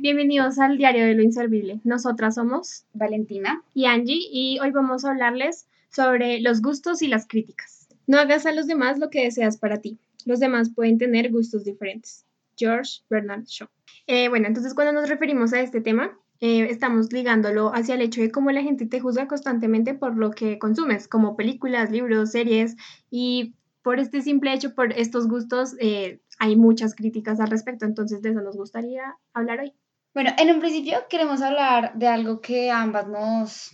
Bienvenidos 0.00 0.58
al 0.58 0.78
Diario 0.78 1.04
de 1.04 1.14
lo 1.14 1.22
Inservible. 1.22 1.80
Nosotras 1.84 2.36
somos 2.36 2.84
Valentina 2.92 3.62
y 3.74 3.86
Angie 3.86 4.20
y 4.30 4.58
hoy 4.60 4.70
vamos 4.70 5.04
a 5.04 5.10
hablarles 5.10 5.66
sobre 5.90 6.40
los 6.40 6.62
gustos 6.62 7.02
y 7.02 7.08
las 7.08 7.26
críticas. 7.26 7.88
No 8.06 8.18
hagas 8.18 8.46
a 8.46 8.52
los 8.52 8.66
demás 8.66 8.98
lo 8.98 9.10
que 9.10 9.24
deseas 9.24 9.58
para 9.58 9.80
ti. 9.80 9.98
Los 10.24 10.40
demás 10.40 10.70
pueden 10.74 10.98
tener 10.98 11.30
gustos 11.30 11.64
diferentes. 11.64 12.24
George 12.56 13.00
Bernard 13.10 13.44
Shaw. 13.46 13.68
Eh, 14.06 14.28
bueno, 14.28 14.46
entonces 14.46 14.74
cuando 14.74 14.92
nos 14.92 15.08
referimos 15.08 15.52
a 15.52 15.60
este 15.60 15.80
tema, 15.80 16.16
eh, 16.40 16.68
estamos 16.70 17.12
ligándolo 17.12 17.74
hacia 17.74 17.94
el 17.94 18.02
hecho 18.02 18.20
de 18.20 18.30
cómo 18.30 18.50
la 18.50 18.62
gente 18.62 18.86
te 18.86 19.00
juzga 19.00 19.28
constantemente 19.28 19.94
por 19.94 20.16
lo 20.16 20.30
que 20.30 20.58
consumes, 20.58 21.08
como 21.08 21.36
películas, 21.36 21.90
libros, 21.90 22.30
series, 22.30 22.76
y 23.10 23.54
por 23.82 23.98
este 23.98 24.22
simple 24.22 24.52
hecho, 24.52 24.74
por 24.74 24.92
estos 24.92 25.28
gustos, 25.28 25.74
eh, 25.80 26.20
hay 26.38 26.56
muchas 26.56 26.94
críticas 26.94 27.40
al 27.40 27.50
respecto, 27.50 27.84
entonces 27.84 28.22
de 28.22 28.30
eso 28.30 28.40
nos 28.40 28.56
gustaría 28.56 29.16
hablar 29.32 29.60
hoy. 29.60 29.72
Bueno, 30.14 30.30
en 30.36 30.50
un 30.50 30.60
principio 30.60 31.06
queremos 31.08 31.40
hablar 31.40 31.94
de 31.94 32.06
algo 32.06 32.42
que 32.42 32.70
ambas 32.70 33.08
nos, 33.08 33.70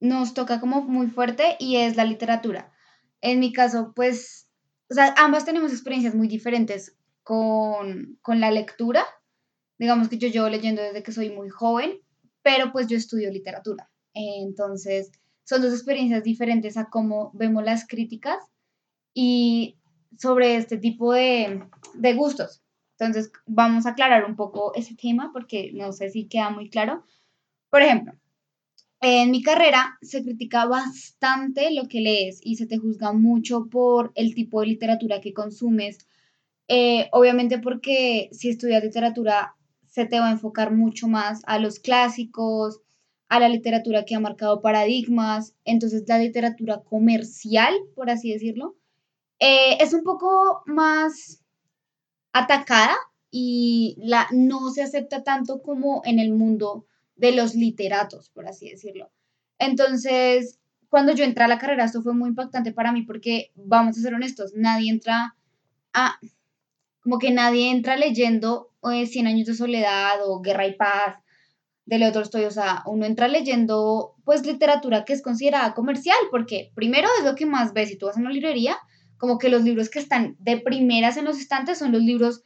nos 0.00 0.34
toca 0.34 0.58
como 0.58 0.82
muy 0.82 1.06
fuerte 1.06 1.56
y 1.60 1.76
es 1.76 1.96
la 1.96 2.04
literatura. 2.04 2.72
En 3.20 3.38
mi 3.38 3.52
caso, 3.52 3.92
pues, 3.94 4.48
o 4.90 4.94
sea, 4.94 5.14
ambas 5.16 5.44
tenemos 5.44 5.70
experiencias 5.70 6.14
muy 6.16 6.26
diferentes 6.26 6.96
con, 7.22 8.18
con 8.20 8.40
la 8.40 8.50
lectura. 8.50 9.04
Digamos 9.78 10.08
que 10.08 10.18
yo 10.18 10.26
llevo 10.26 10.48
leyendo 10.48 10.82
desde 10.82 11.04
que 11.04 11.12
soy 11.12 11.30
muy 11.30 11.50
joven, 11.50 12.00
pero 12.42 12.72
pues 12.72 12.88
yo 12.88 12.96
estudio 12.96 13.30
literatura. 13.30 13.88
Entonces, 14.12 15.12
son 15.44 15.62
dos 15.62 15.72
experiencias 15.72 16.24
diferentes 16.24 16.76
a 16.76 16.90
cómo 16.90 17.30
vemos 17.32 17.62
las 17.62 17.86
críticas 17.86 18.38
y 19.14 19.78
sobre 20.18 20.56
este 20.56 20.78
tipo 20.78 21.12
de, 21.12 21.62
de 21.94 22.14
gustos. 22.14 22.63
Entonces, 22.98 23.32
vamos 23.46 23.86
a 23.86 23.90
aclarar 23.90 24.24
un 24.24 24.36
poco 24.36 24.74
ese 24.74 24.94
tema 24.94 25.30
porque 25.32 25.72
no 25.74 25.92
sé 25.92 26.10
si 26.10 26.26
queda 26.26 26.50
muy 26.50 26.70
claro. 26.70 27.04
Por 27.70 27.82
ejemplo, 27.82 28.14
en 29.00 29.30
mi 29.30 29.42
carrera 29.42 29.98
se 30.00 30.22
critica 30.22 30.66
bastante 30.66 31.70
lo 31.72 31.88
que 31.88 32.00
lees 32.00 32.40
y 32.42 32.56
se 32.56 32.66
te 32.66 32.78
juzga 32.78 33.12
mucho 33.12 33.66
por 33.70 34.12
el 34.14 34.34
tipo 34.34 34.60
de 34.60 34.68
literatura 34.68 35.20
que 35.20 35.34
consumes. 35.34 35.98
Eh, 36.68 37.08
obviamente 37.12 37.58
porque 37.58 38.30
si 38.32 38.48
estudias 38.48 38.82
literatura 38.82 39.56
se 39.86 40.06
te 40.06 40.18
va 40.18 40.28
a 40.28 40.32
enfocar 40.32 40.72
mucho 40.72 41.06
más 41.06 41.42
a 41.46 41.58
los 41.58 41.78
clásicos, 41.80 42.80
a 43.28 43.38
la 43.40 43.48
literatura 43.48 44.04
que 44.04 44.14
ha 44.14 44.20
marcado 44.20 44.62
paradigmas. 44.62 45.54
Entonces 45.64 46.04
la 46.08 46.18
literatura 46.18 46.82
comercial, 46.82 47.74
por 47.94 48.08
así 48.10 48.32
decirlo, 48.32 48.76
eh, 49.38 49.76
es 49.80 49.92
un 49.92 50.02
poco 50.02 50.62
más 50.66 51.43
atacada 52.34 52.94
y 53.30 53.96
la, 53.98 54.28
no 54.32 54.70
se 54.70 54.82
acepta 54.82 55.22
tanto 55.22 55.62
como 55.62 56.02
en 56.04 56.18
el 56.18 56.32
mundo 56.34 56.86
de 57.16 57.32
los 57.32 57.54
literatos, 57.54 58.28
por 58.30 58.46
así 58.46 58.68
decirlo. 58.68 59.10
Entonces, 59.58 60.58
cuando 60.88 61.14
yo 61.14 61.24
entré 61.24 61.44
a 61.44 61.48
la 61.48 61.58
carrera, 61.58 61.84
esto 61.84 62.02
fue 62.02 62.12
muy 62.12 62.28
impactante 62.28 62.72
para 62.72 62.92
mí 62.92 63.02
porque, 63.02 63.52
vamos 63.54 63.96
a 63.96 64.02
ser 64.02 64.14
honestos, 64.14 64.52
nadie 64.54 64.90
entra 64.90 65.36
a, 65.92 66.18
como 67.00 67.18
que 67.18 67.30
nadie 67.30 67.70
entra 67.70 67.96
leyendo 67.96 68.72
eh, 68.92 69.06
Cien 69.06 69.26
años 69.26 69.46
de 69.46 69.54
soledad 69.54 70.18
o 70.26 70.42
Guerra 70.42 70.66
y 70.66 70.74
Paz 70.74 71.16
de 71.86 71.98
Leo 71.98 72.12
Tolstoy, 72.12 72.44
o 72.44 72.50
sea, 72.50 72.82
uno 72.86 73.06
entra 73.06 73.28
leyendo 73.28 74.16
pues 74.24 74.44
literatura 74.44 75.04
que 75.04 75.12
es 75.12 75.22
considerada 75.22 75.74
comercial, 75.74 76.18
porque 76.30 76.72
primero 76.74 77.08
es 77.18 77.24
lo 77.24 77.34
que 77.36 77.46
más 77.46 77.72
ves 77.72 77.90
si 77.90 77.96
tú 77.96 78.06
vas 78.06 78.16
a 78.16 78.20
una 78.20 78.30
librería, 78.30 78.76
como 79.24 79.38
que 79.38 79.48
los 79.48 79.62
libros 79.62 79.88
que 79.88 80.00
están 80.00 80.36
de 80.38 80.58
primeras 80.58 81.16
en 81.16 81.24
los 81.24 81.38
estantes 81.38 81.78
son 81.78 81.92
los 81.92 82.02
libros 82.02 82.42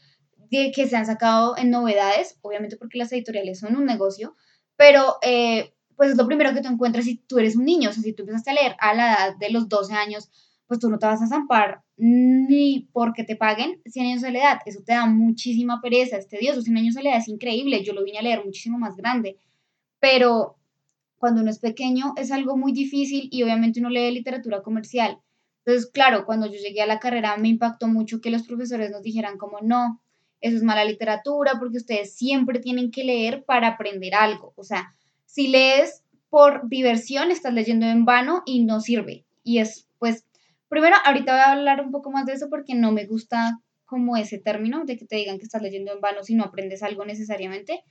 que 0.49 0.87
se 0.87 0.97
han 0.97 1.07
sacado 1.07 1.57
en 1.57 1.71
novedades, 1.71 2.39
obviamente 2.41 2.77
porque 2.77 2.99
las 2.99 3.11
editoriales 3.11 3.59
son 3.59 3.75
un 3.75 3.85
negocio, 3.85 4.37
pero 4.77 5.17
eh, 5.23 5.75
pues 5.97 6.13
es 6.13 6.17
lo 6.17 6.29
primero 6.29 6.55
que 6.55 6.61
tú 6.61 6.69
encuentras 6.69 7.05
si 7.05 7.17
tú 7.17 7.41
eres 7.41 7.57
un 7.57 7.65
niño, 7.65 7.91
o 7.91 7.93
sea, 7.93 8.05
si 8.05 8.13
tú 8.13 8.23
empezaste 8.23 8.53
a 8.53 8.55
leer 8.55 8.77
a 8.79 8.95
la 8.95 9.13
edad 9.13 9.37
de 9.41 9.51
los 9.51 9.69
12 9.69 9.93
años, 9.93 10.31
pues 10.69 10.79
tú 10.79 10.89
no 10.89 11.01
te 11.01 11.07
vas 11.07 11.21
a 11.21 11.27
zampar 11.27 11.83
ni 11.97 12.89
porque 12.93 13.25
te 13.25 13.35
paguen 13.35 13.83
100 13.85 14.07
años 14.07 14.23
de 14.23 14.29
soledad, 14.29 14.61
eso 14.65 14.79
te 14.87 14.93
da 14.93 15.05
muchísima 15.07 15.81
pereza, 15.83 16.17
este 16.17 16.39
Dios, 16.39 16.63
100 16.63 16.77
años 16.77 16.95
de 16.95 17.01
soledad 17.01 17.19
es 17.19 17.27
increíble, 17.27 17.83
yo 17.83 17.93
lo 17.93 18.05
vine 18.05 18.19
a 18.19 18.23
leer 18.23 18.45
muchísimo 18.45 18.79
más 18.79 18.95
grande, 18.95 19.37
pero 19.99 20.59
cuando 21.17 21.43
uno 21.43 21.51
es 21.51 21.59
pequeño 21.59 22.15
es 22.17 22.31
algo 22.31 22.57
muy 22.57 22.71
difícil 22.71 23.29
y 23.33 23.43
obviamente 23.43 23.81
uno 23.81 23.91
lee 23.91 24.13
literatura 24.13 24.63
comercial, 24.63 25.19
entonces, 25.69 25.91
claro, 25.93 26.25
cuando 26.25 26.47
yo 26.47 26.55
llegué 26.55 26.81
a 26.81 26.87
la 26.87 26.99
carrera 26.99 27.37
me 27.37 27.49
impactó 27.49 27.89
mucho 27.89 28.23
que 28.23 28.31
los 28.31 28.45
profesores 28.45 28.91
nos 28.91 29.03
dijeran 29.03 29.37
como 29.37 29.59
no, 29.61 30.01
eso 30.41 30.57
es 30.57 30.63
mala 30.63 30.83
literatura 30.83 31.59
porque 31.59 31.77
ustedes 31.77 32.15
siempre 32.15 32.59
tienen 32.59 32.91
que 32.91 33.05
leer 33.05 33.45
para 33.45 33.69
aprender 33.69 34.15
algo. 34.15 34.55
O 34.57 34.65
sea, 34.65 34.95
si 35.27 35.49
lees 35.49 36.05
por 36.31 36.71
diversión, 36.71 37.31
estás 37.31 37.53
leyendo 37.53 37.85
en 37.85 38.07
vano 38.07 38.43
y 38.47 38.65
no 38.65 38.81
sirve. 38.81 39.27
Y 39.45 39.59
es, 39.59 39.87
pues, 39.99 40.25
primero, 40.71 40.97
ahorita 41.05 41.33
voy 41.33 41.41
a 41.43 41.53
hablar 41.53 41.83
un 41.83 41.91
poco 41.91 42.11
más 42.11 42.25
de 42.25 42.33
eso 42.33 42.49
porque 42.49 42.75
no 42.75 42.91
me 42.91 43.05
gusta 43.05 43.61
como 43.85 44.17
ese 44.17 44.39
término 44.39 44.87
de 44.87 44.97
que 44.97 45.05
te 45.05 45.17
digan 45.17 45.37
que 45.37 45.45
estás 45.45 45.61
leyendo 45.61 45.93
en 45.93 46.01
vano 46.01 46.23
si 46.23 46.35
no 46.35 46.45
aprendes 46.45 46.83
algo 46.83 47.05
necesariamente. 47.05 47.85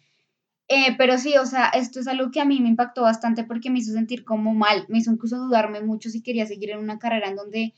Eh, 0.70 0.96
pero 0.98 1.18
sí, 1.18 1.38
o 1.38 1.46
sea, 1.46 1.68
esto 1.70 2.00
es 2.00 2.08
algo 2.08 2.30
que 2.32 2.42
a 2.42 2.46
mí 2.46 2.60
me 2.60 2.70
impactó 2.70 3.04
bastante 3.04 3.44
porque 3.46 3.70
me 3.70 3.80
hizo 3.80 3.94
sentir 3.94 4.26
como 4.26 4.54
mal, 4.54 4.86
me 4.90 4.98
hizo 5.00 5.12
incluso 5.12 5.38
dudarme 5.38 5.82
mucho 5.82 6.10
si 6.10 6.22
quería 6.22 6.46
seguir 6.46 6.72
en 6.72 6.80
una 6.80 7.00
carrera 7.00 7.30
en 7.30 7.38
donde 7.38 7.74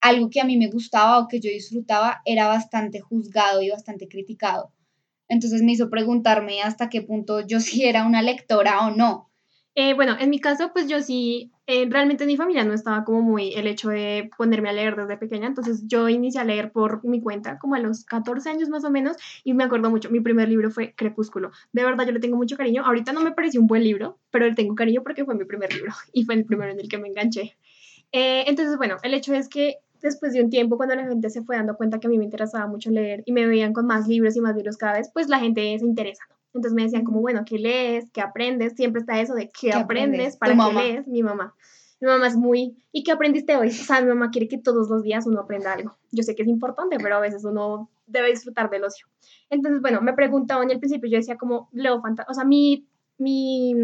algo 0.00 0.30
que 0.30 0.40
a 0.40 0.44
mí 0.44 0.56
me 0.58 0.68
gustaba 0.68 1.18
o 1.20 1.28
que 1.28 1.40
yo 1.40 1.50
disfrutaba 1.50 2.22
era 2.24 2.48
bastante 2.48 3.00
juzgado 3.00 3.62
y 3.62 3.70
bastante 3.70 4.08
criticado. 4.08 4.72
Entonces 5.28 5.62
me 5.62 5.72
hizo 5.72 5.90
preguntarme 5.90 6.62
hasta 6.62 6.90
qué 6.90 7.02
punto 7.02 7.40
yo 7.46 7.60
sí 7.60 7.84
era 7.84 8.06
una 8.06 8.22
lectora 8.22 8.86
o 8.86 8.90
no. 8.90 9.31
Eh, 9.74 9.94
bueno, 9.94 10.16
en 10.20 10.28
mi 10.28 10.38
caso, 10.38 10.70
pues 10.74 10.86
yo 10.86 11.00
sí, 11.00 11.50
eh, 11.66 11.86
realmente 11.88 12.24
en 12.24 12.28
mi 12.28 12.36
familia 12.36 12.62
no 12.62 12.74
estaba 12.74 13.04
como 13.04 13.22
muy 13.22 13.54
el 13.54 13.66
hecho 13.66 13.88
de 13.88 14.28
ponerme 14.36 14.68
a 14.68 14.72
leer 14.74 14.96
desde 14.96 15.16
pequeña, 15.16 15.46
entonces 15.46 15.84
yo 15.86 16.10
inicié 16.10 16.42
a 16.42 16.44
leer 16.44 16.72
por 16.72 17.02
mi 17.06 17.22
cuenta, 17.22 17.58
como 17.58 17.74
a 17.74 17.78
los 17.78 18.04
14 18.04 18.50
años 18.50 18.68
más 18.68 18.84
o 18.84 18.90
menos, 18.90 19.16
y 19.44 19.54
me 19.54 19.64
acuerdo 19.64 19.88
mucho, 19.88 20.10
mi 20.10 20.20
primer 20.20 20.50
libro 20.50 20.70
fue 20.70 20.94
Crepúsculo. 20.94 21.52
De 21.72 21.84
verdad, 21.84 22.04
yo 22.04 22.12
le 22.12 22.20
tengo 22.20 22.36
mucho 22.36 22.56
cariño. 22.58 22.84
Ahorita 22.84 23.14
no 23.14 23.22
me 23.22 23.32
pareció 23.32 23.62
un 23.62 23.66
buen 23.66 23.82
libro, 23.82 24.18
pero 24.30 24.46
le 24.46 24.54
tengo 24.54 24.74
cariño 24.74 25.02
porque 25.02 25.24
fue 25.24 25.34
mi 25.34 25.46
primer 25.46 25.72
libro 25.72 25.92
y 26.12 26.24
fue 26.24 26.34
el 26.34 26.44
primero 26.44 26.70
en 26.72 26.80
el 26.80 26.88
que 26.88 26.98
me 26.98 27.08
enganché. 27.08 27.56
Eh, 28.12 28.44
entonces, 28.48 28.76
bueno, 28.76 28.98
el 29.02 29.14
hecho 29.14 29.34
es 29.34 29.48
que 29.48 29.78
después 30.02 30.34
de 30.34 30.42
un 30.42 30.50
tiempo, 30.50 30.76
cuando 30.76 30.94
la 30.96 31.06
gente 31.08 31.30
se 31.30 31.42
fue 31.42 31.56
dando 31.56 31.76
cuenta 31.76 31.98
que 31.98 32.08
a 32.08 32.10
mí 32.10 32.18
me 32.18 32.24
interesaba 32.24 32.66
mucho 32.66 32.90
leer 32.90 33.22
y 33.24 33.32
me 33.32 33.46
veían 33.46 33.72
con 33.72 33.86
más 33.86 34.06
libros 34.06 34.36
y 34.36 34.40
más 34.42 34.54
libros 34.54 34.76
cada 34.76 34.94
vez, 34.98 35.10
pues 35.14 35.28
la 35.28 35.38
gente 35.38 35.78
se 35.78 35.86
interesa, 35.86 36.24
entonces 36.54 36.74
me 36.74 36.82
decían 36.82 37.04
como, 37.04 37.20
bueno, 37.20 37.44
¿qué 37.46 37.58
lees? 37.58 38.10
¿Qué 38.12 38.20
aprendes? 38.20 38.74
Siempre 38.74 39.00
está 39.00 39.20
eso 39.20 39.34
de 39.34 39.50
¿qué, 39.50 39.72
aprendes? 39.72 40.36
¿Para 40.36 40.54
qué 40.54 40.74
lees? 40.74 41.08
Mi 41.08 41.22
mamá. 41.22 41.54
Mi 42.00 42.08
mamá 42.08 42.26
es 42.26 42.36
muy, 42.36 42.76
¿y 42.90 43.04
qué 43.04 43.12
aprendiste 43.12 43.56
hoy? 43.56 43.68
O 43.82 43.84
sea, 43.84 44.00
mi 44.00 44.08
mamá 44.08 44.30
quiere 44.30 44.48
que 44.48 44.58
todos 44.58 44.88
los 44.88 45.02
días 45.02 45.26
uno 45.26 45.40
aprenda 45.40 45.72
algo. 45.72 45.96
Yo 46.10 46.22
sé 46.22 46.34
que 46.34 46.42
es 46.42 46.48
importante, 46.48 46.98
pero 46.98 47.16
a 47.16 47.20
veces 47.20 47.44
uno 47.44 47.90
debe 48.06 48.30
disfrutar 48.30 48.68
del 48.70 48.84
ocio. 48.84 49.06
Entonces, 49.48 49.80
bueno, 49.80 50.02
me 50.02 50.12
preguntaban 50.12 50.68
y 50.68 50.74
al 50.74 50.80
principio 50.80 51.08
yo 51.10 51.18
decía 51.18 51.38
como, 51.38 51.68
leo 51.72 52.00
fantasía, 52.02 52.30
o 52.30 52.34
sea, 52.34 52.44
mi, 52.44 52.86
mi, 53.18 53.74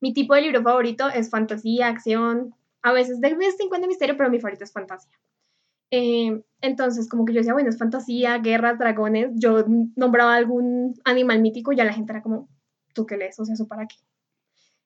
mi 0.00 0.12
tipo 0.12 0.34
de 0.34 0.42
libro 0.42 0.62
favorito 0.62 1.08
es 1.08 1.30
fantasía, 1.30 1.88
acción, 1.88 2.54
a 2.82 2.92
veces 2.92 3.20
de 3.20 3.34
vez 3.34 3.58
en 3.60 3.68
cuando 3.68 3.86
misterio, 3.86 4.16
pero 4.16 4.30
mi 4.30 4.40
favorito 4.40 4.64
es 4.64 4.72
fantasía. 4.72 5.12
Eh, 5.90 6.42
entonces, 6.62 7.08
como 7.08 7.24
que 7.24 7.32
yo 7.32 7.40
decía, 7.40 7.52
bueno, 7.52 7.68
es 7.68 7.76
fantasía, 7.76 8.38
guerras, 8.38 8.78
dragones. 8.78 9.32
Yo 9.34 9.64
nombraba 9.96 10.36
algún 10.36 10.94
animal 11.04 11.42
mítico 11.42 11.72
y 11.72 11.76
ya 11.76 11.84
la 11.84 11.92
gente 11.92 12.12
era 12.12 12.22
como, 12.22 12.48
¿tú 12.94 13.04
qué 13.04 13.16
lees? 13.16 13.38
O 13.40 13.44
sea, 13.44 13.54
¿eso 13.54 13.66
para 13.66 13.86
qué? 13.86 13.96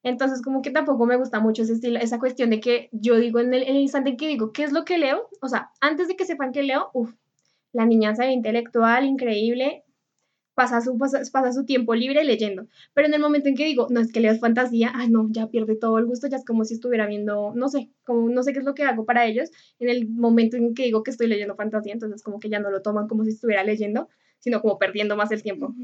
Entonces, 0.03 0.41
como 0.41 0.63
que 0.63 0.71
tampoco 0.71 1.05
me 1.05 1.17
gusta 1.17 1.41
mucho 1.41 1.63
ese 1.63 1.75
estilo, 1.75 1.99
esa 1.99 2.19
cuestión 2.19 2.49
de 2.51 2.61
que 2.61 2.89
yo 2.93 3.17
digo 3.17 3.41
en 3.41 3.53
el, 3.53 3.65
el 3.65 3.77
instante 3.77 4.11
en 4.11 4.17
que 4.17 4.29
digo, 4.29 4.53
¿qué 4.53 4.65
es 4.65 4.73
lo 4.73 4.85
que 4.85 4.99
leo? 4.99 5.29
O 5.43 5.49
sea, 5.49 5.71
antes 5.81 6.09
de 6.09 6.17
que 6.17 6.25
sepan 6.25 6.53
que 6.53 6.63
leo, 6.63 6.91
uff, 6.95 7.13
la 7.73 7.85
niña 7.85 8.15
sabe 8.15 8.33
intelectual, 8.33 9.05
increíble, 9.05 9.85
pasa 10.57 10.81
su, 10.81 10.97
pasa, 10.97 11.53
su 11.53 11.67
tiempo 11.67 11.95
libre 11.95 12.25
leyendo. 12.25 12.67
Pero 12.95 13.07
en 13.07 13.13
el 13.13 13.21
momento 13.21 13.51
en 13.51 13.55
que 13.55 13.67
digo, 13.67 13.89
no 13.91 14.01
es 14.01 14.11
que 14.11 14.21
leas 14.21 14.41
fantasía, 14.41 14.91
ay 14.95 15.11
no, 15.11 15.29
ya 15.31 15.49
pierde 15.49 15.77
todo 15.77 15.99
el 15.99 16.07
gusto, 16.07 16.29
ya 16.29 16.39
es 16.39 16.47
como 16.47 16.65
si 16.65 16.73
estuviera 16.73 17.07
viendo, 17.07 17.53
no 17.55 17.69
sé, 17.69 17.91
como 18.05 18.31
no 18.31 18.43
sé 18.43 18.55
qué 18.55 18.61
es 18.61 18.65
lo 18.65 18.75
que 18.75 18.83
hago 18.83 19.05
para 19.05 19.27
ellos. 19.27 19.51
En 19.79 19.91
el 19.91 20.09
momento 20.09 20.57
en 20.57 20.75
que 20.75 20.85
digo 20.85 21.03
que 21.03 21.11
estoy 21.11 21.27
leyendo 21.27 21.57
fantasía, 21.57 21.93
entonces 21.93 22.23
como 22.23 22.41
que 22.41 22.49
ya 22.49 22.59
no 22.59 22.71
lo 22.71 22.81
toman 22.81 23.07
como 23.07 23.23
si 23.25 23.33
estuviera 23.33 23.65
leyendo, 23.65 24.09
sino 24.39 24.63
como 24.63 24.79
perdiendo 24.79 25.15
más 25.15 25.31
el 25.31 25.43
tiempo. 25.43 25.75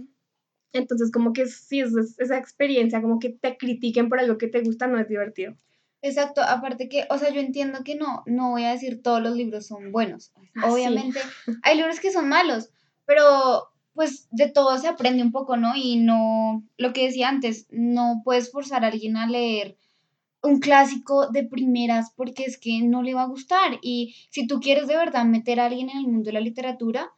Entonces 0.73 1.12
como 1.12 1.35
que 1.35 1.44
sí, 1.47 1.81
es, 1.81 1.93
esa 2.19 2.38
experiencia, 2.38 3.02
como 3.02 3.19
que 3.19 3.29
te 3.29 3.58
critiquen 3.58 4.08
por 4.08 4.20
algo 4.20 4.38
que 4.38 4.49
te 4.49 4.62
gusta, 4.62 4.87
no 4.87 4.99
es 4.99 5.06
divertido. 5.06 5.55
Exacto, 6.00 6.41
aparte 6.41 6.88
que, 6.88 7.06
o 7.11 7.19
sea, 7.19 7.31
yo 7.31 7.41
entiendo 7.41 7.85
que 7.85 7.94
no, 7.94 8.23
no 8.25 8.52
voy 8.52 8.64
a 8.64 8.73
decir 8.73 9.02
todos 9.02 9.23
los 9.23 9.37
libros 9.37 9.67
son 9.67 9.93
buenos. 9.93 10.32
Ah, 10.56 10.73
Obviamente, 10.73 11.20
hay 11.62 11.76
libros 11.76 12.00
que 12.00 12.11
son 12.11 12.31
malos, 12.31 12.70
pero 13.05 13.72
pues 13.94 14.29
de 14.31 14.49
todo 14.49 14.79
se 14.79 14.89
aprende 14.89 15.23
un 15.23 15.33
poco, 15.33 15.56
¿no? 15.56 15.75
Y 15.77 15.97
no, 15.97 16.65
lo 16.79 16.93
que 16.93 17.05
decía 17.05 17.29
antes, 17.29 17.67
no 17.71 18.23
puedes 18.25 18.50
forzar 18.50 18.85
a 18.85 18.89
alguien 18.89 19.17
a 19.17 19.27
leer 19.27 19.77
un 20.43 20.59
clásico 20.59 21.29
de 21.29 21.44
primeras 21.44 22.11
porque 22.17 22.44
es 22.44 22.59
que 22.59 22.81
no 22.83 23.03
le 23.03 23.15
va 23.15 23.23
a 23.23 23.29
gustar. 23.29 23.79
Y 23.83 24.15
si 24.31 24.47
tú 24.47 24.61
quieres 24.61 24.89
de 24.89 24.97
verdad 24.97 25.25
meter 25.25 25.61
a 25.61 25.67
alguien 25.67 25.91
en 25.91 25.99
el 25.99 26.09
mundo 26.09 26.27
de 26.27 26.33
la 26.33 26.41
literatura, 26.41 27.12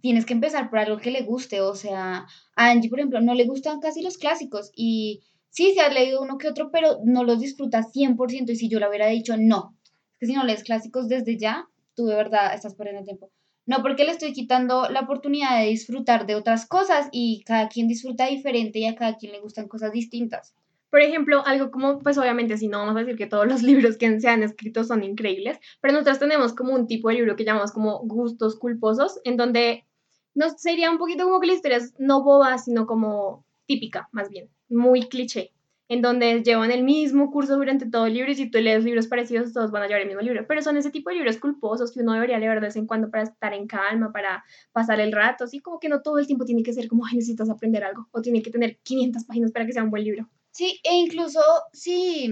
tienes 0.00 0.26
que 0.26 0.34
empezar 0.34 0.70
por 0.70 0.78
algo 0.78 0.98
que 0.98 1.10
le 1.10 1.22
guste. 1.22 1.60
O 1.60 1.74
sea, 1.74 2.26
a 2.56 2.70
Angie, 2.70 2.90
por 2.90 3.00
ejemplo, 3.00 3.20
no 3.20 3.34
le 3.34 3.46
gustan 3.46 3.80
casi 3.80 4.02
los 4.02 4.18
clásicos 4.18 4.70
y 4.76 5.22
sí, 5.50 5.72
se 5.74 5.80
ha 5.80 5.88
leído 5.88 6.22
uno 6.22 6.38
que 6.38 6.48
otro, 6.48 6.70
pero 6.70 6.98
no 7.04 7.24
los 7.24 7.40
disfruta 7.40 7.82
100%. 7.82 8.52
Y 8.52 8.56
si 8.56 8.68
yo 8.68 8.78
le 8.78 8.88
hubiera 8.88 9.06
dicho, 9.08 9.36
no, 9.36 9.76
es 9.84 10.18
que 10.20 10.26
si 10.26 10.34
no 10.34 10.44
lees 10.44 10.64
clásicos 10.64 11.08
desde 11.08 11.38
ya, 11.38 11.68
tú 11.94 12.06
de 12.06 12.14
verdad 12.14 12.54
estás 12.54 12.74
perdiendo 12.74 13.04
tiempo. 13.04 13.30
No 13.64 13.82
porque 13.82 14.04
le 14.04 14.10
estoy 14.10 14.32
quitando 14.32 14.88
la 14.88 15.00
oportunidad 15.00 15.60
de 15.60 15.68
disfrutar 15.68 16.26
de 16.26 16.34
otras 16.34 16.66
cosas 16.66 17.08
y 17.12 17.44
cada 17.44 17.68
quien 17.68 17.86
disfruta 17.86 18.26
diferente 18.26 18.80
y 18.80 18.86
a 18.86 18.96
cada 18.96 19.16
quien 19.16 19.32
le 19.32 19.40
gustan 19.40 19.68
cosas 19.68 19.92
distintas. 19.92 20.54
Por 20.90 21.00
ejemplo, 21.00 21.42
algo 21.46 21.70
como, 21.70 22.00
pues 22.00 22.18
obviamente, 22.18 22.58
si 22.58 22.68
no 22.68 22.78
vamos 22.78 22.96
a 22.96 22.98
decir 22.98 23.16
que 23.16 23.26
todos 23.26 23.46
los 23.46 23.62
libros 23.62 23.96
que 23.96 24.20
se 24.20 24.28
han 24.28 24.42
escrito 24.42 24.84
son 24.84 25.04
increíbles, 25.04 25.58
pero 25.80 25.94
nosotros 25.94 26.18
tenemos 26.18 26.52
como 26.52 26.74
un 26.74 26.86
tipo 26.86 27.08
de 27.08 27.14
libro 27.14 27.36
que 27.36 27.44
llamamos 27.44 27.72
como 27.72 28.00
gustos 28.00 28.58
culposos, 28.58 29.20
en 29.24 29.36
donde 29.36 29.86
no 30.34 30.50
sería 30.50 30.90
un 30.90 30.98
poquito 30.98 31.24
como 31.24 31.40
que 31.40 31.46
la 31.46 31.54
historia 31.54 31.78
es 31.78 31.94
no 31.98 32.22
boba, 32.22 32.58
sino 32.58 32.86
como 32.86 33.44
típica, 33.66 34.08
más 34.12 34.28
bien, 34.28 34.50
muy 34.68 35.02
cliché, 35.08 35.52
en 35.88 36.00
donde 36.00 36.42
llevan 36.42 36.70
el 36.70 36.84
mismo 36.84 37.30
curso 37.30 37.56
durante 37.56 37.88
todo 37.88 38.06
el 38.06 38.14
libro 38.14 38.30
y 38.30 38.34
si 38.34 38.50
tú 38.50 38.58
lees 38.58 38.84
libros 38.84 39.08
parecidos, 39.08 39.52
todos 39.52 39.70
van 39.70 39.82
a 39.82 39.86
llevar 39.86 40.02
el 40.02 40.08
mismo 40.08 40.22
libro, 40.22 40.46
pero 40.46 40.62
son 40.62 40.76
ese 40.76 40.90
tipo 40.90 41.10
de 41.10 41.16
libros 41.16 41.38
culposos 41.38 41.92
que 41.92 42.00
uno 42.00 42.12
debería 42.12 42.38
leer 42.38 42.54
de 42.54 42.66
vez 42.66 42.76
en 42.76 42.86
cuando 42.86 43.10
para 43.10 43.24
estar 43.24 43.52
en 43.52 43.66
calma, 43.66 44.12
para 44.12 44.44
pasar 44.72 45.00
el 45.00 45.12
rato, 45.12 45.44
así 45.44 45.60
como 45.60 45.78
que 45.78 45.88
no 45.88 46.02
todo 46.02 46.18
el 46.18 46.26
tiempo 46.26 46.44
tiene 46.44 46.62
que 46.62 46.72
ser 46.72 46.88
como, 46.88 47.04
ay, 47.04 47.16
necesitas 47.16 47.50
aprender 47.50 47.84
algo, 47.84 48.08
o 48.10 48.22
tiene 48.22 48.42
que 48.42 48.50
tener 48.50 48.78
500 48.82 49.24
páginas 49.24 49.52
para 49.52 49.66
que 49.66 49.72
sea 49.72 49.82
un 49.82 49.90
buen 49.90 50.04
libro. 50.04 50.28
Sí, 50.50 50.80
e 50.84 50.94
incluso 50.94 51.40
si, 51.72 52.30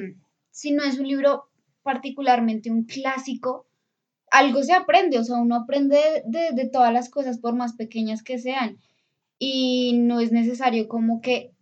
si 0.51 0.73
no 0.73 0.83
es 0.85 0.99
un 0.99 1.09
libro 1.09 1.51
particularmente 1.83 2.71
un 2.71 2.85
clásico, 2.85 3.67
algo 4.31 4.63
se 4.63 4.73
aprende, 4.73 5.19
o 5.19 5.25
sea, 5.25 5.37
uno 5.37 5.57
aprende 5.57 6.23
de, 6.27 6.53
de 6.53 6.69
todas 6.69 6.93
las 6.93 7.11
cosas 7.11 7.39
por 7.39 7.55
más 7.55 7.75
pequeñas 7.75 8.23
que 8.23 8.39
sean. 8.39 8.79
Y 9.39 9.95
no 9.99 10.21
es 10.21 10.33
necesario 10.33 10.87
como 10.87 11.21
que 11.21 11.53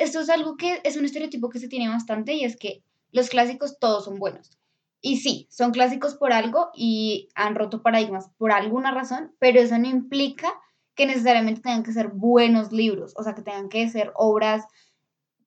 esto 0.00 0.20
es 0.20 0.30
algo 0.30 0.56
que 0.56 0.80
es 0.82 0.96
un 0.96 1.04
estereotipo 1.04 1.50
que 1.50 1.60
se 1.60 1.68
tiene 1.68 1.88
bastante 1.88 2.32
y 2.32 2.44
es 2.44 2.56
que 2.56 2.82
los 3.12 3.28
clásicos 3.28 3.78
todos 3.78 4.06
son 4.06 4.18
buenos. 4.18 4.58
Y 5.02 5.18
sí, 5.18 5.46
son 5.50 5.72
clásicos 5.72 6.14
por 6.14 6.32
algo 6.32 6.70
y 6.74 7.28
han 7.34 7.54
roto 7.54 7.82
paradigmas 7.82 8.30
por 8.38 8.50
alguna 8.50 8.92
razón, 8.92 9.34
pero 9.38 9.60
eso 9.60 9.78
no 9.78 9.88
implica 9.88 10.52
que 10.94 11.06
necesariamente 11.06 11.60
tengan 11.60 11.82
que 11.82 11.92
ser 11.92 12.08
buenos 12.08 12.72
libros, 12.72 13.14
o 13.16 13.22
sea, 13.22 13.34
que 13.34 13.42
tengan 13.42 13.68
que 13.68 13.88
ser 13.88 14.12
obras 14.14 14.64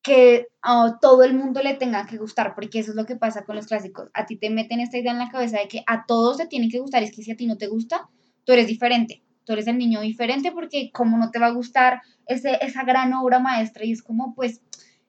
que 0.03 0.47
a 0.61 0.97
todo 1.01 1.23
el 1.23 1.33
mundo 1.33 1.61
le 1.63 1.75
tenga 1.75 2.05
que 2.05 2.17
gustar, 2.17 2.53
porque 2.53 2.79
eso 2.79 2.91
es 2.91 2.95
lo 2.95 3.05
que 3.05 3.15
pasa 3.15 3.45
con 3.45 3.55
los 3.55 3.67
clásicos. 3.67 4.09
A 4.13 4.25
ti 4.25 4.37
te 4.37 4.49
meten 4.49 4.81
esta 4.81 4.97
idea 4.97 5.13
en 5.13 5.19
la 5.19 5.29
cabeza 5.29 5.59
de 5.59 5.67
que 5.67 5.83
a 5.87 6.05
todos 6.05 6.37
te 6.37 6.47
tienen 6.47 6.69
que 6.69 6.79
gustar, 6.79 7.01
es 7.01 7.15
que 7.15 7.23
si 7.23 7.31
a 7.31 7.37
ti 7.37 7.47
no 7.47 7.57
te 7.57 7.67
gusta, 7.67 8.09
tú 8.43 8.53
eres 8.53 8.67
diferente, 8.67 9.23
tú 9.45 9.53
eres 9.53 9.67
el 9.67 9.77
niño 9.77 10.01
diferente, 10.01 10.51
porque 10.51 10.91
como 10.91 11.17
no 11.17 11.31
te 11.31 11.39
va 11.39 11.47
a 11.47 11.53
gustar 11.53 12.01
ese, 12.27 12.57
esa 12.61 12.83
gran 12.83 13.13
obra 13.13 13.39
maestra, 13.39 13.85
y 13.85 13.91
es 13.91 14.03
como, 14.03 14.33
pues, 14.35 14.61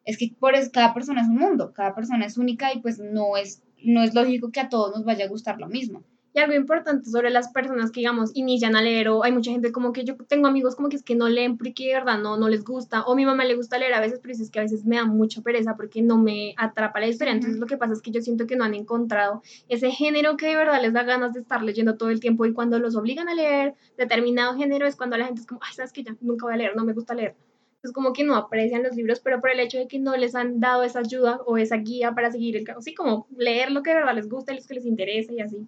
es 0.04 0.18
que 0.18 0.34
por 0.38 0.54
eso, 0.54 0.70
cada 0.72 0.92
persona 0.92 1.22
es 1.22 1.28
un 1.28 1.36
mundo, 1.36 1.72
cada 1.72 1.94
persona 1.94 2.26
es 2.26 2.36
única 2.36 2.72
y 2.72 2.80
pues 2.80 2.98
no 2.98 3.36
es, 3.36 3.62
no 3.82 4.02
es 4.02 4.14
lógico 4.14 4.50
que 4.50 4.60
a 4.60 4.68
todos 4.68 4.94
nos 4.94 5.04
vaya 5.04 5.24
a 5.24 5.28
gustar 5.28 5.58
lo 5.58 5.68
mismo. 5.68 6.04
Y 6.36 6.40
algo 6.40 6.52
importante 6.54 7.08
sobre 7.08 7.30
las 7.30 7.52
personas 7.52 7.92
que, 7.92 8.00
digamos, 8.00 8.32
inician 8.34 8.74
a 8.74 8.82
leer, 8.82 9.08
o 9.08 9.22
hay 9.22 9.30
mucha 9.30 9.52
gente 9.52 9.70
como 9.70 9.92
que 9.92 10.04
yo 10.04 10.16
tengo 10.16 10.48
amigos 10.48 10.74
como 10.74 10.88
que 10.88 10.96
es 10.96 11.04
que 11.04 11.14
no 11.14 11.28
leen 11.28 11.56
porque 11.56 11.86
de 11.86 11.94
verdad 11.94 12.18
no, 12.18 12.36
no 12.36 12.48
les 12.48 12.64
gusta, 12.64 13.04
o 13.04 13.14
mi 13.14 13.24
mamá 13.24 13.44
le 13.44 13.54
gusta 13.54 13.78
leer 13.78 13.94
a 13.94 14.00
veces, 14.00 14.18
pero 14.20 14.34
es 14.34 14.50
que 14.50 14.58
a 14.58 14.62
veces 14.62 14.84
me 14.84 14.96
da 14.96 15.04
mucha 15.04 15.42
pereza 15.42 15.76
porque 15.76 16.02
no 16.02 16.18
me 16.18 16.56
atrapa 16.56 16.98
la 16.98 17.06
historia. 17.06 17.34
Entonces 17.34 17.60
lo 17.60 17.66
que 17.66 17.76
pasa 17.76 17.92
es 17.92 18.02
que 18.02 18.10
yo 18.10 18.20
siento 18.20 18.48
que 18.48 18.56
no 18.56 18.64
han 18.64 18.74
encontrado 18.74 19.42
ese 19.68 19.92
género 19.92 20.36
que 20.36 20.48
de 20.48 20.56
verdad 20.56 20.82
les 20.82 20.92
da 20.92 21.04
ganas 21.04 21.34
de 21.34 21.40
estar 21.40 21.62
leyendo 21.62 21.96
todo 21.96 22.10
el 22.10 22.18
tiempo 22.18 22.44
y 22.46 22.52
cuando 22.52 22.80
los 22.80 22.96
obligan 22.96 23.28
a 23.28 23.34
leer 23.34 23.74
determinado 23.96 24.56
género 24.56 24.88
es 24.88 24.96
cuando 24.96 25.16
la 25.16 25.26
gente 25.26 25.40
es 25.40 25.46
como, 25.46 25.60
ay, 25.62 25.72
sabes 25.72 25.92
que 25.92 26.02
ya 26.02 26.16
nunca 26.20 26.46
voy 26.46 26.54
a 26.54 26.56
leer, 26.56 26.74
no 26.74 26.84
me 26.84 26.94
gusta 26.94 27.14
leer. 27.14 27.36
Es 27.84 27.92
como 27.92 28.12
que 28.12 28.24
no 28.24 28.34
aprecian 28.34 28.82
los 28.82 28.96
libros, 28.96 29.20
pero 29.20 29.40
por 29.40 29.50
el 29.50 29.60
hecho 29.60 29.78
de 29.78 29.86
que 29.86 30.00
no 30.00 30.16
les 30.16 30.34
han 30.34 30.58
dado 30.58 30.82
esa 30.82 30.98
ayuda 30.98 31.38
o 31.46 31.58
esa 31.58 31.76
guía 31.76 32.12
para 32.12 32.32
seguir 32.32 32.56
el 32.56 32.68
así 32.76 32.92
como 32.92 33.28
leer 33.36 33.70
lo 33.70 33.84
que 33.84 33.90
de 33.90 33.96
verdad 33.96 34.16
les 34.16 34.28
gusta 34.28 34.52
y 34.52 34.56
lo 34.56 34.66
que 34.66 34.74
les 34.74 34.86
interesa 34.86 35.32
y 35.32 35.40
así 35.40 35.64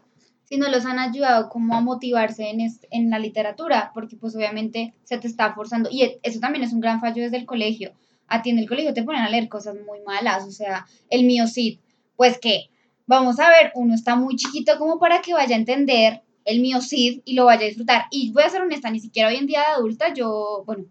sino 0.48 0.68
los 0.68 0.86
han 0.86 0.98
ayudado 0.98 1.48
como 1.48 1.74
a 1.74 1.80
motivarse 1.80 2.50
en, 2.50 2.60
en 2.90 3.10
la 3.10 3.18
literatura, 3.18 3.90
porque 3.92 4.16
pues 4.16 4.34
obviamente 4.34 4.94
se 5.04 5.18
te 5.18 5.26
está 5.26 5.52
forzando, 5.54 5.90
y 5.90 6.18
eso 6.22 6.40
también 6.40 6.64
es 6.64 6.72
un 6.72 6.80
gran 6.80 7.00
fallo 7.00 7.22
desde 7.22 7.36
el 7.36 7.46
colegio, 7.46 7.92
a 8.28 8.42
ti 8.42 8.50
en 8.50 8.58
el 8.58 8.68
colegio 8.68 8.94
te 8.94 9.02
ponen 9.02 9.22
a 9.22 9.28
leer 9.28 9.48
cosas 9.48 9.74
muy 9.74 10.00
malas, 10.06 10.44
o 10.44 10.50
sea, 10.50 10.86
el 11.10 11.24
mío 11.24 11.46
sí, 11.46 11.80
pues 12.16 12.38
que, 12.38 12.70
vamos 13.06 13.38
a 13.38 13.48
ver, 13.48 13.72
uno 13.74 13.94
está 13.94 14.16
muy 14.16 14.36
chiquito 14.36 14.78
como 14.78 14.98
para 14.98 15.20
que 15.20 15.34
vaya 15.34 15.54
a 15.54 15.58
entender 15.58 16.22
el 16.44 16.60
mío 16.60 16.80
sí 16.80 17.22
y 17.24 17.34
lo 17.34 17.46
vaya 17.46 17.62
a 17.62 17.68
disfrutar, 17.68 18.04
y 18.10 18.32
voy 18.32 18.44
a 18.44 18.50
ser 18.50 18.62
honesta, 18.62 18.90
ni 18.90 19.00
siquiera 19.00 19.28
hoy 19.28 19.36
en 19.36 19.46
día 19.46 19.60
de 19.60 19.74
adulta, 19.74 20.14
yo, 20.14 20.62
bueno, 20.64 20.84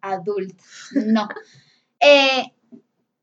adulta, 0.00 0.62
no, 1.06 1.28
eh, 2.00 2.52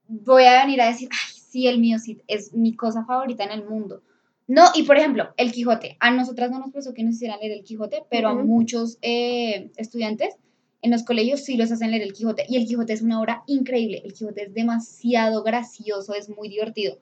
voy 0.08 0.44
a 0.44 0.62
venir 0.64 0.82
a 0.82 0.88
decir, 0.88 1.08
ay, 1.12 1.40
sí, 1.50 1.68
el 1.68 1.80
mío 1.80 1.98
sí 1.98 2.22
es 2.28 2.54
mi 2.54 2.76
cosa 2.76 3.06
favorita 3.06 3.46
en 3.46 3.52
el 3.52 3.66
mundo, 3.66 4.02
no, 4.48 4.64
y 4.74 4.84
por 4.84 4.98
ejemplo, 4.98 5.34
el 5.36 5.52
Quijote. 5.52 5.98
A 6.00 6.10
nosotras 6.12 6.50
no 6.50 6.60
nos 6.60 6.72
pasó 6.72 6.94
que 6.94 7.04
nos 7.04 7.16
hicieran 7.16 7.40
leer 7.40 7.52
el 7.52 7.64
Quijote, 7.64 8.04
pero 8.10 8.30
a 8.30 8.34
muchos 8.34 8.98
eh, 9.02 9.72
estudiantes 9.76 10.36
en 10.82 10.92
los 10.92 11.04
colegios 11.04 11.44
sí 11.44 11.58
los 11.58 11.72
hacen 11.72 11.92
leer 11.92 12.04
el 12.04 12.14
Quijote. 12.14 12.46
Y 12.48 12.56
el 12.56 12.66
Quijote 12.66 12.94
es 12.94 13.02
una 13.02 13.20
obra 13.20 13.44
increíble. 13.46 14.02
El 14.06 14.14
Quijote 14.14 14.44
es 14.44 14.54
demasiado 14.54 15.44
gracioso, 15.44 16.14
es 16.14 16.30
muy 16.30 16.48
divertido. 16.48 16.98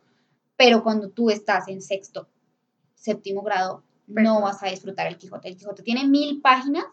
Pero 0.58 0.84
cuando 0.84 1.10
tú 1.10 1.30
estás 1.30 1.68
en 1.68 1.84
sexto, 1.84 2.28
séptimo 2.96 3.44
grado, 3.44 3.84
no 4.08 4.42
vas 4.42 4.64
a 4.64 4.68
disfrutar 4.68 5.06
el 5.06 5.18
Quijote. 5.18 5.48
El 5.48 5.58
Quijote 5.58 5.84
tiene 5.84 6.08
mil 6.08 6.42
páginas 6.42 6.86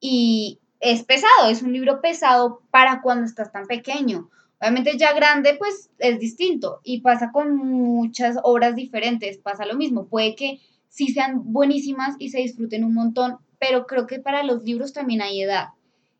y 0.00 0.58
es 0.80 1.02
pesado, 1.02 1.48
es 1.48 1.62
un 1.62 1.72
libro 1.72 2.02
pesado 2.02 2.60
para 2.70 3.00
cuando 3.00 3.24
estás 3.24 3.52
tan 3.52 3.66
pequeño. 3.66 4.28
Obviamente 4.60 4.96
ya 4.98 5.12
grande 5.12 5.54
pues 5.56 5.90
es 5.98 6.18
distinto 6.18 6.80
y 6.82 7.00
pasa 7.00 7.30
con 7.32 7.56
muchas 7.56 8.36
obras 8.42 8.74
diferentes, 8.74 9.38
pasa 9.38 9.66
lo 9.66 9.76
mismo, 9.76 10.06
puede 10.06 10.34
que 10.34 10.60
sí 10.88 11.08
sean 11.08 11.52
buenísimas 11.52 12.16
y 12.18 12.30
se 12.30 12.38
disfruten 12.38 12.84
un 12.84 12.94
montón, 12.94 13.36
pero 13.60 13.86
creo 13.86 14.06
que 14.06 14.18
para 14.18 14.42
los 14.42 14.64
libros 14.64 14.92
también 14.92 15.22
hay 15.22 15.42
edad 15.42 15.68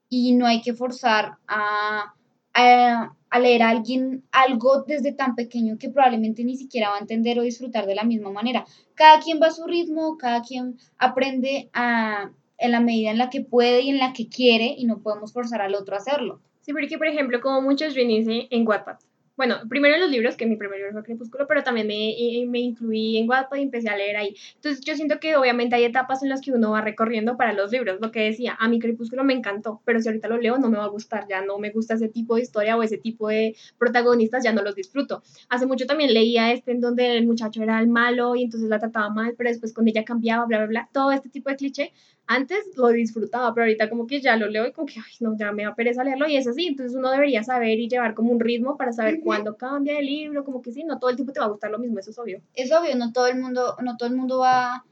y 0.09 0.35
no 0.35 0.47
hay 0.47 0.63
que 0.63 0.75
forzar 0.75 1.39
a, 1.49 2.15
a, 2.55 3.39
leer 3.41 3.63
a 3.63 3.71
alguien 3.71 4.25
algo 4.33 4.85
desde 4.87 5.13
tan 5.13 5.35
pequeño 5.35 5.79
que 5.79 5.91
probablemente 5.91 6.45
ni 6.45 6.57
siquiera 6.57 6.91
va 6.91 6.97
a 6.97 7.01
entender 7.01 7.39
o 7.39 7.43
disfrutar 7.43 7.87
de 7.87 7.95
la 7.95 8.05
misma 8.05 8.31
manera. 8.31 8.65
Cada 8.95 9.21
quien 9.21 9.41
va 9.41 9.49
a 9.49 9.53
su 9.53 9.67
ritmo, 9.67 10.17
cada 10.17 10.43
quien 10.43 10.79
aprende 10.97 11.71
a, 11.73 12.31
en 12.57 12.73
la 12.73 12.81
medida 12.81 13.11
en 13.11 13.19
la 13.19 13.31
que 13.31 13.43
puede 13.43 13.83
y 13.83 13.91
en 13.91 13.99
la 13.99 14.13
que 14.13 14.29
quiere 14.29 14.75
y 14.77 14.87
no 14.87 15.01
podemos 15.01 15.33
forzar 15.33 15.61
al 15.61 15.75
otro 15.75 15.95
a 15.95 15.99
hacerlo. 15.99 16.41
Sí, 16.69 16.75
porque, 16.75 16.99
por 16.99 17.07
ejemplo, 17.07 17.41
como 17.41 17.63
muchos 17.63 17.95
yo 17.95 18.03
inicié 18.03 18.47
en 18.51 18.69
Wattpad. 18.69 18.99
Bueno, 19.39 19.57
primero 19.71 19.95
en 19.95 20.03
los 20.03 20.11
libros, 20.11 20.37
que 20.37 20.45
mi 20.45 20.57
primer 20.57 20.77
libro 20.77 20.93
fue 20.93 21.03
Crepúsculo, 21.03 21.47
pero 21.47 21.63
también 21.63 21.87
me, 21.87 22.15
me 22.47 22.59
incluí 22.59 23.17
en 23.17 23.27
Wattpad 23.27 23.57
y 23.57 23.63
empecé 23.63 23.89
a 23.89 23.97
leer 23.97 24.17
ahí. 24.19 24.35
Entonces, 24.57 24.85
yo 24.85 24.95
siento 24.95 25.19
que 25.19 25.35
obviamente 25.37 25.77
hay 25.77 25.85
etapas 25.85 26.23
en 26.23 26.29
las 26.29 26.43
que 26.43 26.53
uno 26.53 26.73
va 26.73 26.83
recorriendo 26.83 27.39
para 27.39 27.55
los 27.55 27.73
libros. 27.73 27.99
Lo 28.03 28.11
que 28.11 28.21
decía, 28.21 28.55
a 28.61 28.69
mi 28.69 28.81
Crepúsculo 28.81 29.25
me 29.25 29.33
encantó, 29.33 29.81
pero 29.87 29.99
si 30.03 30.09
ahorita 30.09 30.29
lo 30.29 30.37
leo 30.37 30.59
no 30.59 30.69
me 30.69 30.77
va 30.77 30.85
a 30.85 30.89
gustar, 30.89 31.27
ya 31.27 31.41
no 31.41 31.59
me 31.59 31.71
gusta 31.71 31.95
ese 31.95 32.11
tipo 32.11 32.35
de 32.35 32.43
historia 32.43 32.77
o 32.77 32.83
ese 32.83 32.99
tipo 32.99 33.29
de 33.29 33.57
protagonistas, 33.79 34.45
ya 34.45 34.53
no 34.53 34.61
los 34.61 34.75
disfruto. 34.75 35.23
Hace 35.49 35.65
mucho 35.65 35.87
también 35.87 36.13
leía 36.13 36.53
este 36.53 36.73
en 36.73 36.83
donde 36.83 37.17
el 37.17 37.27
muchacho 37.27 37.63
era 37.63 37.81
el 37.81 37.89
malo 37.89 38.37
y 38.37 38.43
entonces 38.43 38.69
la 38.69 38.79
trataba 38.79 39.09
mal, 39.09 39.35
pero 39.39 39.49
después 39.49 39.73
con 39.73 39.89
ella 39.89 40.05
cambiaba, 40.05 40.45
bla, 40.45 40.59
bla, 40.59 40.67
bla. 40.67 40.89
Todo 40.93 41.13
este 41.13 41.31
tipo 41.31 41.49
de 41.49 41.57
cliché 41.57 41.95
antes 42.29 42.59
lo 42.77 42.89
disfrutaba, 42.89 43.53
pero 43.55 43.65
ahorita 43.65 43.89
como 43.89 44.07
que 44.07 44.21
ya 44.21 44.37
lo 44.37 44.49
leo 44.49 44.67
y 44.67 44.73
como 44.73 44.87
que, 44.87 45.01
ay, 45.01 45.13
no, 45.21 45.35
ya 45.37 45.51
me 45.51 45.65
da 45.65 45.75
pereza 45.75 46.05
leerlo 46.05 46.29
y 46.29 46.37
es 46.37 46.47
así. 46.47 46.67
Entonces 46.67 46.95
uno 46.95 47.11
debería 47.11 47.43
saber 47.43 47.79
y 47.79 47.89
llevar 47.89 48.15
como 48.15 48.31
un 48.31 48.39
ritmo 48.39 48.77
para 48.77 48.93
saber 48.93 49.21
cuándo 49.21 49.57
cambia 49.57 49.99
el 49.99 50.07
libro, 50.07 50.45
como 50.45 50.61
que 50.61 50.71
sí, 50.71 50.85
no 50.85 50.99
todo 50.99 51.09
el 51.09 51.17
tiempo 51.17 51.33
te 51.33 51.41
va 51.41 51.47
a 51.47 51.51
gustar 51.51 51.71
lo 51.71 51.79
mismo, 51.79 51.99
eso 51.99 52.11
es 52.11 52.19
obvio. 52.19 52.43
Es 52.55 52.71
obvio, 52.71 52.95
no 52.97 53.13
todo 53.13 53.29
el 53.29 53.41
mundo, 53.41 53.77
no 53.83 53.97
todo 53.97 54.11
el 54.11 54.15
mundo 54.15 54.39
va 54.41 54.85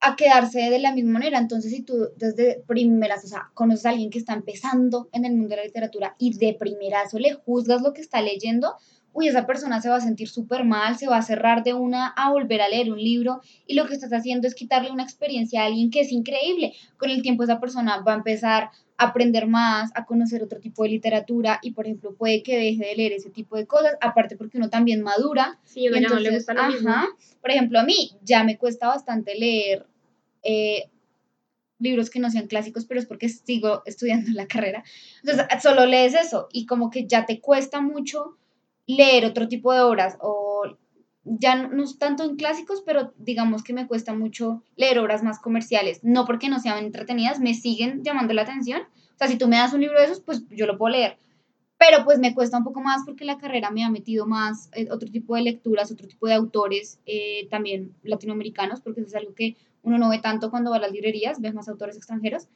a 0.00 0.14
quedarse 0.14 0.70
de 0.70 0.78
la 0.78 0.94
misma 0.94 1.14
manera. 1.14 1.38
Entonces, 1.38 1.72
si 1.72 1.82
tú 1.82 2.08
desde 2.16 2.62
primeras, 2.68 3.24
o 3.24 3.26
sea, 3.26 3.50
conoces 3.54 3.86
a 3.86 3.90
alguien 3.90 4.10
que 4.10 4.18
está 4.18 4.32
empezando 4.34 5.08
en 5.12 5.24
el 5.24 5.32
mundo 5.32 5.50
de 5.50 5.56
la 5.56 5.64
literatura 5.64 6.14
y 6.18 6.38
de 6.38 6.54
primerazo 6.54 7.18
le 7.18 7.34
juzgas 7.34 7.82
lo 7.82 7.92
que 7.92 8.00
está 8.00 8.22
leyendo, 8.22 8.76
uy, 9.12 9.28
esa 9.28 9.46
persona 9.46 9.80
se 9.80 9.88
va 9.88 9.96
a 9.96 10.00
sentir 10.00 10.28
súper 10.28 10.64
mal, 10.64 10.96
se 10.96 11.08
va 11.08 11.16
a 11.16 11.22
cerrar 11.22 11.64
de 11.64 11.74
una 11.74 12.08
a 12.08 12.30
volver 12.30 12.60
a 12.60 12.68
leer 12.68 12.92
un 12.92 12.98
libro 12.98 13.40
y 13.66 13.74
lo 13.74 13.86
que 13.86 13.94
estás 13.94 14.12
haciendo 14.12 14.46
es 14.46 14.54
quitarle 14.54 14.90
una 14.90 15.02
experiencia 15.02 15.62
a 15.62 15.66
alguien 15.66 15.90
que 15.90 16.00
es 16.00 16.12
increíble. 16.12 16.74
Con 16.96 17.10
el 17.10 17.22
tiempo 17.22 17.42
esa 17.42 17.60
persona 17.60 18.00
va 18.00 18.12
a 18.12 18.16
empezar 18.16 18.70
a 18.96 19.04
aprender 19.04 19.46
más, 19.46 19.90
a 19.94 20.04
conocer 20.04 20.42
otro 20.42 20.60
tipo 20.60 20.82
de 20.82 20.90
literatura 20.90 21.58
y, 21.62 21.72
por 21.72 21.86
ejemplo, 21.86 22.14
puede 22.14 22.42
que 22.42 22.56
deje 22.56 22.84
de 22.84 22.96
leer 22.96 23.12
ese 23.12 23.30
tipo 23.30 23.56
de 23.56 23.66
cosas, 23.66 23.96
aparte 24.00 24.36
porque 24.36 24.58
uno 24.58 24.70
también 24.70 25.02
madura. 25.02 25.58
Sí, 25.64 25.86
y 25.86 25.88
no 25.88 26.18
le 26.18 26.30
gusta 26.30 26.54
lo 26.54 26.60
ajá, 26.60 27.06
Por 27.40 27.50
ejemplo, 27.50 27.78
a 27.78 27.84
mí 27.84 28.12
ya 28.22 28.44
me 28.44 28.56
cuesta 28.56 28.88
bastante 28.88 29.34
leer 29.36 29.86
eh, 30.42 30.90
libros 31.78 32.10
que 32.10 32.20
no 32.20 32.30
sean 32.30 32.46
clásicos, 32.46 32.84
pero 32.86 33.00
es 33.00 33.06
porque 33.06 33.28
sigo 33.28 33.82
estudiando 33.86 34.30
la 34.34 34.46
carrera. 34.46 34.84
Entonces, 35.22 35.46
solo 35.62 35.86
lees 35.86 36.14
eso 36.14 36.48
y 36.52 36.66
como 36.66 36.90
que 36.90 37.06
ya 37.06 37.26
te 37.26 37.40
cuesta 37.40 37.80
mucho 37.80 38.37
leer 38.88 39.26
otro 39.26 39.46
tipo 39.46 39.72
de 39.72 39.80
obras 39.80 40.16
o 40.20 40.62
ya 41.22 41.54
no, 41.54 41.68
no 41.68 41.84
tanto 41.98 42.24
en 42.24 42.36
clásicos, 42.36 42.82
pero 42.84 43.12
digamos 43.18 43.62
que 43.62 43.74
me 43.74 43.86
cuesta 43.86 44.14
mucho 44.14 44.62
leer 44.76 44.98
obras 44.98 45.22
más 45.22 45.38
comerciales. 45.38 46.00
No 46.02 46.24
porque 46.24 46.48
no 46.48 46.58
sean 46.58 46.82
entretenidas, 46.84 47.38
me 47.38 47.54
siguen 47.54 48.02
llamando 48.02 48.32
la 48.32 48.42
atención. 48.42 48.82
O 48.82 49.18
sea, 49.18 49.28
si 49.28 49.36
tú 49.36 49.46
me 49.46 49.56
das 49.56 49.74
un 49.74 49.82
libro 49.82 49.98
de 49.98 50.06
esos, 50.06 50.20
pues 50.20 50.42
yo 50.48 50.66
lo 50.66 50.78
puedo 50.78 50.92
leer. 50.92 51.18
Pero 51.76 52.04
pues 52.04 52.18
me 52.18 52.34
cuesta 52.34 52.58
un 52.58 52.64
poco 52.64 52.80
más 52.80 53.02
porque 53.04 53.24
la 53.24 53.38
carrera 53.38 53.70
me 53.70 53.84
ha 53.84 53.90
metido 53.90 54.26
más 54.26 54.70
eh, 54.72 54.88
otro 54.90 55.10
tipo 55.10 55.36
de 55.36 55.42
lecturas, 55.42 55.92
otro 55.92 56.08
tipo 56.08 56.26
de 56.26 56.34
autores, 56.34 56.98
eh, 57.06 57.46
también 57.50 57.94
latinoamericanos, 58.02 58.80
porque 58.80 59.00
eso 59.00 59.08
es 59.08 59.14
algo 59.14 59.34
que 59.34 59.56
uno 59.82 59.98
no 59.98 60.08
ve 60.08 60.18
tanto 60.18 60.50
cuando 60.50 60.70
va 60.70 60.76
a 60.76 60.80
las 60.80 60.92
librerías, 60.92 61.40
ves 61.40 61.54
más 61.54 61.68
autores 61.68 61.96
extranjeros. 61.96 62.48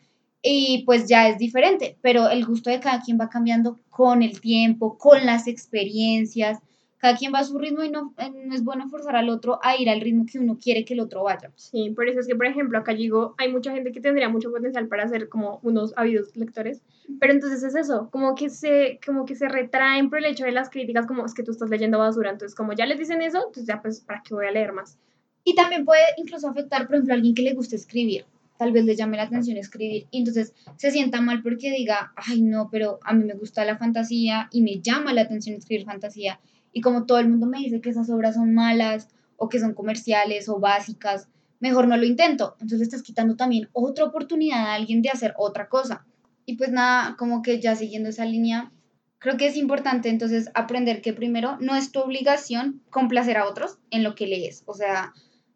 Y 0.43 0.83
pues 0.85 1.09
ya 1.09 1.29
es 1.29 1.39
diferente, 1.39 1.97
pero 2.03 2.29
el 2.29 2.45
gusto 2.45 2.69
de 2.69 2.81
cada 2.81 3.01
quien 3.01 3.19
va 3.19 3.29
cambiando 3.29 3.79
con 3.91 4.23
el 4.23 4.41
tiempo, 4.41 4.99
con 4.99 5.25
las 5.25 5.47
experiencias 5.47 6.59
cada 7.03 7.17
quien 7.17 7.35
va 7.35 7.41
a 7.41 7.45
su 7.45 7.59
ritmo 7.59 7.83
y 7.83 7.91
no, 7.91 8.15
eh, 8.17 8.31
no, 8.31 8.55
es 8.55 8.63
bueno 8.63 8.89
forzar 8.89 9.17
al 9.17 9.29
otro 9.29 9.59
a 9.61 9.77
ir 9.77 9.91
al 9.91 10.01
ritmo 10.01 10.25
que 10.25 10.39
uno 10.39 10.57
quiere 10.63 10.85
que 10.85 10.95
el 10.95 11.01
otro 11.01 11.25
vaya. 11.25 11.51
Sí, 11.57 11.91
por 11.91 12.09
eso 12.09 12.21
es 12.21 12.29
que, 12.29 12.37
por 12.37 12.47
ejemplo, 12.47 12.79
acá 12.79 12.95
digo, 12.95 13.35
hay 13.39 13.51
mucha 13.51 13.73
gente 13.73 13.91
que 13.91 14.01
tendría 14.01 14.29
mucho 14.29 14.53
potencial 14.53 14.87
para 14.87 15.09
ser 15.09 15.29
como 15.29 15.59
unos 15.65 15.93
ávidos 15.97 16.37
lectores, 16.37 16.81
pero 17.19 17.33
entonces 17.33 17.65
es 17.65 17.75
eso, 17.75 18.09
como 18.13 18.37
que 18.37 18.51
se, 18.51 19.01
como 19.05 19.25
que 19.25 19.35
se 19.35 19.49
retraen 19.49 20.11
por 20.11 20.21
el 20.21 20.27
hecho 20.27 20.45
de 20.45 20.53
las 20.53 20.71
críticas, 20.71 21.05
como 21.09 21.27
es 21.27 21.35
que 21.35 21.43
tú 21.43 21.51
estás 21.51 21.71
leyendo 21.71 21.99
basura, 21.99 22.31
entonces 22.31 22.55
como 22.55 22.73
ya 22.73 22.87
les 22.87 23.01
dicen 23.01 23.21
eso, 23.21 23.39
entonces 23.39 23.67
ya 23.67 23.83
pues, 23.83 23.99
¿para 23.99 24.23
qué 24.23 24.35
voy 24.35 24.47
a 24.47 24.53
leer 24.53 24.73
más? 24.73 24.97
Y 25.43 25.57
también 25.57 25.85
puede 25.85 26.05
incluso 26.19 26.49
afectar, 26.49 26.87
por 26.87 26.95
ejemplo, 26.95 27.15
a 27.15 27.17
alguien 27.17 27.35
que 27.35 27.43
le 27.43 27.55
guste 27.55 27.75
escribir 27.75 28.27
tal 28.63 28.71
vez 28.71 28.85
le 28.85 28.95
llame 28.95 29.17
la 29.17 29.25
atención 29.25 29.57
escribir 29.57 30.07
y 30.13 30.19
entonces 30.19 30.55
se 30.77 30.93
sienta 30.93 31.21
mal 31.21 31.43
porque 31.43 31.73
diga, 31.73 32.13
ay 32.15 32.43
no, 32.43 32.69
pero 32.71 33.01
a 33.03 33.13
mí 33.13 33.25
me 33.25 33.35
gusta 33.35 33.65
la 33.65 33.77
fantasía 33.77 34.49
y 34.53 34.63
me 34.63 34.81
llama 34.81 35.13
la 35.13 35.23
atención 35.23 35.57
escribir 35.57 35.85
fantasía 35.85 36.39
y 36.73 36.81
como 36.81 37.05
todo 37.05 37.19
el 37.19 37.29
mundo 37.29 37.47
me 37.47 37.59
dice 37.59 37.81
que 37.81 37.91
esas 37.91 38.09
obras 38.09 38.37
son 38.37 38.55
malas 38.55 39.09
o 39.37 39.49
que 39.49 39.59
son 39.59 39.75
comerciales 39.75 40.49
o 40.49 40.61
básicas, 40.61 41.27
mejor 41.59 41.89
no 41.89 41.97
lo 41.97 42.05
intento. 42.05 42.55
Entonces 42.61 42.83
estás 42.83 43.03
quitando 43.03 43.35
también 43.35 43.69
otra 43.73 44.05
oportunidad 44.05 44.61
a 44.61 44.75
alguien 44.75 45.03
de 45.03 45.11
hacer 45.11 45.35
otra 45.37 45.69
cosa. 45.69 46.07
Y 46.47 46.57
pues 46.57 46.71
nada, 46.71 47.17
como 47.19 47.43
que 47.43 47.61
ya 47.61 47.75
siguiendo 47.75 48.11
esa 48.11 48.27
línea, 48.27 48.71
creo 49.19 49.37
que 49.37 49.49
es 49.49 49.57
importante 49.57 50.09
entonces 50.09 50.51
aprender 50.55 51.03
que 51.03 51.13
primero 51.13 51.57
no 51.59 51.75
es 51.75 51.91
tu 51.91 51.99
obligación 51.99 52.81
complacer 52.91 53.39
a 53.39 53.49
otros 53.49 53.79
en 53.91 54.05
lo 54.05 54.15
que 54.15 54.29
lees. 54.29 54.63
O 54.67 54.75
sea, 54.75 55.13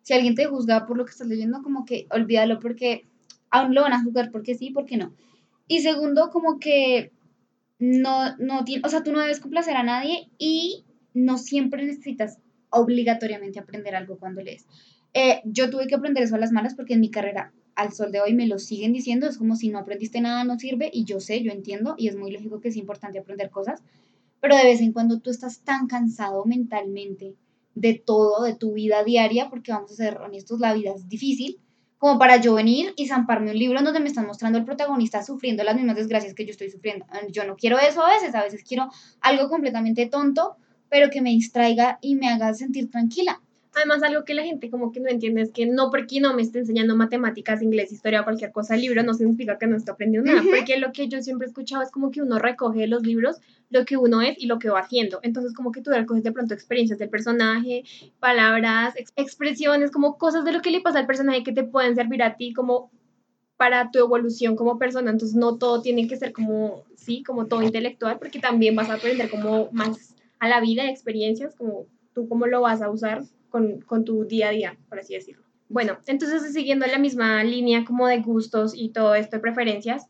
si 0.06 0.12
alguien 0.12 0.36
te 0.36 0.46
juzga 0.46 0.86
por 0.86 0.96
lo 0.96 1.04
que 1.04 1.10
estás 1.10 1.26
leyendo, 1.26 1.64
como 1.64 1.84
que 1.84 2.06
olvídalo 2.10 2.60
porque 2.60 3.08
aún 3.50 3.74
lo 3.74 3.82
van 3.82 3.92
a 3.92 4.04
juzgar 4.04 4.30
porque 4.30 4.54
sí, 4.54 4.70
porque 4.70 4.96
no. 4.96 5.12
Y 5.66 5.80
segundo, 5.80 6.30
como 6.30 6.60
que 6.60 7.10
no, 7.80 8.36
no 8.36 8.64
tiene, 8.64 8.82
o 8.86 8.88
sea, 8.88 9.02
tú 9.02 9.10
no 9.10 9.18
debes 9.18 9.40
complacer 9.40 9.76
a 9.76 9.82
nadie 9.82 10.28
y 10.38 10.84
no 11.12 11.38
siempre 11.38 11.84
necesitas 11.84 12.38
obligatoriamente 12.70 13.58
aprender 13.58 13.96
algo 13.96 14.16
cuando 14.16 14.42
lees. 14.42 14.64
Eh, 15.12 15.40
yo 15.44 15.70
tuve 15.70 15.88
que 15.88 15.96
aprender 15.96 16.22
eso 16.22 16.36
a 16.36 16.38
las 16.38 16.52
malas 16.52 16.76
porque 16.76 16.94
en 16.94 17.00
mi 17.00 17.10
carrera 17.10 17.52
al 17.74 17.92
sol 17.92 18.12
de 18.12 18.20
hoy 18.20 18.32
me 18.32 18.46
lo 18.46 18.60
siguen 18.60 18.92
diciendo, 18.92 19.26
es 19.26 19.38
como 19.38 19.56
si 19.56 19.70
no 19.70 19.80
aprendiste 19.80 20.20
nada, 20.20 20.44
no 20.44 20.56
sirve, 20.56 20.88
y 20.92 21.04
yo 21.04 21.18
sé, 21.18 21.42
yo 21.42 21.50
entiendo, 21.50 21.96
y 21.98 22.06
es 22.06 22.16
muy 22.16 22.30
lógico 22.30 22.60
que 22.60 22.68
es 22.68 22.76
importante 22.76 23.18
aprender 23.18 23.50
cosas, 23.50 23.82
pero 24.40 24.54
de 24.56 24.62
vez 24.62 24.80
en 24.80 24.92
cuando 24.92 25.18
tú 25.18 25.30
estás 25.30 25.62
tan 25.62 25.88
cansado 25.88 26.44
mentalmente 26.44 27.34
de 27.76 27.94
todo, 27.94 28.42
de 28.42 28.56
tu 28.56 28.72
vida 28.72 29.04
diaria, 29.04 29.48
porque 29.48 29.70
vamos 29.70 29.92
a 29.92 29.94
ser 29.94 30.18
honestos, 30.18 30.58
la 30.58 30.74
vida 30.74 30.92
es 30.92 31.08
difícil, 31.08 31.60
como 31.98 32.18
para 32.18 32.38
yo 32.38 32.54
venir 32.54 32.92
y 32.96 33.06
zamparme 33.06 33.52
un 33.52 33.58
libro 33.58 33.78
en 33.78 33.84
donde 33.84 34.00
me 34.00 34.08
están 34.08 34.26
mostrando 34.26 34.58
el 34.58 34.64
protagonista 34.64 35.22
sufriendo 35.22 35.62
las 35.62 35.76
mismas 35.76 35.96
desgracias 35.96 36.34
que 36.34 36.44
yo 36.44 36.50
estoy 36.50 36.70
sufriendo. 36.70 37.06
Yo 37.30 37.44
no 37.44 37.56
quiero 37.56 37.78
eso 37.78 38.04
a 38.04 38.10
veces, 38.10 38.34
a 38.34 38.42
veces 38.42 38.64
quiero 38.64 38.90
algo 39.20 39.48
completamente 39.48 40.06
tonto 40.06 40.56
pero 40.88 41.10
que 41.10 41.20
me 41.20 41.30
distraiga 41.30 41.98
y 42.00 42.14
me 42.14 42.28
haga 42.28 42.52
sentir 42.54 42.90
tranquila. 42.90 43.40
Además, 43.74 44.02
algo 44.02 44.24
que 44.24 44.32
la 44.32 44.42
gente 44.42 44.70
como 44.70 44.90
que 44.90 45.00
no 45.00 45.10
entiende 45.10 45.42
es 45.42 45.52
que 45.52 45.66
no 45.66 45.90
porque 45.90 46.18
no 46.18 46.32
me 46.32 46.40
esté 46.40 46.60
enseñando 46.60 46.96
matemáticas, 46.96 47.60
inglés, 47.60 47.92
historia 47.92 48.22
o 48.22 48.24
cualquier 48.24 48.50
cosa 48.50 48.74
el 48.74 48.80
libro, 48.80 49.02
no 49.02 49.12
significa 49.12 49.58
que 49.58 49.66
no 49.66 49.76
esté 49.76 49.90
aprendiendo 49.90 50.32
nada. 50.32 50.42
Porque 50.50 50.78
lo 50.78 50.92
que 50.92 51.08
yo 51.08 51.20
siempre 51.20 51.46
he 51.46 51.48
escuchado 51.48 51.82
es 51.82 51.90
como 51.90 52.10
que 52.10 52.22
uno 52.22 52.38
recoge 52.38 52.86
los 52.86 53.02
libros 53.02 53.36
lo 53.70 53.84
que 53.84 53.96
uno 53.96 54.22
es 54.22 54.36
y 54.38 54.46
lo 54.46 54.58
que 54.58 54.70
va 54.70 54.80
haciendo. 54.80 55.20
Entonces, 55.22 55.54
como 55.54 55.72
que 55.72 55.82
tú 55.82 55.90
recoges 55.90 56.22
de 56.22 56.32
pronto 56.32 56.54
experiencias 56.54 56.98
del 56.98 57.08
personaje, 57.08 57.84
palabras, 58.20 58.94
expresiones, 59.16 59.90
como 59.90 60.18
cosas 60.18 60.44
de 60.44 60.52
lo 60.52 60.62
que 60.62 60.70
le 60.70 60.80
pasa 60.80 60.98
al 60.98 61.06
personaje 61.06 61.42
que 61.42 61.52
te 61.52 61.64
pueden 61.64 61.94
servir 61.94 62.22
a 62.22 62.36
ti 62.36 62.52
como 62.52 62.90
para 63.56 63.90
tu 63.90 63.98
evolución 63.98 64.56
como 64.56 64.78
persona. 64.78 65.10
Entonces, 65.10 65.36
no 65.36 65.58
todo 65.58 65.82
tiene 65.82 66.06
que 66.06 66.16
ser 66.16 66.32
como, 66.32 66.84
sí, 66.96 67.22
como 67.22 67.46
todo 67.46 67.62
intelectual, 67.62 68.18
porque 68.18 68.38
también 68.38 68.76
vas 68.76 68.90
a 68.90 68.94
aprender 68.94 69.30
como 69.30 69.70
más 69.72 70.14
a 70.38 70.48
la 70.48 70.60
vida, 70.60 70.88
experiencias, 70.88 71.54
como 71.54 71.86
tú 72.14 72.28
cómo 72.28 72.46
lo 72.46 72.60
vas 72.60 72.82
a 72.82 72.90
usar 72.90 73.22
con, 73.48 73.80
con 73.80 74.04
tu 74.04 74.24
día 74.24 74.48
a 74.48 74.52
día, 74.52 74.78
por 74.88 74.98
así 74.98 75.14
decirlo. 75.14 75.42
Bueno, 75.68 75.98
entonces 76.06 76.52
siguiendo 76.52 76.86
la 76.86 76.98
misma 76.98 77.42
línea 77.42 77.84
como 77.84 78.06
de 78.06 78.20
gustos 78.20 78.72
y 78.74 78.90
todo 78.90 79.14
esto 79.14 79.36
de 79.36 79.40
preferencias, 79.40 80.06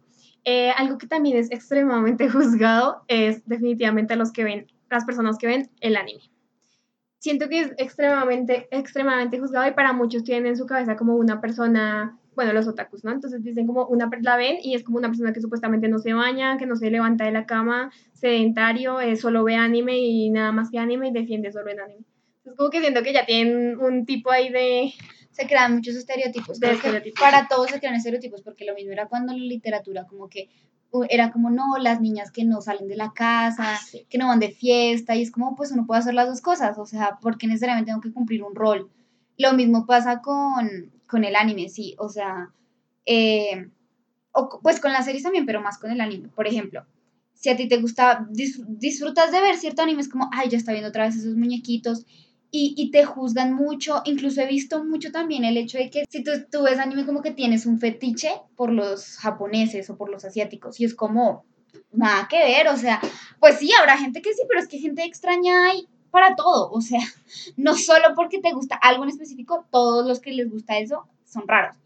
eh, 0.47 0.71
algo 0.77 0.97
que 0.97 1.09
también 1.09 1.37
es 1.37 1.51
extremadamente 1.51 2.29
juzgado 2.31 3.03
es 3.09 3.47
definitivamente 3.47 4.17
los 4.17 4.33
que 4.33 4.45
ven, 4.45 4.67
las 4.89 5.05
personas 5.05 5.37
que 5.37 5.49
ven 5.49 5.71
el 5.81 5.97
anime. 5.97 6.23
Siento 7.19 7.49
que 7.49 7.61
es 7.61 7.73
extremadamente, 7.79 8.69
extremadamente 8.71 9.41
juzgado 9.41 9.69
y 9.69 9.75
para 9.75 9.93
muchos 9.93 10.23
tienen 10.23 10.47
en 10.47 10.57
su 10.57 10.65
cabeza 10.65 10.97
como 10.97 11.17
una 11.17 11.41
persona 11.41 12.19
bueno, 12.37 12.53
los 12.53 12.69
otakus, 12.69 13.03
¿no? 13.03 13.13
Entonces 13.13 13.43
dicen 13.43 13.67
como 13.67 13.87
una, 13.87 14.11
la 14.21 14.37
ven 14.37 14.59
y 14.63 14.75
es 14.75 14.85
como 14.85 14.99
una 14.99 15.09
persona 15.09 15.33
que 15.33 15.41
supuestamente 15.41 15.89
no 15.89 15.99
se 15.99 16.13
baña, 16.13 16.59
que 16.59 16.67
no 16.67 16.77
se 16.77 16.91
levanta 16.91 17.25
de 17.25 17.33
la 17.33 17.47
cama, 17.47 17.91
sedentario, 18.13 19.01
eh, 19.01 19.17
solo 19.17 19.43
ve 19.43 19.57
anime 19.57 19.99
y 19.99 20.29
nada 20.29 20.53
más 20.53 20.71
que 20.71 20.79
anime 20.79 21.09
y 21.09 21.13
defiende 21.13 21.51
solo 21.51 21.71
el 21.71 21.81
anime. 21.81 22.05
Entonces 22.39 22.59
como 22.59 22.71
que 22.71 22.81
siento 22.81 23.03
que 23.03 23.15
ya 23.15 23.25
tienen 23.25 23.79
un 23.79 24.05
tipo 24.05 24.31
ahí 24.31 24.51
de... 24.51 24.93
Se 25.37 25.47
crean 25.47 25.75
muchos 25.75 25.95
estereotipos. 25.97 26.59
Para 27.21 27.47
todos 27.47 27.71
se 27.71 27.79
crean 27.79 27.95
estereotipos 27.95 28.41
porque 28.43 28.65
lo 28.65 28.75
mismo 28.75 28.93
era 28.93 29.07
cuando 29.07 29.33
la 29.33 29.39
literatura 29.39 30.07
como 30.07 30.29
que 30.29 30.49
era 31.11 31.31
como, 31.31 31.51
no, 31.51 31.77
las 31.79 32.01
niñas 32.01 32.31
que 32.31 32.45
no 32.45 32.63
salen 32.63 32.89
de 32.89 32.97
la 32.97 33.13
casa, 33.13 33.75
ah, 33.75 33.81
que 34.09 34.17
no 34.17 34.29
van 34.29 34.41
de 34.41 34.51
fiesta, 34.51 35.15
y 35.15 35.23
es 35.23 35.31
como, 35.31 35.55
pues 35.55 35.71
uno 35.73 35.85
puede 35.85 36.01
hacer 36.01 36.15
las 36.15 36.29
dos 36.29 36.41
cosas, 36.41 36.79
o 36.79 36.87
sea, 36.87 37.19
porque 37.21 37.47
necesariamente 37.47 37.91
tengo 37.91 38.01
que 38.01 38.13
cumplir 38.13 38.43
un 38.43 38.55
rol. 38.55 38.91
Lo 39.37 39.53
mismo 39.53 39.85
pasa 39.85 40.23
con, 40.23 40.91
con 41.07 41.25
el 41.25 41.37
anime, 41.37 41.69
sí, 41.69 41.95
o 41.99 42.09
sea, 42.09 42.51
eh, 43.05 43.69
pues 44.63 44.81
con 44.81 44.93
las 44.93 45.05
series 45.05 45.25
también, 45.25 45.45
pero 45.45 45.61
más 45.61 45.77
con 45.77 45.91
el 45.91 46.01
anime. 46.01 46.29
Por 46.29 46.47
ejemplo, 46.47 46.87
si 47.35 47.51
a 47.51 47.57
ti 47.57 47.69
te 47.69 47.79
gusta, 47.79 48.27
disfrutas 48.31 49.31
de 49.33 49.41
ver 49.41 49.57
cierto 49.57 49.83
anime, 49.83 50.01
es 50.01 50.09
como, 50.09 50.31
ay, 50.33 50.49
ya 50.49 50.57
está 50.57 50.73
viendo 50.73 50.89
otra 50.89 51.05
vez 51.05 51.17
esos 51.17 51.37
muñequitos, 51.37 52.07
y, 52.51 52.75
y, 52.77 52.91
te 52.91 53.05
juzgan 53.05 53.55
mucho. 53.55 54.03
Incluso 54.05 54.41
he 54.41 54.47
visto 54.47 54.85
mucho 54.85 55.13
también 55.13 55.45
el 55.45 55.57
hecho 55.57 55.79
de 55.79 55.91
que 55.91 56.05
si 56.09 56.23
tú, 56.23 56.31
tú, 56.51 56.63
ves 56.63 56.79
anime 56.79 57.05
como 57.05 57.23
que 57.23 57.33
tienes 57.33 57.67
un 57.67 57.79
fetiche 57.79 58.31
por 58.57 58.73
los 58.73 59.19
japoneses 59.19 59.91
o 59.91 59.97
por 59.97 60.11
los 60.11 60.25
asiáticos. 60.25 60.81
Y 60.81 60.85
es 60.85 60.95
como, 60.95 61.45
nada 61.93 62.29
que 62.29 62.39
ver. 62.39 62.69
O 62.69 62.77
sea, 62.77 63.01
pues 63.41 63.59
sí, 63.59 63.71
habrá 63.79 63.99
gente 63.99 64.23
que 64.23 64.33
sí, 64.33 64.43
pero 64.49 64.61
es 64.61 64.69
que 64.69 64.79
gente 64.79 65.05
extraña 65.05 65.71
hay 65.71 65.89
para 66.11 66.35
todo, 66.35 66.71
o 66.71 66.81
sea, 66.81 67.01
no 67.59 67.75
solo 67.77 68.15
porque 68.15 68.41
te 68.41 68.53
gusta 68.53 68.77
algo 68.77 69.05
en 69.05 69.11
específico, 69.11 69.67
todos 69.71 70.07
los 70.07 70.21
que 70.21 70.33
les 70.33 70.51
gusta 70.51 70.79
eso 70.79 71.07
son 71.27 71.47
raros. 71.47 71.77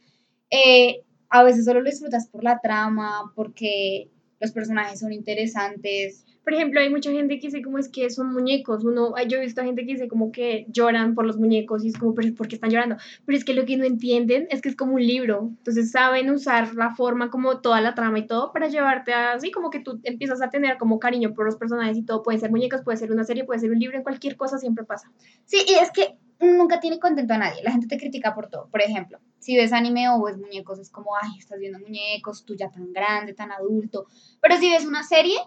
Eh, 0.51 1.03
a 1.29 1.43
veces 1.43 1.65
solo 1.65 1.81
lo 1.81 1.91
disfrutas 1.91 2.29
por 2.29 2.45
la 2.45 2.61
trama, 2.61 3.33
porque 3.35 4.09
los 4.39 4.53
personajes 4.53 5.01
son 5.01 5.13
interesantes, 5.13 6.25
por 6.43 6.55
ejemplo, 6.55 6.81
hay 6.81 6.91
mucha 6.91 7.11
gente 7.11 7.39
que 7.39 7.49
dice 7.49 7.63
como 7.63 7.79
es 7.79 7.89
que 7.89 8.09
son 8.11 8.33
muñecos. 8.33 8.85
Uno, 8.85 9.13
yo 9.29 9.39
he 9.39 9.41
visto 9.41 9.63
gente 9.63 9.85
que 9.85 9.93
dice 9.93 10.09
como 10.09 10.33
que 10.33 10.67
lloran 10.69 11.15
por 11.15 11.27
los 11.27 11.39
muñecos 11.39 11.85
y 11.85 11.89
es 11.89 11.99
como, 11.99 12.15
pero 12.15 12.35
¿por 12.35 12.49
qué 12.49 12.55
están 12.55 12.71
llorando? 12.71 12.97
Pero 13.27 13.39
es 13.39 13.45
que 13.45 13.55
lo 13.55 13.65
que 13.67 13.77
no 13.77 13.85
entienden 13.85 14.47
es 14.51 14.63
que 14.63 14.71
es 14.71 14.77
como 14.77 14.95
un 14.95 15.07
libro. 15.07 15.51
Entonces 15.59 15.91
saben 15.91 16.31
usar 16.31 16.75
la 16.75 16.95
forma 16.95 17.31
como 17.31 17.61
toda 17.61 17.81
la 17.81 17.95
trama 17.95 18.19
y 18.19 18.27
todo 18.27 18.53
para 18.53 18.69
llevarte 18.69 19.13
así 19.13 19.51
como 19.51 19.71
que 19.71 19.81
tú 19.81 20.01
empiezas 20.05 20.41
a 20.43 20.51
tener 20.51 20.79
como 20.79 20.99
cariño 20.99 21.35
por 21.35 21.45
los 21.45 21.57
personajes 21.57 21.97
y 21.99 22.03
todo. 22.03 22.23
Pueden 22.23 22.41
ser 22.41 22.51
muñecos, 22.51 22.83
puede 22.83 22.97
ser 22.97 23.13
una 23.13 23.25
serie, 23.25 23.45
puede 23.45 23.61
ser 23.61 23.71
un 23.71 23.79
libro, 23.79 23.97
en 23.97 24.03
cualquier 24.03 24.37
cosa 24.37 24.59
siempre 24.59 24.85
pasa. 24.85 25.13
Sí, 25.45 25.59
y 25.69 25.75
es 25.75 25.91
que 25.91 26.17
nunca 26.41 26.81
tiene 26.81 26.99
contento 26.99 27.35
a 27.35 27.39
nadie. 27.39 27.63
La 27.63 27.71
gente 27.71 27.87
te 27.87 27.99
critica 27.99 28.35
por 28.35 28.49
todo. 28.49 28.69
Por 28.71 28.81
ejemplo, 28.81 29.19
si 29.39 29.57
ves 29.57 29.73
anime 29.73 30.09
o 30.09 30.23
ves 30.23 30.39
muñecos, 30.39 30.79
es 30.79 30.91
como, 30.91 31.11
ay, 31.21 31.39
estás 31.39 31.59
viendo 31.59 31.79
muñecos, 31.79 32.45
tú 32.45 32.55
ya 32.57 32.71
tan 32.71 32.93
grande, 32.93 33.35
tan 33.35 33.53
adulto. 33.53 34.07
Pero 34.41 34.57
si 34.57 34.71
ves 34.71 34.85
una 34.85 35.03
serie, 35.03 35.39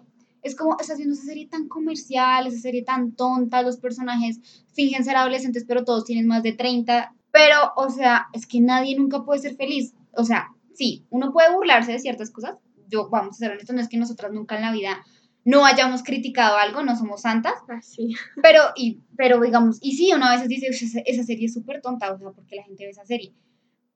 es 0.43 0.55
como, 0.55 0.77
estás 0.79 0.97
viendo 0.97 1.15
esa 1.15 1.25
serie 1.25 1.47
tan 1.47 1.67
comercial, 1.67 2.47
esa 2.47 2.59
serie 2.59 2.83
tan 2.83 3.13
tonta, 3.13 3.61
los 3.61 3.77
personajes 3.77 4.39
fingen 4.73 5.03
ser 5.03 5.15
adolescentes, 5.15 5.65
pero 5.67 5.85
todos 5.85 6.05
tienen 6.05 6.27
más 6.27 6.43
de 6.43 6.53
30. 6.53 7.15
Pero, 7.31 7.73
o 7.75 7.89
sea, 7.89 8.27
es 8.33 8.45
que 8.45 8.59
nadie 8.59 8.97
nunca 8.97 9.23
puede 9.23 9.39
ser 9.39 9.55
feliz. 9.55 9.93
O 10.11 10.23
sea, 10.23 10.49
sí, 10.73 11.05
uno 11.09 11.31
puede 11.31 11.53
burlarse 11.53 11.93
de 11.93 11.99
ciertas 11.99 12.29
cosas. 12.29 12.57
Yo, 12.87 13.09
vamos 13.09 13.35
a 13.35 13.39
ser 13.39 13.51
honestos, 13.51 13.75
no 13.75 13.81
es 13.81 13.89
que 13.89 13.97
nosotras 13.97 14.31
nunca 14.31 14.55
en 14.55 14.61
la 14.61 14.71
vida 14.71 15.03
no 15.45 15.65
hayamos 15.65 16.03
criticado 16.03 16.57
algo, 16.57 16.83
no 16.83 16.95
somos 16.95 17.21
santas. 17.21 17.55
Así. 17.69 18.13
Ah, 18.15 18.39
pero, 18.43 18.59
y, 18.75 18.99
pero 19.17 19.39
digamos, 19.41 19.77
y 19.81 19.95
sí, 19.95 20.11
uno 20.13 20.25
a 20.25 20.33
veces 20.33 20.47
dice, 20.47 20.67
esa 21.05 21.23
serie 21.23 21.45
es 21.45 21.53
súper 21.53 21.81
tonta, 21.81 22.11
o 22.13 22.17
sea, 22.17 22.31
porque 22.31 22.55
la 22.55 22.63
gente 22.63 22.85
ve 22.85 22.91
esa 22.91 23.05
serie 23.05 23.33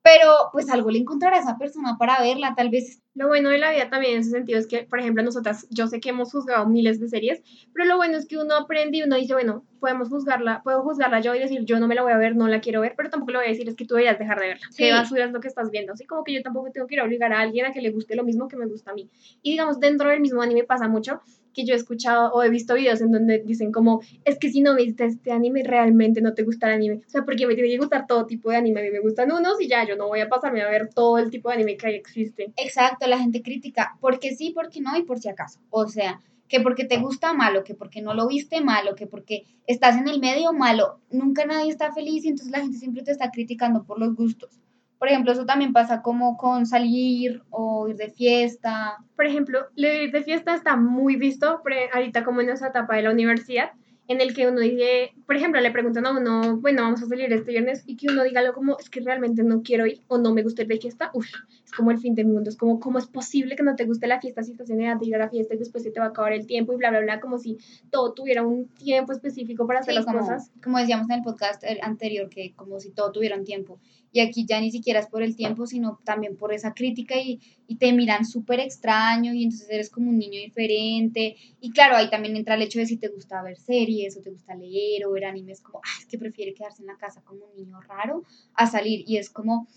pero 0.08 0.32
pues 0.54 0.70
algo 0.70 0.90
le 0.90 1.00
encontrará 1.00 1.36
a 1.36 1.42
esa 1.42 1.58
persona 1.58 1.98
para 1.98 2.22
verla, 2.22 2.54
tal 2.56 2.70
vez 2.70 3.02
Lo 3.18 3.28
bueno 3.28 3.50
de 3.50 3.58
la 3.58 3.72
vida 3.72 3.90
también 3.90 4.14
en 4.14 4.20
ese 4.20 4.30
sentido 4.30 4.60
es 4.60 4.68
que, 4.68 4.84
por 4.84 5.00
ejemplo, 5.00 5.24
nosotras, 5.24 5.66
yo 5.72 5.88
sé 5.88 6.00
que 6.00 6.10
hemos 6.10 6.32
juzgado 6.32 6.68
miles 6.68 7.00
de 7.00 7.10
series, 7.10 7.42
pero 7.74 7.86
lo 7.86 7.98
bueno 7.98 8.16
es 8.16 8.28
que 8.28 8.38
uno 8.38 8.56
aprende 8.56 9.00
y 9.00 9.02
uno 9.02 9.16
dice, 9.16 9.34
bueno, 9.34 9.66
podemos 9.80 10.10
juzgarla, 10.10 10.62
puedo 10.64 10.84
juzgarla 10.84 11.20
yo 11.20 11.34
y 11.34 11.40
decir, 11.40 11.66
yo 11.66 11.80
no 11.80 11.88
me 11.88 11.96
la 11.96 12.04
voy 12.04 12.12
a 12.12 12.18
ver, 12.18 12.36
no 12.36 12.48
la 12.48 12.62
quiero 12.62 12.82
ver, 12.82 12.94
pero 12.96 13.10
tampoco 13.10 13.32
le 13.32 13.38
voy 13.40 13.48
a 13.48 13.50
decir, 13.50 13.68
es 13.68 13.76
que 13.76 13.86
tú 13.86 13.96
deberías 13.96 14.20
dejar 14.20 14.40
de 14.40 14.50
verla. 14.50 14.68
Qué 14.78 14.92
basura 14.92 15.26
es 15.26 15.32
lo 15.32 15.40
que 15.40 15.48
estás 15.48 15.72
viendo. 15.72 15.94
Así 15.94 16.06
como 16.06 16.24
que 16.24 16.32
yo 16.32 16.44
tampoco 16.44 16.70
tengo 16.72 16.86
que 16.86 16.94
ir 16.94 17.02
a 17.02 17.06
obligar 17.06 17.34
a 17.34 17.40
alguien 17.40 17.66
a 17.66 17.72
que 17.72 17.82
le 17.82 17.90
guste 17.90 18.16
lo 18.16 18.24
mismo 18.24 18.48
que 18.48 18.56
me 18.56 18.68
gusta 18.68 18.92
a 18.92 18.94
mí. 18.94 19.10
Y 19.42 19.52
digamos, 19.52 19.80
dentro 19.80 20.10
del 20.10 20.20
mismo 20.20 20.44
anime 20.44 20.64
pasa 20.64 20.88
mucho 20.88 21.22
que 21.58 21.66
yo 21.66 21.74
he 21.74 21.78
escuchado 21.78 22.32
o 22.34 22.44
he 22.44 22.50
visto 22.50 22.76
videos 22.76 23.02
en 23.02 23.12
donde 23.12 23.40
dicen 23.40 23.72
como, 23.72 24.02
es 24.26 24.38
que 24.38 24.52
si 24.52 24.62
no 24.62 24.76
viste 24.76 25.06
este 25.06 25.32
anime, 25.32 25.64
realmente 25.64 26.22
no 26.22 26.36
te 26.36 26.44
gusta 26.44 26.68
el 26.68 26.74
anime. 26.74 27.02
O 27.08 27.10
sea, 27.10 27.26
porque 27.26 27.48
me 27.48 27.56
tiene 27.56 27.70
que 27.70 27.80
gustar 27.80 28.06
todo 28.06 28.28
tipo 28.28 28.52
de 28.52 28.58
anime. 28.58 28.82
A 28.82 28.84
mí 28.84 28.92
me 28.92 29.00
gustan 29.00 29.32
unos 29.32 29.60
y 29.60 29.68
ya, 29.68 29.84
yo 29.84 29.96
no 29.96 30.08
voy 30.08 30.20
a 30.20 30.30
pasarme 30.30 30.62
a 30.62 30.70
ver 30.70 30.90
todo 30.94 31.18
el 31.18 31.32
tipo 31.32 31.50
de 31.50 31.56
anime 31.56 31.76
que 31.76 31.96
existe. 31.96 32.54
Exacto, 32.58 33.07
la 33.08 33.20
gente 33.20 33.42
critica, 33.42 33.98
porque 34.00 34.36
sí, 34.36 34.52
porque 34.54 34.82
no 34.82 34.96
y 34.98 35.04
por 35.04 35.20
si 35.20 35.30
acaso. 35.30 35.60
O 35.70 35.88
sea, 35.88 36.20
que 36.48 36.62
porque 36.62 36.86
te 36.86 36.98
gusta 36.98 37.34
malo, 37.34 37.64
que 37.64 37.76
porque 37.76 38.02
no 38.02 38.14
lo 38.14 38.28
viste 38.28 38.62
malo, 38.62 38.96
que 38.96 39.08
porque 39.08 39.44
estás 39.66 39.98
en 39.98 40.08
el 40.08 40.20
medio 40.20 40.54
malo. 40.54 41.00
Nunca 41.12 41.46
nadie 41.46 41.72
está 41.72 41.92
feliz 41.94 42.26
y 42.26 42.30
entonces 42.30 42.52
la 42.52 42.62
gente 42.62 42.78
siempre 42.78 43.04
te 43.04 43.12
está 43.12 43.32
criticando 43.32 43.84
por 43.84 44.00
los 44.00 44.16
gustos. 44.16 44.62
Por 44.98 45.10
ejemplo, 45.10 45.32
eso 45.32 45.46
también 45.46 45.74
pasa 45.74 46.02
como 46.02 46.38
con 46.38 46.66
salir 46.66 47.44
o 47.52 47.88
ir 47.88 47.98
de 47.98 48.10
fiesta. 48.10 48.98
Por 49.16 49.26
ejemplo, 49.26 49.60
ir 49.76 50.12
de 50.12 50.24
fiesta 50.24 50.56
está 50.56 50.76
muy 50.76 51.18
visto 51.18 51.62
ahorita 51.94 52.24
como 52.24 52.42
en 52.42 52.50
esa 52.50 52.70
etapa 52.70 52.96
de 52.96 53.04
la 53.04 53.12
universidad, 53.12 53.72
en 54.08 54.22
el 54.22 54.34
que 54.34 54.48
uno 54.48 54.62
dice, 54.62 55.14
por 55.26 55.36
ejemplo, 55.36 55.60
le 55.60 55.70
preguntan 55.70 56.06
a 56.06 56.18
uno, 56.18 56.58
bueno, 56.58 56.82
vamos 56.82 57.04
a 57.04 57.08
salir 57.08 57.32
este 57.32 57.52
viernes, 57.52 57.84
y 57.86 57.98
que 57.98 58.08
uno 58.08 58.24
diga 58.24 58.40
algo 58.40 58.54
como, 58.54 58.78
es 58.80 58.90
que 58.90 59.02
realmente 59.02 59.44
no 59.44 59.62
quiero 59.62 59.86
ir 59.86 60.02
o 60.08 60.18
no 60.18 60.34
me 60.34 60.44
gusta 60.44 60.62
ir 60.62 60.70
de 60.70 60.80
fiesta, 60.80 61.12
uff, 61.14 61.28
es 61.68 61.74
como 61.74 61.92
el 61.92 62.00
fin 62.00 62.16
del 62.16 62.28
mundo, 62.28 62.50
es 62.50 62.56
como, 62.56 62.80
¿cómo 62.80 62.98
es 62.98 63.08
posible 63.08 63.58
que 63.58 63.64
no 63.64 63.76
te 63.76 63.84
guste 63.84 64.08
la 64.08 64.22
fiesta 64.22 64.42
si 64.42 64.52
estás 64.52 64.70
en 64.70 64.80
edad 64.80 64.96
de 64.96 65.06
ir 65.06 65.16
a 65.16 65.18
la 65.18 65.30
fiesta 65.30 65.54
y 65.54 65.58
después 65.58 65.84
se 65.84 65.92
te 65.92 66.00
va 66.00 66.06
a 66.06 66.10
acabar 66.10 66.32
el 66.32 66.48
tiempo 66.48 66.72
y 66.72 66.78
bla, 66.78 66.92
bla, 66.92 67.02
bla, 67.02 67.20
como 67.20 67.38
si 67.40 67.58
todo 67.92 68.14
tuviera 68.14 68.42
un 68.48 68.70
tiempo 68.70 69.12
específico 69.12 69.68
para 69.68 69.82
hacer 69.82 69.94
las 69.94 70.06
cosas? 70.06 70.50
Como 70.64 70.78
decíamos 70.78 71.10
en 71.10 71.18
el 71.18 71.24
podcast 71.24 71.66
anterior, 71.82 72.30
que 72.30 72.54
como 72.56 72.80
si 72.80 72.92
todo 72.92 73.12
tuviera 73.12 73.36
un 73.36 73.44
tiempo. 73.44 73.80
Y 74.14 74.22
aquí 74.22 74.46
ya 74.48 74.62
ni 74.62 74.72
siquiera 74.72 75.02
es 75.02 75.08
por 75.08 75.24
el 75.24 75.36
tiempo, 75.36 75.68
sino 75.68 76.00
también 76.06 76.38
por 76.38 76.54
esa 76.54 76.74
crítica 76.74 77.18
y, 77.18 77.42
y 77.68 77.76
te 77.76 77.92
miran 77.92 78.24
súper 78.24 78.62
extraño 78.62 79.34
y 79.34 79.44
entonces 79.44 79.70
eres 79.70 79.90
como 79.90 80.10
un 80.10 80.18
niño 80.18 80.40
diferente. 80.40 81.36
Y 81.60 81.72
claro, 81.72 81.98
ahí 81.98 82.10
también 82.10 82.38
entra 82.38 82.56
el 82.56 82.62
hecho 82.62 82.80
de 82.80 82.86
si 82.86 82.96
te 82.96 83.10
gusta 83.10 83.44
ver 83.44 83.58
series 83.58 84.16
o 84.16 84.22
te 84.22 84.30
gusta 84.30 84.56
leer 84.56 85.06
o 85.06 85.12
ver 85.12 85.26
animes, 85.26 85.60
como, 85.60 85.80
ah, 85.80 86.00
es 86.00 86.06
que 86.06 86.18
prefiere 86.18 86.54
quedarse 86.54 86.82
en 86.82 86.88
la 86.88 86.96
casa 86.96 87.22
como 87.26 87.44
un 87.44 87.58
niño 87.58 87.82
raro 87.82 88.24
a 88.54 88.68
salir. 88.68 89.04
Y 89.06 89.18
es 89.18 89.30
como, 89.30 89.68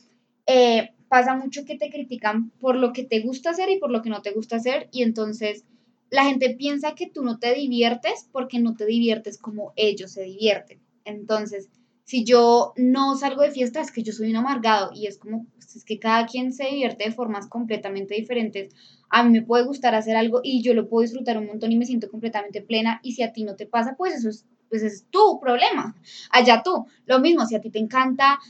eh, 0.52 0.94
pasa 1.08 1.36
mucho 1.36 1.64
que 1.64 1.76
te 1.76 1.90
critican 1.90 2.50
por 2.60 2.76
lo 2.76 2.92
que 2.92 3.04
te 3.04 3.20
gusta 3.20 3.50
hacer 3.50 3.70
y 3.70 3.78
por 3.78 3.90
lo 3.90 4.02
que 4.02 4.10
no 4.10 4.22
te 4.22 4.32
gusta 4.32 4.56
hacer. 4.56 4.88
Y 4.90 5.02
entonces 5.02 5.64
la 6.10 6.24
gente 6.24 6.56
piensa 6.56 6.94
que 6.94 7.08
tú 7.08 7.22
no 7.22 7.38
te 7.38 7.54
diviertes 7.54 8.28
porque 8.32 8.58
no 8.58 8.74
te 8.74 8.84
diviertes 8.84 9.38
como 9.38 9.72
ellos 9.76 10.12
se 10.12 10.22
divierten. 10.22 10.80
Entonces, 11.04 11.68
si 12.04 12.24
yo 12.24 12.72
no 12.76 13.16
salgo 13.16 13.42
de 13.42 13.52
fiesta, 13.52 13.80
es 13.80 13.92
que 13.92 14.02
yo 14.02 14.12
soy 14.12 14.30
un 14.30 14.36
amargado 14.36 14.90
y 14.92 15.06
es 15.06 15.18
como, 15.18 15.46
pues, 15.54 15.76
es 15.76 15.84
que 15.84 16.00
cada 16.00 16.26
quien 16.26 16.52
se 16.52 16.66
divierte 16.66 17.04
de 17.04 17.12
formas 17.12 17.46
completamente 17.46 18.16
diferentes. 18.16 18.74
A 19.08 19.22
mí 19.22 19.30
me 19.30 19.46
puede 19.46 19.64
gustar 19.64 19.94
hacer 19.94 20.16
algo 20.16 20.40
y 20.42 20.62
yo 20.62 20.74
lo 20.74 20.88
puedo 20.88 21.02
disfrutar 21.02 21.38
un 21.38 21.46
montón 21.46 21.70
y 21.70 21.78
me 21.78 21.86
siento 21.86 22.10
completamente 22.10 22.62
plena 22.62 22.98
y 23.04 23.12
si 23.12 23.22
a 23.22 23.32
ti 23.32 23.44
no 23.44 23.54
te 23.54 23.66
pasa, 23.66 23.94
pues 23.96 24.14
eso 24.14 24.28
es, 24.28 24.44
pues 24.68 24.82
es 24.82 25.06
tu 25.10 25.38
problema. 25.40 25.96
Allá 26.30 26.62
tú. 26.64 26.86
Lo 27.06 27.20
mismo, 27.20 27.46
si 27.46 27.54
a 27.54 27.60
ti 27.60 27.70
te 27.70 27.78
encanta 27.78 28.40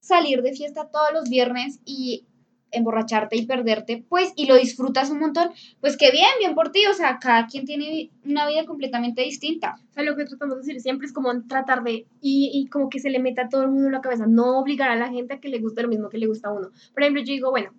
salir 0.00 0.42
de 0.42 0.52
fiesta 0.52 0.90
todos 0.90 1.12
los 1.12 1.28
viernes 1.28 1.80
y 1.84 2.26
emborracharte 2.72 3.36
y 3.36 3.46
perderte, 3.46 4.04
pues, 4.08 4.32
y 4.36 4.46
lo 4.46 4.56
disfrutas 4.56 5.10
un 5.10 5.18
montón, 5.18 5.50
pues 5.80 5.96
qué 5.96 6.10
bien, 6.10 6.28
bien 6.38 6.54
por 6.54 6.70
ti, 6.70 6.86
o 6.86 6.94
sea, 6.94 7.18
cada 7.20 7.46
quien 7.46 7.64
tiene 7.64 8.10
una 8.24 8.46
vida 8.46 8.64
completamente 8.64 9.22
distinta. 9.22 9.76
O 9.90 9.92
sea, 9.92 10.02
lo 10.02 10.16
que 10.16 10.24
tratamos 10.24 10.56
de 10.56 10.62
decir 10.62 10.80
siempre 10.80 11.06
es 11.06 11.12
como 11.12 11.30
tratar 11.46 11.82
de, 11.82 12.06
y, 12.20 12.50
y 12.52 12.68
como 12.68 12.88
que 12.88 13.00
se 13.00 13.10
le 13.10 13.18
meta 13.18 13.42
a 13.42 13.48
todo 13.48 13.62
el 13.62 13.70
mundo 13.70 13.86
en 13.86 13.92
la 13.92 14.00
cabeza, 14.00 14.26
no 14.26 14.58
obligar 14.58 14.90
a 14.90 14.96
la 14.96 15.08
gente 15.08 15.34
a 15.34 15.40
que 15.40 15.48
le 15.48 15.58
guste 15.58 15.82
lo 15.82 15.88
mismo 15.88 16.08
que 16.08 16.18
le 16.18 16.26
gusta 16.26 16.48
a 16.48 16.52
uno. 16.52 16.70
Por 16.92 17.02
ejemplo, 17.02 17.22
yo 17.22 17.32
digo, 17.32 17.50
bueno, 17.50 17.72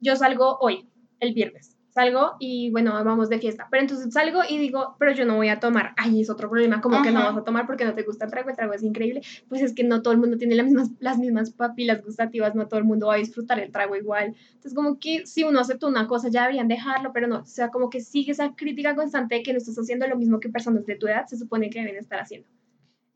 yo 0.00 0.16
salgo 0.16 0.58
hoy, 0.60 0.88
el 1.20 1.34
viernes, 1.34 1.77
salgo 1.98 2.36
y 2.38 2.70
bueno, 2.70 2.92
vamos 3.04 3.28
de 3.28 3.38
fiesta. 3.38 3.66
Pero 3.70 3.82
entonces 3.82 4.12
salgo 4.12 4.40
y 4.48 4.56
digo, 4.58 4.94
pero 4.98 5.12
yo 5.12 5.24
no 5.24 5.34
voy 5.34 5.48
a 5.48 5.58
tomar. 5.58 5.94
Ay, 5.96 6.20
es 6.20 6.30
otro 6.30 6.48
problema, 6.48 6.80
como 6.80 7.02
que 7.02 7.10
no 7.10 7.20
vas 7.20 7.36
a 7.36 7.42
tomar 7.42 7.66
porque 7.66 7.84
no 7.84 7.94
te 7.94 8.04
gusta 8.04 8.26
el 8.26 8.30
trago, 8.30 8.50
el 8.50 8.56
trago 8.56 8.72
es 8.72 8.82
increíble. 8.82 9.22
Pues 9.48 9.62
es 9.62 9.74
que 9.74 9.82
no 9.82 10.00
todo 10.00 10.12
el 10.12 10.20
mundo 10.20 10.38
tiene 10.38 10.54
las 10.54 10.66
mismas, 10.66 10.90
las 11.00 11.18
mismas 11.18 11.50
papilas 11.50 12.04
gustativas, 12.04 12.54
no 12.54 12.68
todo 12.68 12.78
el 12.78 12.84
mundo 12.84 13.08
va 13.08 13.14
a 13.14 13.18
disfrutar 13.18 13.58
el 13.58 13.72
trago 13.72 13.96
igual. 13.96 14.36
Entonces 14.48 14.74
como 14.74 14.98
que 14.98 15.26
si 15.26 15.42
uno 15.42 15.58
acepta 15.60 15.88
una 15.88 16.06
cosa 16.06 16.28
ya 16.28 16.42
deberían 16.42 16.68
dejarlo, 16.68 17.12
pero 17.12 17.26
no, 17.26 17.40
o 17.40 17.46
sea, 17.46 17.70
como 17.70 17.90
que 17.90 18.00
sigue 18.00 18.32
esa 18.32 18.54
crítica 18.54 18.94
constante 18.94 19.34
de 19.36 19.42
que 19.42 19.52
no 19.52 19.58
estás 19.58 19.76
haciendo 19.76 20.06
lo 20.06 20.16
mismo 20.16 20.38
que 20.38 20.48
personas 20.48 20.86
de 20.86 20.96
tu 20.96 21.08
edad 21.08 21.26
se 21.26 21.36
supone 21.36 21.70
que 21.70 21.80
deben 21.80 21.96
estar 21.96 22.20
haciendo. 22.20 22.46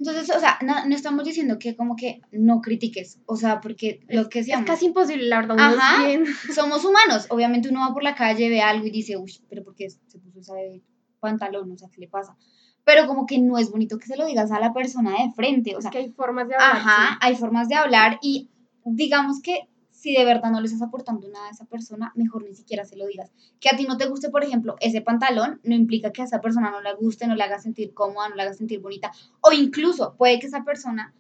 Entonces, 0.03 0.35
o 0.35 0.41
sea, 0.41 0.59
no, 0.63 0.85
no, 0.85 0.95
estamos 0.97 1.25
diciendo 1.25 1.61
que 1.61 1.77
como 1.77 1.95
que 1.95 2.23
no 2.33 2.61
critiques, 2.61 3.21
o 3.27 3.37
sea, 3.37 3.61
porque 3.61 4.05
lo 4.09 4.29
que 4.29 4.41
decíamos... 4.41 4.65
Es 4.65 4.71
casi 4.73 4.87
imposible, 4.87 5.29
la 5.29 5.43
verdad, 5.43 5.57
Ajá, 5.61 6.03
somos 6.55 6.85
humanos, 6.85 7.27
obviamente 7.29 7.69
uno 7.69 7.81
va 7.81 7.95
por 7.95 8.03
la 8.03 8.17
calle, 8.17 8.49
ve 8.49 8.61
algo 8.61 8.85
y 8.85 8.91
dice, 8.91 9.17
uy, 9.17 9.33
pero 9.49 9.63
¿por 9.63 9.77
qué 9.77 9.89
se 9.91 10.19
puso 10.19 10.57
ese 10.57 10.83
pantalón? 11.21 11.71
O 11.71 11.79
sea, 11.79 11.89
¿qué 11.89 12.01
le 12.01 12.09
pasa? 12.09 12.37
Pero 12.83 13.07
como 13.07 13.27
que 13.27 13.39
no 13.39 13.59
es 13.59 13.71
bonito 13.71 13.97
que 13.97 14.09
se 14.09 14.17
lo 14.17 14.27
digas 14.27 14.51
a 14.51 14.59
la 14.59 14.73
persona 14.73 15.13
de 15.13 15.33
frente, 15.35 15.77
o 15.77 15.81
sea... 15.81 15.91
Es 15.91 15.93
que 15.93 16.03
hay 16.03 16.11
formas 16.11 16.49
de 16.49 16.57
hablar. 16.57 16.77
Ajá, 16.77 17.19
hay 17.21 17.37
formas 17.37 17.69
de 17.69 17.77
hablar 17.77 18.19
y 18.23 18.51
digamos 18.85 19.41
que 19.41 19.69
si 20.03 20.13
de 20.15 20.25
verdad 20.25 20.51
no 20.51 20.61
le 20.61 20.67
estás 20.67 20.83
aportando 20.83 21.29
nada 21.29 21.47
a 21.47 21.51
esa 21.51 21.65
persona, 21.65 22.11
mejor 22.17 22.43
ni 22.43 22.57
siquiera 22.57 22.85
se 22.85 22.97
lo 22.97 23.07
digas. 23.07 23.31
Que 23.61 23.69
a 23.69 23.77
ti 23.77 23.85
no 23.85 23.97
te 23.97 24.07
guste, 24.07 24.31
por 24.31 24.43
ejemplo, 24.43 24.75
ese 24.81 25.01
pantalón, 25.01 25.61
no 25.63 25.77
implica 25.77 26.11
que 26.11 26.23
a 26.23 26.25
esa 26.25 26.41
persona 26.41 26.73
no 26.73 26.81
le 26.81 26.93
guste, 26.95 27.29
no 27.29 27.37
le 27.37 27.45
haga 27.45 27.61
sentir 27.61 27.95
cómoda, 27.95 28.29
no 28.29 28.35
le 28.35 28.43
haga 28.43 28.53
sentir 28.53 28.81
bonita. 28.81 29.13
O 29.43 29.53
incluso 29.53 30.17
puede 30.19 30.41
que 30.41 30.49
esa 30.49 30.65
persona 30.65 31.15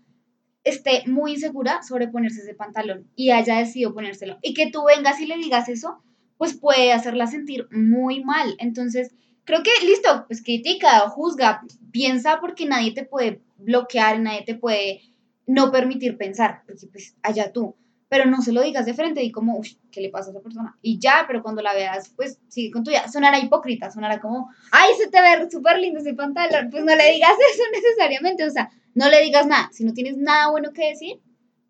esté 0.64 1.04
muy 1.06 1.34
insegura 1.34 1.84
sobre 1.84 2.08
ponerse 2.08 2.40
ese 2.40 2.54
pantalón 2.54 3.08
y 3.14 3.30
haya 3.30 3.56
decidido 3.56 3.94
ponérselo. 3.94 4.38
Y 4.42 4.52
que 4.52 4.68
tú 4.68 4.82
vengas 4.84 5.20
y 5.20 5.26
le 5.26 5.36
digas 5.36 5.68
eso, 5.68 6.02
pues 6.36 6.54
puede 6.54 6.92
hacerla 6.92 7.28
sentir 7.28 7.68
muy 7.70 8.24
mal. 8.24 8.56
Entonces, 8.58 9.14
creo 9.44 9.62
que 9.62 9.86
listo, 9.86 10.24
pues 10.26 10.42
critica 10.42 11.08
juzga, 11.08 11.62
piensa 11.92 12.40
porque 12.40 12.66
nadie 12.66 12.92
te 12.92 13.04
puede 13.04 13.42
bloquear, 13.58 14.18
nadie 14.18 14.42
te 14.44 14.56
puede 14.56 15.02
no 15.46 15.70
permitir 15.70 16.16
pensar, 16.16 16.64
porque 16.66 16.88
pues 16.88 17.14
allá 17.22 17.52
tú 17.52 17.76
pero 18.12 18.26
no 18.26 18.42
se 18.42 18.52
lo 18.52 18.60
digas 18.60 18.84
de 18.84 18.92
frente 18.92 19.22
y 19.22 19.32
como, 19.32 19.56
uy, 19.56 19.78
¿qué 19.90 20.02
le 20.02 20.10
pasa 20.10 20.28
a 20.28 20.32
esa 20.32 20.42
persona? 20.42 20.76
Y 20.82 20.98
ya, 20.98 21.24
pero 21.26 21.42
cuando 21.42 21.62
la 21.62 21.72
veas, 21.72 22.12
pues 22.14 22.38
sigue 22.48 22.70
con 22.70 22.84
tuya. 22.84 23.08
Sonará 23.08 23.38
hipócrita, 23.38 23.90
sonará 23.90 24.20
como, 24.20 24.50
ay, 24.70 24.90
se 24.98 25.08
te 25.08 25.22
ve 25.22 25.50
súper 25.50 25.78
lindo 25.78 25.98
ese 25.98 26.12
pantalón. 26.12 26.68
Pues 26.70 26.84
no 26.84 26.94
le 26.94 27.10
digas 27.10 27.32
eso 27.54 27.62
necesariamente, 27.72 28.44
o 28.44 28.50
sea, 28.50 28.70
no 28.94 29.08
le 29.08 29.22
digas 29.22 29.46
nada. 29.46 29.70
Si 29.72 29.82
no 29.82 29.94
tienes 29.94 30.18
nada 30.18 30.50
bueno 30.50 30.74
que 30.74 30.90
decir, 30.90 31.22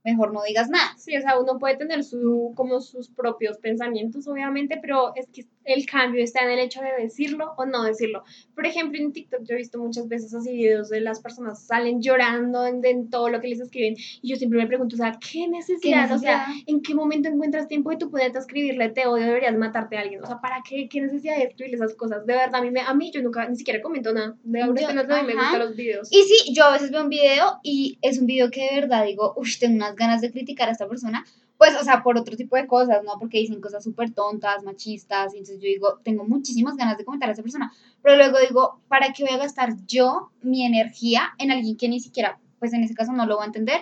mejor 0.02 0.32
no 0.32 0.42
digas 0.42 0.68
nada. 0.68 0.96
Sí, 0.98 1.16
o 1.16 1.20
sea, 1.20 1.38
uno 1.38 1.60
puede 1.60 1.76
tener 1.76 2.02
su, 2.02 2.52
como 2.56 2.80
sus 2.80 3.08
propios 3.08 3.58
pensamientos, 3.58 4.26
obviamente, 4.26 4.80
pero 4.82 5.12
es 5.14 5.28
que 5.28 5.46
el 5.64 5.86
cambio 5.86 6.22
está 6.22 6.42
en 6.44 6.50
el 6.50 6.58
hecho 6.58 6.80
de 6.80 7.02
decirlo 7.02 7.54
o 7.56 7.64
no 7.64 7.84
decirlo. 7.84 8.24
Por 8.54 8.66
ejemplo, 8.66 8.98
en 8.98 9.12
TikTok 9.12 9.40
yo 9.44 9.54
he 9.54 9.58
visto 9.58 9.78
muchas 9.78 10.08
veces 10.08 10.34
así 10.34 10.52
videos 10.52 10.88
de 10.88 11.00
las 11.00 11.20
personas 11.20 11.64
salen 11.64 12.00
llorando 12.02 12.66
en, 12.66 12.82
todo 13.10 13.28
lo 13.28 13.40
que 13.40 13.48
les 13.48 13.60
escriben 13.60 13.96
y 13.96 14.28
yo 14.28 14.36
siempre 14.36 14.58
me 14.58 14.66
pregunto, 14.66 14.96
o 14.96 14.98
sea, 14.98 15.18
¿qué 15.18 15.48
necesidad? 15.48 16.10
O 16.12 16.18
sea, 16.18 16.46
¿en 16.66 16.82
qué 16.82 16.94
momento 16.94 17.28
encuentras 17.28 17.68
tiempo 17.68 17.90
de 17.90 17.96
tu 17.96 18.10
poder 18.10 18.36
escribirle 18.36 18.88
te 18.90 19.06
odio, 19.06 19.26
deberías 19.26 19.56
matarte 19.56 19.96
a 19.96 20.00
alguien? 20.00 20.22
O 20.22 20.26
sea, 20.26 20.40
¿para 20.40 20.62
qué? 20.68 20.88
¿Qué 20.88 21.00
necesidad 21.00 21.36
de 21.36 21.44
escribirle 21.44 21.76
esas 21.76 21.94
cosas? 21.94 22.26
De 22.26 22.34
verdad, 22.34 22.56
a 22.56 22.62
mí, 22.62 22.70
me, 22.70 22.80
a 22.80 22.94
mí 22.94 23.10
yo 23.12 23.22
nunca, 23.22 23.48
ni 23.48 23.56
siquiera 23.56 23.80
comento 23.80 24.12
nada. 24.12 24.36
De 24.42 24.60
verdad, 24.60 24.94
no, 24.94 25.22
me 25.24 25.34
gustan 25.34 25.58
los 25.58 25.76
videos. 25.76 26.08
Y 26.10 26.22
sí, 26.22 26.54
yo 26.54 26.64
a 26.64 26.72
veces 26.72 26.90
veo 26.90 27.02
un 27.02 27.08
video 27.08 27.58
y 27.62 27.98
es 28.02 28.18
un 28.18 28.26
video 28.26 28.50
que 28.50 28.62
de 28.62 28.80
verdad 28.80 29.04
digo, 29.04 29.34
uff, 29.36 29.58
tengo 29.58 29.76
unas 29.76 29.96
ganas 29.96 30.20
de 30.20 30.30
criticar 30.30 30.68
a 30.68 30.72
esta 30.72 30.88
persona, 30.88 31.24
pues, 31.62 31.80
o 31.80 31.84
sea, 31.84 32.02
por 32.02 32.18
otro 32.18 32.36
tipo 32.36 32.56
de 32.56 32.66
cosas, 32.66 33.04
¿no? 33.04 33.12
Porque 33.20 33.38
dicen 33.38 33.60
cosas 33.60 33.84
súper 33.84 34.10
tontas, 34.10 34.64
machistas, 34.64 35.32
y 35.32 35.38
entonces 35.38 35.62
yo 35.62 35.68
digo, 35.68 36.00
tengo 36.02 36.24
muchísimas 36.24 36.76
ganas 36.76 36.98
de 36.98 37.04
comentar 37.04 37.28
a 37.28 37.34
esa 37.34 37.42
persona, 37.42 37.72
pero 38.02 38.16
luego 38.16 38.38
digo, 38.40 38.80
¿para 38.88 39.12
qué 39.12 39.22
voy 39.22 39.32
a 39.32 39.36
gastar 39.36 39.76
yo 39.86 40.32
mi 40.42 40.66
energía 40.66 41.34
en 41.38 41.52
alguien 41.52 41.76
que 41.76 41.88
ni 41.88 42.00
siquiera, 42.00 42.40
pues 42.58 42.72
en 42.72 42.82
ese 42.82 42.94
caso 42.94 43.12
no 43.12 43.26
lo 43.26 43.36
va 43.36 43.44
a 43.44 43.46
entender, 43.46 43.80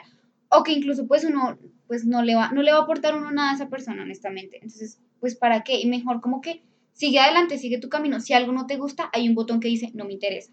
o 0.51 0.63
que 0.63 0.73
incluso 0.73 1.07
pues 1.07 1.25
uno, 1.25 1.57
pues 1.87 2.05
no 2.05 2.23
le 2.23 2.35
va, 2.35 2.51
no 2.51 2.61
le 2.61 2.71
va 2.71 2.81
a 2.81 2.83
aportar 2.83 3.17
uno 3.17 3.31
nada 3.31 3.53
a 3.53 3.55
esa 3.55 3.71
persona, 3.71 4.03
honestamente. 4.03 4.57
Entonces, 4.57 5.01
pues, 5.19 5.35
¿para 5.35 5.63
qué? 5.63 5.81
Y 5.81 5.87
mejor 5.87 6.21
como 6.21 6.43
que 6.43 6.63
sigue 6.93 7.19
adelante, 7.19 7.57
sigue 7.57 7.79
tu 7.79 7.89
camino. 7.89 8.21
Si 8.21 8.35
algo 8.35 8.53
no 8.53 8.67
te 8.67 8.77
gusta, 8.77 9.09
hay 9.15 9.27
un 9.27 9.35
botón 9.35 9.59
que 9.61 9.69
dice, 9.69 9.91
no 9.95 10.05
me 10.05 10.13
interesa. 10.13 10.53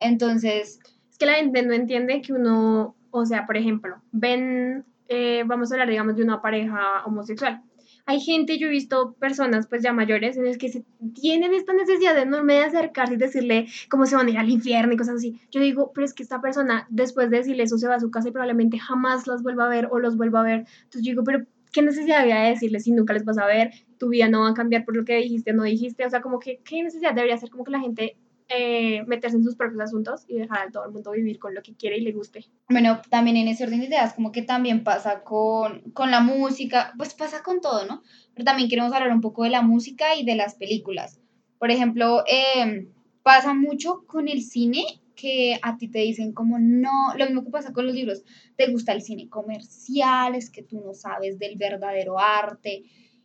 Entonces... 0.00 0.80
Es 1.10 1.18
que 1.18 1.26
la 1.26 1.34
gente 1.34 1.62
no 1.62 1.74
entiende 1.74 2.22
que 2.22 2.32
uno, 2.32 2.96
o 3.10 3.26
sea, 3.26 3.44
por 3.44 3.58
ejemplo, 3.58 4.00
ven 4.12 4.86
eh, 5.12 5.44
vamos 5.44 5.70
a 5.70 5.74
hablar, 5.74 5.90
digamos, 5.90 6.16
de 6.16 6.22
una 6.22 6.40
pareja 6.40 7.04
homosexual. 7.04 7.62
Hay 8.06 8.18
gente, 8.18 8.58
yo 8.58 8.68
he 8.68 8.70
visto 8.70 9.12
personas 9.20 9.68
pues 9.68 9.82
ya 9.82 9.92
mayores 9.92 10.38
en 10.38 10.46
las 10.46 10.56
que 10.56 10.70
se 10.70 10.84
tienen 11.14 11.52
esta 11.52 11.74
necesidad 11.74 12.18
enorme 12.18 12.54
de 12.54 12.64
acercarse 12.64 13.14
y 13.14 13.16
decirle 13.18 13.66
cómo 13.90 14.06
se 14.06 14.16
van 14.16 14.26
a 14.26 14.30
ir 14.30 14.38
al 14.38 14.48
infierno 14.48 14.94
y 14.94 14.96
cosas 14.96 15.16
así. 15.16 15.38
Yo 15.50 15.60
digo, 15.60 15.92
pero 15.94 16.06
es 16.06 16.14
que 16.14 16.22
esta 16.22 16.40
persona 16.40 16.86
después 16.88 17.30
de 17.30 17.36
decirle 17.36 17.62
eso 17.62 17.76
se 17.76 17.86
va 17.86 17.96
a 17.96 18.00
su 18.00 18.10
casa 18.10 18.28
y 18.28 18.32
probablemente 18.32 18.78
jamás 18.78 19.26
las 19.26 19.42
vuelva 19.42 19.66
a 19.66 19.68
ver 19.68 19.88
o 19.90 19.98
los 19.98 20.16
vuelva 20.16 20.40
a 20.40 20.44
ver. 20.44 20.64
Entonces 20.84 21.02
yo 21.02 21.10
digo, 21.10 21.24
pero 21.24 21.44
¿qué 21.72 21.82
necesidad 21.82 22.22
había 22.22 22.40
de 22.40 22.50
decirles 22.50 22.84
si 22.84 22.92
nunca 22.92 23.12
les 23.12 23.24
vas 23.24 23.38
a 23.38 23.46
ver? 23.46 23.70
Tu 23.98 24.08
vida 24.08 24.28
no 24.28 24.40
va 24.40 24.48
a 24.48 24.54
cambiar 24.54 24.84
por 24.84 24.96
lo 24.96 25.04
que 25.04 25.18
dijiste 25.18 25.52
o 25.52 25.54
no 25.54 25.64
dijiste. 25.64 26.06
O 26.06 26.10
sea, 26.10 26.22
como 26.22 26.38
que, 26.38 26.60
¿qué 26.64 26.82
necesidad 26.82 27.14
debería 27.14 27.36
ser 27.36 27.50
como 27.50 27.64
que 27.64 27.70
la 27.70 27.80
gente 27.80 28.16
eh, 28.56 29.04
meterse 29.06 29.36
en 29.36 29.44
sus 29.44 29.56
propios 29.56 29.80
asuntos 29.80 30.24
y 30.28 30.36
dejar 30.36 30.68
a 30.68 30.70
todo 30.70 30.84
el 30.84 30.92
mundo 30.92 31.12
vivir 31.12 31.38
con 31.38 31.54
lo 31.54 31.62
que 31.62 31.74
quiere 31.74 31.98
y 31.98 32.02
le 32.02 32.12
guste? 32.12 32.44
Bueno, 32.68 33.00
también 33.10 33.36
en 33.36 33.48
ese 33.48 33.64
orden 33.64 33.80
de 33.80 33.86
ideas, 33.86 34.14
como 34.14 34.32
que 34.32 34.42
también 34.42 34.84
pasa 34.84 35.22
con, 35.22 35.80
con 35.92 36.10
la 36.10 36.20
música, 36.20 36.92
pues 36.96 37.14
pasa 37.14 37.42
con 37.42 37.60
todo, 37.60 37.86
¿no? 37.86 38.02
Pero 38.34 38.44
también 38.44 38.68
queremos 38.68 38.92
hablar 38.92 39.12
un 39.12 39.20
poco 39.20 39.44
de 39.44 39.50
la 39.50 39.62
música 39.62 40.14
y 40.16 40.24
de 40.24 40.36
las 40.36 40.54
películas. 40.54 41.20
Por 41.58 41.70
ejemplo, 41.70 42.24
eh, 42.26 42.88
pasa 43.22 43.54
mucho 43.54 44.04
con 44.06 44.28
el 44.28 44.42
cine 44.42 44.84
que 45.14 45.58
a 45.62 45.76
ti 45.76 45.88
te 45.88 46.00
dicen 46.00 46.32
como 46.32 46.58
no, 46.58 47.14
lo 47.16 47.26
mismo 47.26 47.44
que 47.44 47.50
pasa 47.50 47.72
con 47.72 47.86
los 47.86 47.94
libros, 47.94 48.24
te 48.56 48.70
gusta 48.70 48.92
el 48.92 49.02
cine 49.02 49.28
comercial, 49.28 50.34
es 50.34 50.50
que 50.50 50.62
tú 50.62 50.80
no 50.80 50.94
sabes 50.94 51.38
del 51.38 51.56
verdadero 51.56 52.18
arte 52.18 52.82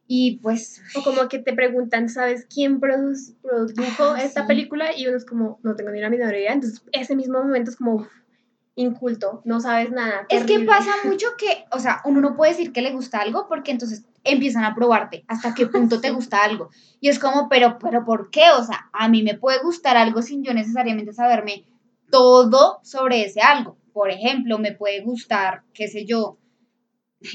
y 0.08 0.38
pues... 0.39 0.82
O 0.96 1.04
como 1.04 1.28
que 1.28 1.39
te 1.39 1.54
preguntan, 1.54 2.10
¿sabes 2.10 2.46
quién 2.46 2.80
produjo, 2.80 4.15
esta 4.15 4.48
película? 4.48 4.96
Y 4.96 5.08
uno 5.08 5.17
es 5.17 5.26
como, 5.26 5.60
no 5.63 5.76
tengo 5.76 5.91
ni 5.91 6.00
la 6.00 6.10
menor 6.10 6.34
idea, 6.34 6.54
entonces 6.54 6.84
ese 6.91 7.15
mismo 7.15 7.43
momento 7.43 7.72
es 7.72 7.78
como 7.78 8.08
inculto, 8.76 9.41
no 9.43 9.60
sabes 9.60 9.91
nada. 9.91 10.26
Es 10.30 10.46
que 10.46 10.60
pasa 10.62 10.91
mucho 11.04 11.28
que, 11.38 11.65
o 11.72 11.80
sea, 11.80 12.02
uno 12.06 12.22
no 12.22 12.36
puede 12.36 12.52
decir 12.52 12.72
que 12.72 12.84
le 12.84 12.91
gusta 12.91 13.20
algo 13.20 13.48
porque 13.50 13.72
entonces 13.72 14.06
empiezan 14.24 14.63
a 14.63 14.76
probarte 14.76 15.26
hasta 15.28 15.56
qué 15.56 15.65
punto 15.65 16.00
te 16.00 16.12
gusta 16.12 16.43
algo. 16.43 16.70
Y 17.00 17.10
es 17.10 17.17
como, 17.17 17.50
pero, 17.50 17.80
pero, 17.80 18.06
¿por 18.06 18.30
qué? 18.30 18.52
O 18.58 18.63
sea, 18.63 18.89
a 18.93 19.10
mí 19.10 19.24
me 19.24 19.34
puede 19.34 19.62
gustar 19.63 19.98
algo 19.98 20.22
sin 20.22 20.43
yo 20.43 20.54
necesariamente 20.54 21.12
saberme 21.12 21.67
todo 22.12 22.80
sobre 22.84 23.26
ese 23.26 23.41
algo. 23.41 23.78
Por 23.93 24.12
ejemplo, 24.12 24.60
me 24.60 24.74
puede 24.74 25.02
gustar, 25.02 25.63
qué 25.74 25.88
sé 25.88 26.06
yo, 26.06 26.38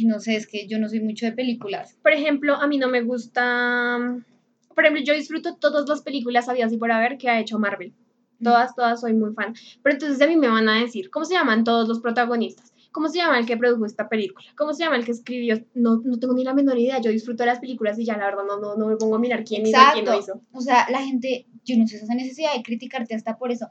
no 0.04 0.20
sé, 0.20 0.36
es 0.36 0.46
que 0.46 0.66
yo 0.66 0.78
no 0.78 0.88
soy 0.88 1.00
mucho 1.00 1.26
de 1.26 1.32
películas. 1.32 1.96
Por 2.02 2.12
ejemplo, 2.12 2.54
a 2.54 2.66
mí 2.66 2.78
no 2.78 2.88
me 2.88 3.02
gusta, 3.02 3.98
por 4.74 4.84
ejemplo, 4.84 5.04
yo 5.04 5.14
disfruto 5.14 5.56
todas 5.56 5.88
las 5.88 6.02
películas 6.02 6.48
había 6.48 6.68
y 6.70 6.76
por 6.76 6.92
haber 6.92 7.18
que 7.18 7.28
ha 7.28 7.40
hecho 7.40 7.58
Marvel. 7.58 7.92
Todas, 8.42 8.74
todas 8.74 9.00
soy 9.00 9.12
muy 9.12 9.32
fan. 9.34 9.54
Pero 9.82 9.94
entonces 9.94 10.20
a 10.20 10.26
mí 10.26 10.36
me 10.36 10.48
van 10.48 10.68
a 10.68 10.80
decir, 10.80 11.10
¿cómo 11.10 11.24
se 11.24 11.34
llaman 11.34 11.62
todos 11.62 11.88
los 11.88 12.00
protagonistas? 12.00 12.72
¿Cómo 12.90 13.08
se 13.08 13.18
llama 13.18 13.38
el 13.38 13.46
que 13.46 13.56
produjo 13.56 13.86
esta 13.86 14.08
película? 14.08 14.46
¿Cómo 14.56 14.74
se 14.74 14.84
llama 14.84 14.96
el 14.96 15.04
que 15.04 15.12
escribió? 15.12 15.64
No, 15.74 16.02
no 16.04 16.18
tengo 16.18 16.34
ni 16.34 16.44
la 16.44 16.52
menor 16.52 16.78
idea. 16.78 17.00
Yo 17.00 17.10
disfruto 17.10 17.42
de 17.42 17.46
las 17.46 17.58
películas 17.58 17.98
y 17.98 18.04
ya 18.04 18.18
la 18.18 18.26
verdad 18.26 18.42
no, 18.46 18.58
no, 18.58 18.76
no 18.76 18.86
me 18.86 18.96
pongo 18.96 19.16
a 19.16 19.18
mirar 19.18 19.44
quién 19.44 19.66
hizo 19.66 19.78
quién 19.94 20.04
lo 20.04 20.18
hizo. 20.18 20.42
O 20.52 20.60
sea, 20.60 20.86
la 20.90 21.00
gente, 21.00 21.46
yo 21.64 21.76
no 21.78 21.86
sé 21.86 21.96
esa 21.96 22.14
necesidad 22.14 22.54
de 22.54 22.62
criticarte 22.62 23.14
hasta 23.14 23.38
por 23.38 23.50
eso. 23.50 23.70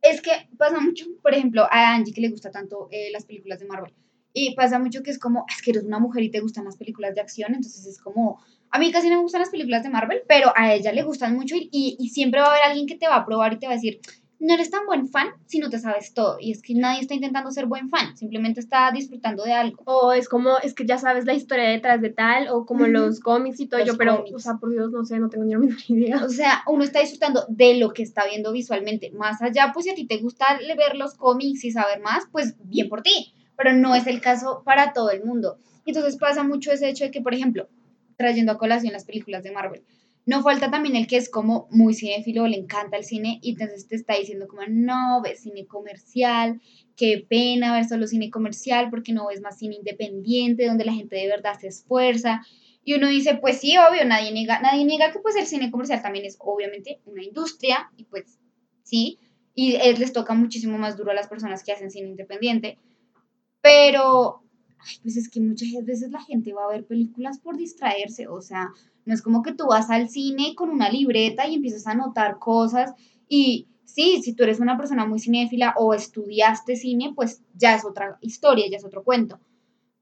Es 0.00 0.22
que 0.22 0.30
pasa 0.56 0.80
mucho, 0.80 1.04
por 1.20 1.34
ejemplo, 1.34 1.64
a 1.70 1.94
Angie 1.94 2.14
que 2.14 2.22
le 2.22 2.30
gusta 2.30 2.50
tanto 2.50 2.88
eh, 2.90 3.10
las 3.12 3.26
películas 3.26 3.60
de 3.60 3.66
Marvel. 3.66 3.92
Y 4.32 4.54
pasa 4.54 4.78
mucho 4.78 5.02
que 5.02 5.10
es 5.10 5.18
como, 5.18 5.44
es 5.48 5.62
que 5.62 5.72
eres 5.72 5.84
una 5.84 5.98
mujer 5.98 6.22
y 6.22 6.30
te 6.30 6.40
gustan 6.40 6.64
las 6.64 6.76
películas 6.76 7.14
de 7.14 7.20
acción, 7.20 7.54
entonces 7.54 7.86
es 7.86 8.00
como, 8.00 8.40
a 8.70 8.78
mí 8.78 8.90
casi 8.90 9.10
no 9.10 9.16
me 9.16 9.22
gustan 9.22 9.42
las 9.42 9.50
películas 9.50 9.82
de 9.82 9.90
Marvel, 9.90 10.22
pero 10.26 10.52
a 10.56 10.72
ella 10.72 10.92
le 10.92 11.02
gustan 11.02 11.34
mucho 11.36 11.54
y, 11.56 11.68
y, 11.70 11.96
y 11.98 12.08
siempre 12.08 12.40
va 12.40 12.46
a 12.46 12.50
haber 12.50 12.64
alguien 12.64 12.86
que 12.86 12.96
te 12.96 13.08
va 13.08 13.16
a 13.16 13.26
probar 13.26 13.52
y 13.52 13.58
te 13.58 13.66
va 13.66 13.72
a 13.72 13.76
decir, 13.76 14.00
no 14.42 14.54
eres 14.54 14.70
tan 14.70 14.84
buen 14.86 15.06
fan 15.06 15.28
si 15.46 15.60
no 15.60 15.70
te 15.70 15.78
sabes 15.78 16.14
todo. 16.14 16.36
Y 16.40 16.50
es 16.50 16.62
que 16.62 16.74
nadie 16.74 17.00
está 17.00 17.14
intentando 17.14 17.52
ser 17.52 17.66
buen 17.66 17.88
fan, 17.88 18.16
simplemente 18.16 18.58
está 18.58 18.90
disfrutando 18.90 19.44
de 19.44 19.52
algo. 19.52 19.80
O 19.84 20.12
es 20.12 20.28
como, 20.28 20.58
es 20.58 20.74
que 20.74 20.84
ya 20.84 20.98
sabes 20.98 21.24
la 21.26 21.34
historia 21.34 21.68
detrás 21.68 22.00
de 22.02 22.10
tal, 22.10 22.48
o 22.48 22.66
como 22.66 22.88
los 22.88 23.20
cómics 23.20 23.60
y 23.60 23.68
todo 23.68 23.84
yo, 23.84 23.96
pero, 23.96 24.24
o 24.34 24.38
sea, 24.40 24.56
por 24.56 24.70
Dios, 24.70 24.90
no 24.90 25.04
sé, 25.04 25.20
no 25.20 25.28
tengo 25.28 25.44
ni 25.44 25.52
la 25.52 25.60
menor 25.60 25.78
idea. 25.88 26.24
O 26.24 26.28
sea, 26.28 26.64
uno 26.66 26.82
está 26.82 26.98
disfrutando 26.98 27.44
de 27.48 27.76
lo 27.76 27.92
que 27.92 28.02
está 28.02 28.26
viendo 28.26 28.50
visualmente. 28.50 29.12
Más 29.12 29.40
allá, 29.40 29.70
pues 29.72 29.84
si 29.84 29.92
a 29.92 29.94
ti 29.94 30.06
te 30.06 30.18
gusta 30.18 30.58
ver 30.76 30.96
los 30.96 31.14
cómics 31.14 31.64
y 31.64 31.70
saber 31.70 32.00
más, 32.00 32.24
pues 32.32 32.56
bien 32.64 32.88
por 32.88 33.02
ti. 33.02 33.32
Pero 33.56 33.72
no 33.72 33.94
es 33.94 34.06
el 34.06 34.20
caso 34.20 34.62
para 34.64 34.92
todo 34.92 35.10
el 35.10 35.24
mundo. 35.24 35.58
Entonces 35.86 36.16
pasa 36.16 36.42
mucho 36.42 36.72
ese 36.72 36.88
hecho 36.88 37.04
de 37.04 37.10
que, 37.10 37.20
por 37.20 37.34
ejemplo, 37.34 37.68
trayendo 38.16 38.52
a 38.52 38.58
colación 38.58 38.92
las 38.92 39.04
películas 39.04 39.42
de 39.42 39.52
Marvel, 39.52 39.82
no 40.24 40.42
falta 40.42 40.70
también 40.70 40.94
el 40.94 41.06
que 41.06 41.16
es 41.16 41.28
como 41.28 41.66
muy 41.70 41.94
cinéfilo, 41.94 42.46
le 42.46 42.56
encanta 42.56 42.96
el 42.96 43.04
cine 43.04 43.40
y 43.42 43.52
entonces 43.52 43.88
te 43.88 43.96
está 43.96 44.16
diciendo 44.16 44.46
como, 44.46 44.62
no, 44.68 45.20
ves 45.22 45.40
cine 45.40 45.66
comercial, 45.66 46.60
qué 46.96 47.26
pena 47.28 47.74
ver 47.74 47.88
solo 47.88 48.06
cine 48.06 48.30
comercial 48.30 48.88
porque 48.88 49.12
no 49.12 49.26
ves 49.26 49.40
más 49.40 49.58
cine 49.58 49.76
independiente 49.76 50.66
donde 50.66 50.84
la 50.84 50.92
gente 50.92 51.16
de 51.16 51.26
verdad 51.26 51.58
se 51.58 51.68
esfuerza. 51.68 52.46
Y 52.84 52.94
uno 52.94 53.08
dice, 53.08 53.38
pues 53.40 53.58
sí, 53.58 53.76
obvio, 53.76 54.04
nadie 54.04 54.32
niega, 54.32 54.60
nadie 54.60 54.84
niega 54.84 55.12
que 55.12 55.18
pues 55.18 55.34
el 55.36 55.46
cine 55.46 55.70
comercial 55.70 56.02
también 56.02 56.24
es 56.24 56.36
obviamente 56.38 57.00
una 57.04 57.22
industria 57.24 57.90
y 57.96 58.04
pues 58.04 58.38
sí, 58.84 59.18
y 59.54 59.72
les 59.76 60.12
toca 60.12 60.34
muchísimo 60.34 60.78
más 60.78 60.96
duro 60.96 61.10
a 61.10 61.14
las 61.14 61.28
personas 61.28 61.64
que 61.64 61.72
hacen 61.72 61.90
cine 61.90 62.08
independiente, 62.08 62.78
pero 63.62 64.42
pues 65.02 65.16
es 65.16 65.30
que 65.30 65.40
muchas 65.40 65.68
veces 65.84 66.10
la 66.10 66.20
gente 66.20 66.52
va 66.52 66.64
a 66.64 66.72
ver 66.72 66.84
películas 66.84 67.38
por 67.38 67.56
distraerse, 67.56 68.28
o 68.28 68.40
sea, 68.40 68.70
no 69.04 69.14
es 69.14 69.22
como 69.22 69.42
que 69.42 69.54
tú 69.54 69.66
vas 69.68 69.90
al 69.90 70.08
cine 70.08 70.54
con 70.56 70.70
una 70.70 70.90
libreta 70.90 71.46
y 71.46 71.54
empiezas 71.54 71.86
a 71.86 71.94
notar 71.94 72.38
cosas 72.38 72.92
y 73.28 73.68
sí, 73.84 74.20
si 74.22 74.34
tú 74.34 74.42
eres 74.42 74.60
una 74.60 74.76
persona 74.76 75.06
muy 75.06 75.20
cinéfila 75.20 75.74
o 75.76 75.94
estudiaste 75.94 76.76
cine, 76.76 77.12
pues 77.14 77.42
ya 77.54 77.74
es 77.74 77.84
otra 77.84 78.18
historia, 78.20 78.66
ya 78.70 78.76
es 78.78 78.84
otro 78.84 79.04
cuento. 79.04 79.40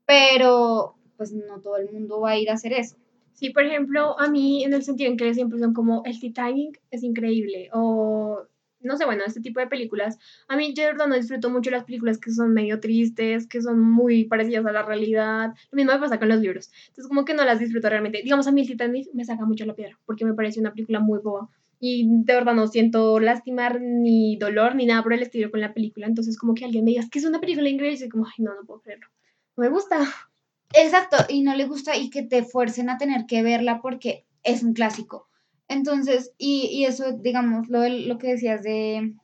Pero 0.07 0.97
pues 1.17 1.33
no 1.33 1.61
todo 1.61 1.77
el 1.77 1.91
mundo 1.93 2.21
va 2.21 2.31
a 2.31 2.39
ir 2.39 2.51
a 2.51 2.55
hacer 2.55 2.73
eso. 2.73 2.97
Sí, 3.33 3.51
por 3.51 3.65
ejemplo, 3.65 4.19
a 4.19 4.29
mí 4.29 4.65
en 4.65 4.75
el 4.75 4.83
sentido 4.83 5.11
en 5.11 5.17
que 5.17 5.33
siempre 5.35 5.59
son 5.59 5.73
como 5.75 6.03
el 6.05 6.19
Titanic 6.19 6.81
es 6.91 7.03
increíble 7.03 7.71
o 7.73 8.43
no 8.81 8.97
sé, 8.97 9.05
bueno, 9.05 9.23
este 9.27 9.41
tipo 9.41 9.61
de 9.61 9.67
películas. 9.67 10.19
A 10.49 10.57
mí, 10.57 10.75
yo 10.75 10.93
no 10.95 11.15
disfruto 11.15 11.51
mucho 11.51 11.71
las 11.71 11.85
películas 11.85 12.19
que 12.19 12.31
son 12.31 12.53
medio 12.53 12.81
tristes, 12.81 13.47
que 13.47 13.63
son 13.63 13.81
muy 13.81 14.25
parecidas 14.25 14.67
a 14.67 14.73
la 14.73 14.83
realidad. 14.83 15.55
Lo 15.71 15.77
mismo 15.77 15.93
me 15.93 15.99
pasa 15.99 16.19
con 16.19 16.29
los 16.29 16.41
libros. 16.41 16.71
Entonces, 16.89 17.09
como 17.09 17.25
que 17.25 17.35
no 17.35 17.45
las 17.45 17.59
disfruto 17.59 17.89
realmente. 17.89 18.23
Digamos, 18.23 18.47
a 18.47 18.53
mí 18.53 18.63
el 18.63 18.67
Titanic 18.67 19.09
me 19.15 19.25
saca 19.25 19.45
mucho 19.45 19.65
la 19.65 19.75
piedra, 19.75 19.99
porque 20.07 20.25
me 20.25 20.35
parece 20.35 20.61
una 20.61 20.73
película 20.73 21.01
muy 21.01 21.19
boba. 21.21 21.49
Y 21.79 22.07
de 22.09 22.35
verdad 22.35 22.55
no 22.55 22.67
siento 22.67 23.21
lastimar 23.21 23.81
ni 23.81 24.37
dolor 24.37 24.75
ni 24.75 24.85
nada 24.85 25.03
por 25.03 25.15
el 25.15 25.23
estilo 25.23 25.51
con 25.51 25.61
la 25.61 25.73
película. 25.73 26.07
Entonces, 26.07 26.37
como 26.37 26.55
que 26.55 26.65
alguien 26.65 26.85
me 26.85 26.91
diga, 26.91 27.05
que 27.11 27.19
es 27.19 27.25
una 27.25 27.41
película 27.41 27.69
inglesa, 27.69 28.05
y 28.05 28.09
como, 28.09 28.27
ay, 28.27 28.45
no, 28.45 28.55
no 28.55 28.67
puedo 28.67 28.81
creerlo. 28.81 29.07
No 29.57 29.65
me 29.65 29.71
gusta. 29.71 30.01
Exacto, 30.73 31.17
y 31.29 31.43
no 31.43 31.57
le 31.57 31.67
gusta 31.67 31.97
y 31.97 32.11
que 32.11 32.23
te 32.23 32.45
fuercen 32.45 32.91
a 32.91 32.99
tener 32.99 33.27
que 33.27 33.43
verla 33.43 33.81
porque 33.81 34.25
es 34.45 34.63
un 34.63 34.73
clásico. 34.73 35.30
Entonces, 35.71 36.35
y, 36.37 36.69
y 36.73 36.85
eso, 36.85 37.13
digamos, 37.13 37.69
lo, 37.69 37.89
lo 37.89 38.19
que 38.19 38.33
decías 38.33 38.65
de 38.65 39.15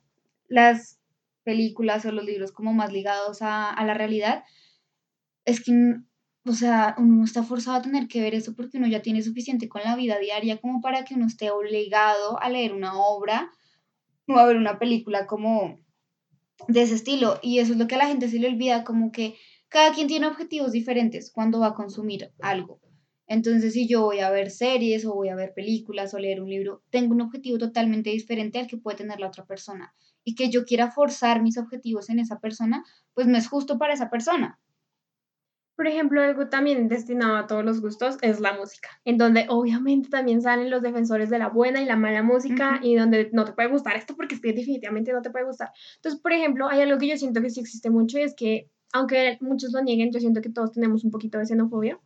las 0.47 0.97
películas 1.43 2.05
o 2.05 2.13
los 2.13 2.23
libros 2.23 2.53
como 2.53 2.73
más 2.73 2.93
ligados 2.93 3.41
a, 3.41 3.69
a 3.69 3.85
la 3.85 3.93
realidad, 3.93 4.45
es 5.43 5.61
que, 5.61 5.73
o 6.45 6.53
sea, 6.53 6.95
uno 6.97 7.15
no 7.15 7.25
está 7.25 7.43
forzado 7.43 7.75
a 7.75 7.81
tener 7.81 8.07
que 8.07 8.21
ver 8.21 8.33
eso 8.33 8.55
porque 8.55 8.77
uno 8.77 8.87
ya 8.87 9.01
tiene 9.01 9.21
suficiente 9.21 9.67
con 9.67 9.83
la 9.83 9.97
vida 9.97 10.19
diaria 10.19 10.55
como 10.61 10.79
para 10.79 11.03
que 11.03 11.15
uno 11.15 11.27
esté 11.27 11.51
obligado 11.51 12.41
a 12.41 12.49
leer 12.49 12.71
una 12.71 12.97
obra 12.97 13.51
o 14.25 14.37
a 14.37 14.45
ver 14.45 14.55
una 14.55 14.79
película 14.79 15.27
como 15.27 15.77
de 16.69 16.81
ese 16.81 16.95
estilo. 16.95 17.39
Y 17.43 17.59
eso 17.59 17.73
es 17.73 17.77
lo 17.77 17.87
que 17.87 17.95
a 17.95 17.97
la 17.99 18.07
gente 18.07 18.29
se 18.29 18.39
le 18.39 18.47
olvida, 18.47 18.85
como 18.85 19.11
que 19.11 19.35
cada 19.67 19.91
quien 19.93 20.07
tiene 20.07 20.27
objetivos 20.27 20.71
diferentes 20.71 21.29
cuando 21.29 21.59
va 21.59 21.67
a 21.67 21.75
consumir 21.75 22.31
algo. 22.39 22.79
Entonces, 23.27 23.73
si 23.73 23.87
yo 23.87 24.03
voy 24.03 24.19
a 24.19 24.29
ver 24.29 24.49
series 24.49 25.05
o 25.05 25.13
voy 25.13 25.29
a 25.29 25.35
ver 25.35 25.53
películas 25.53 26.13
o 26.13 26.19
leer 26.19 26.41
un 26.41 26.49
libro, 26.49 26.81
tengo 26.89 27.13
un 27.13 27.21
objetivo 27.21 27.57
totalmente 27.57 28.09
diferente 28.09 28.57
al 28.57 28.67
que 28.67 28.77
puede 28.77 28.97
tener 28.97 29.19
la 29.19 29.27
otra 29.27 29.45
persona. 29.45 29.93
Y 30.23 30.35
que 30.35 30.49
yo 30.49 30.65
quiera 30.65 30.91
forzar 30.91 31.41
mis 31.41 31.57
objetivos 31.57 32.09
en 32.09 32.19
esa 32.19 32.39
persona, 32.39 32.85
pues 33.13 33.27
no 33.27 33.37
es 33.37 33.47
justo 33.49 33.77
para 33.77 33.93
esa 33.93 34.09
persona. 34.09 34.59
Por 35.75 35.87
ejemplo, 35.87 36.21
algo 36.21 36.47
también 36.49 36.87
destinado 36.87 37.35
a 37.37 37.45
todos 37.45 37.63
los 37.63 37.81
gustos 37.81 38.17
es 38.21 38.39
la 38.39 38.53
música, 38.53 38.89
en 39.05 39.17
donde 39.19 39.45
obviamente 39.47 40.09
también 40.09 40.41
salen 40.41 40.71
los 40.71 40.81
defensores 40.81 41.29
de 41.29 41.37
la 41.37 41.49
buena 41.49 41.81
y 41.81 41.85
la 41.85 41.95
mala 41.95 42.23
música 42.23 42.79
y 42.81 42.95
donde 42.95 43.29
no 43.31 43.45
te 43.45 43.53
puede 43.53 43.69
gustar 43.69 43.95
esto 43.95 44.15
porque 44.15 44.35
es 44.35 44.41
que 44.41 44.53
definitivamente 44.53 45.13
no 45.13 45.21
te 45.21 45.29
puede 45.29 45.45
gustar. 45.45 45.69
Entonces, 45.97 46.19
por 46.19 46.31
ejemplo, 46.31 46.67
hay 46.67 46.81
algo 46.81 46.97
que 46.97 47.07
yo 47.07 47.17
siento 47.17 47.41
que 47.41 47.51
sí 47.51 47.59
existe 47.59 47.91
mucho 47.91 48.17
y 48.17 48.23
es 48.23 48.33
que, 48.33 48.71
aunque 48.91 49.37
muchos 49.39 49.71
lo 49.71 49.83
nieguen, 49.83 50.11
yo 50.11 50.19
siento 50.19 50.41
que 50.41 50.49
todos 50.49 50.71
tenemos 50.71 51.03
un 51.03 51.11
poquito 51.11 51.37
de 51.37 51.45
xenofobia 51.45 51.99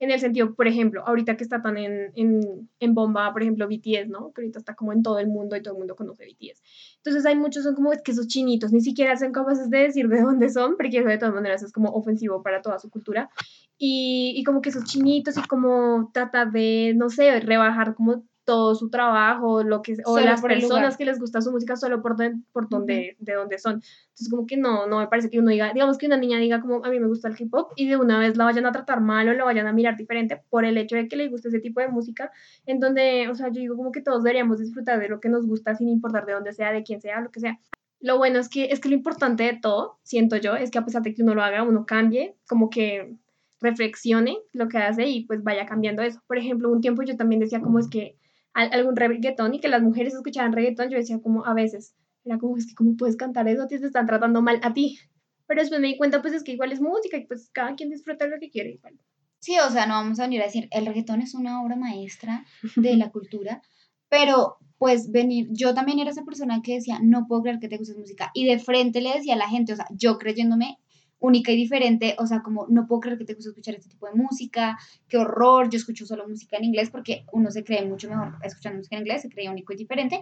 en 0.00 0.10
el 0.10 0.20
sentido, 0.20 0.54
por 0.54 0.68
ejemplo, 0.68 1.02
ahorita 1.06 1.36
que 1.36 1.42
está 1.42 1.60
tan 1.60 1.76
en, 1.76 2.12
en, 2.14 2.70
en, 2.78 2.94
bomba, 2.94 3.32
por 3.32 3.42
ejemplo, 3.42 3.66
BTS, 3.66 4.08
¿no? 4.08 4.32
Que 4.32 4.42
ahorita 4.42 4.60
está 4.60 4.74
como 4.74 4.92
en 4.92 5.02
todo 5.02 5.18
el 5.18 5.26
mundo 5.26 5.56
y 5.56 5.62
todo 5.62 5.74
el 5.74 5.78
mundo 5.78 5.96
conoce 5.96 6.24
BTS. 6.24 6.62
Entonces 6.98 7.26
hay 7.26 7.34
muchos, 7.34 7.64
son 7.64 7.74
como 7.74 7.90
que 8.04 8.12
esos 8.12 8.28
chinitos, 8.28 8.72
ni 8.72 8.80
siquiera 8.80 9.16
son 9.16 9.32
capaces 9.32 9.70
de 9.70 9.78
decir 9.78 10.08
de 10.08 10.22
dónde 10.22 10.50
son, 10.50 10.76
porque 10.76 10.98
eso 10.98 11.08
de 11.08 11.18
todas 11.18 11.34
maneras 11.34 11.62
es 11.62 11.72
como 11.72 11.90
ofensivo 11.90 12.42
para 12.42 12.62
toda 12.62 12.78
su 12.78 12.90
cultura. 12.90 13.30
Y, 13.76 14.34
y 14.36 14.44
como 14.44 14.60
que 14.60 14.70
esos 14.70 14.84
chinitos 14.84 15.36
y 15.36 15.42
como 15.42 16.10
trata 16.12 16.46
de, 16.46 16.94
no 16.96 17.10
sé, 17.10 17.40
rebajar 17.40 17.94
como 17.94 18.24
todo 18.48 18.74
su 18.74 18.88
trabajo, 18.88 19.62
lo 19.62 19.82
que, 19.82 19.98
o 20.06 20.18
las 20.18 20.40
personas 20.40 20.96
que 20.96 21.04
les 21.04 21.20
gusta 21.20 21.42
su 21.42 21.52
música 21.52 21.76
solo 21.76 22.00
por, 22.00 22.16
por 22.50 22.66
donde, 22.70 23.14
de 23.18 23.34
donde 23.34 23.58
son. 23.58 23.74
Entonces, 23.74 24.30
como 24.30 24.46
que 24.46 24.56
no, 24.56 24.86
no 24.86 25.00
me 25.00 25.06
parece 25.06 25.28
que 25.28 25.38
uno 25.38 25.50
diga, 25.50 25.70
digamos 25.74 25.98
que 25.98 26.06
una 26.06 26.16
niña 26.16 26.38
diga 26.38 26.62
como 26.62 26.82
a 26.82 26.88
mí 26.88 26.98
me 26.98 27.08
gusta 27.08 27.28
el 27.28 27.34
hip 27.38 27.52
hop 27.52 27.74
y 27.76 27.86
de 27.88 27.98
una 27.98 28.18
vez 28.18 28.38
la 28.38 28.44
vayan 28.44 28.64
a 28.64 28.72
tratar 28.72 29.02
mal 29.02 29.28
o 29.28 29.34
la 29.34 29.44
vayan 29.44 29.66
a 29.66 29.74
mirar 29.74 29.98
diferente 29.98 30.42
por 30.48 30.64
el 30.64 30.78
hecho 30.78 30.96
de 30.96 31.08
que 31.08 31.16
les 31.16 31.30
guste 31.30 31.48
ese 31.48 31.60
tipo 31.60 31.80
de 31.80 31.88
música, 31.88 32.32
en 32.64 32.80
donde, 32.80 33.28
o 33.28 33.34
sea, 33.34 33.48
yo 33.48 33.60
digo 33.60 33.76
como 33.76 33.92
que 33.92 34.00
todos 34.00 34.22
deberíamos 34.22 34.60
disfrutar 34.60 34.98
de 34.98 35.10
lo 35.10 35.20
que 35.20 35.28
nos 35.28 35.46
gusta 35.46 35.74
sin 35.74 35.90
importar 35.90 36.24
de 36.24 36.32
dónde 36.32 36.54
sea, 36.54 36.72
de 36.72 36.82
quién 36.84 37.02
sea, 37.02 37.20
lo 37.20 37.30
que 37.30 37.40
sea. 37.40 37.60
Lo 38.00 38.16
bueno 38.16 38.38
es 38.38 38.48
que, 38.48 38.64
es 38.72 38.80
que 38.80 38.88
lo 38.88 38.94
importante 38.94 39.42
de 39.42 39.58
todo, 39.60 39.98
siento 40.04 40.38
yo, 40.38 40.56
es 40.56 40.70
que 40.70 40.78
a 40.78 40.86
pesar 40.86 41.02
de 41.02 41.12
que 41.12 41.22
uno 41.22 41.34
lo 41.34 41.42
haga, 41.42 41.64
uno 41.64 41.84
cambie, 41.84 42.34
como 42.48 42.70
que 42.70 43.14
reflexione 43.60 44.38
lo 44.52 44.68
que 44.68 44.78
hace 44.78 45.06
y 45.06 45.24
pues 45.26 45.42
vaya 45.42 45.66
cambiando 45.66 46.02
eso. 46.02 46.22
Por 46.26 46.38
ejemplo, 46.38 46.70
un 46.70 46.80
tiempo 46.80 47.02
yo 47.02 47.16
también 47.16 47.40
decía 47.40 47.60
como 47.60 47.78
es 47.78 47.88
que 47.88 48.16
algún 48.64 48.96
reggaetón 48.96 49.54
y 49.54 49.60
que 49.60 49.68
las 49.68 49.82
mujeres 49.82 50.14
escuchaban 50.14 50.52
reggaetón, 50.52 50.90
yo 50.90 50.98
decía 50.98 51.20
como 51.20 51.44
a 51.46 51.54
veces, 51.54 51.94
era 52.24 52.38
como 52.38 52.56
es 52.56 52.66
que 52.66 52.74
cómo 52.74 52.96
puedes 52.96 53.16
cantar 53.16 53.48
eso, 53.48 53.66
te 53.66 53.76
están 53.76 54.06
tratando 54.06 54.42
mal 54.42 54.60
a 54.62 54.74
ti. 54.74 54.98
Pero 55.46 55.60
después 55.60 55.80
me 55.80 55.88
di 55.88 55.96
cuenta 55.96 56.20
pues 56.20 56.34
es 56.34 56.44
que 56.44 56.52
igual 56.52 56.72
es 56.72 56.80
música 56.80 57.16
y 57.16 57.26
pues 57.26 57.50
cada 57.52 57.74
quien 57.74 57.90
disfruta 57.90 58.26
lo 58.26 58.38
que 58.38 58.50
quiere. 58.50 58.72
Igual. 58.72 58.98
Sí, 59.40 59.56
o 59.58 59.70
sea, 59.70 59.86
no 59.86 59.94
vamos 59.94 60.18
a 60.18 60.24
venir 60.24 60.42
a 60.42 60.46
decir, 60.46 60.68
el 60.72 60.86
reggaetón 60.86 61.22
es 61.22 61.34
una 61.34 61.62
obra 61.62 61.76
maestra 61.76 62.44
de 62.76 62.96
la 62.96 63.10
cultura, 63.10 63.62
pero 64.08 64.56
pues 64.78 65.10
venir, 65.10 65.48
yo 65.50 65.74
también 65.74 65.98
era 65.98 66.10
esa 66.10 66.24
persona 66.24 66.60
que 66.62 66.74
decía, 66.74 66.98
no 67.02 67.26
puedo 67.26 67.42
creer 67.42 67.58
que 67.60 67.68
te 67.68 67.78
guste 67.78 67.98
música, 67.98 68.30
y 68.34 68.46
de 68.46 68.58
frente 68.58 69.00
le 69.00 69.12
decía 69.12 69.34
a 69.34 69.38
la 69.38 69.48
gente, 69.48 69.72
o 69.72 69.76
sea, 69.76 69.86
yo 69.90 70.18
creyéndome 70.18 70.78
única 71.20 71.52
y 71.52 71.56
diferente, 71.56 72.14
o 72.18 72.26
sea, 72.26 72.42
como 72.42 72.66
no 72.68 72.86
puedo 72.86 73.00
creer 73.00 73.18
que 73.18 73.24
te 73.24 73.34
guste 73.34 73.50
escuchar 73.50 73.74
este 73.74 73.90
tipo 73.90 74.06
de 74.06 74.14
música, 74.14 74.78
qué 75.08 75.18
horror, 75.18 75.68
yo 75.68 75.76
escucho 75.76 76.06
solo 76.06 76.28
música 76.28 76.56
en 76.56 76.64
inglés 76.64 76.90
porque 76.90 77.24
uno 77.32 77.50
se 77.50 77.64
cree 77.64 77.84
mucho 77.84 78.08
mejor 78.08 78.34
escuchando 78.42 78.78
música 78.78 78.96
en 78.96 79.02
inglés, 79.02 79.22
se 79.22 79.28
cree 79.28 79.48
único 79.48 79.72
y 79.72 79.76
diferente, 79.76 80.20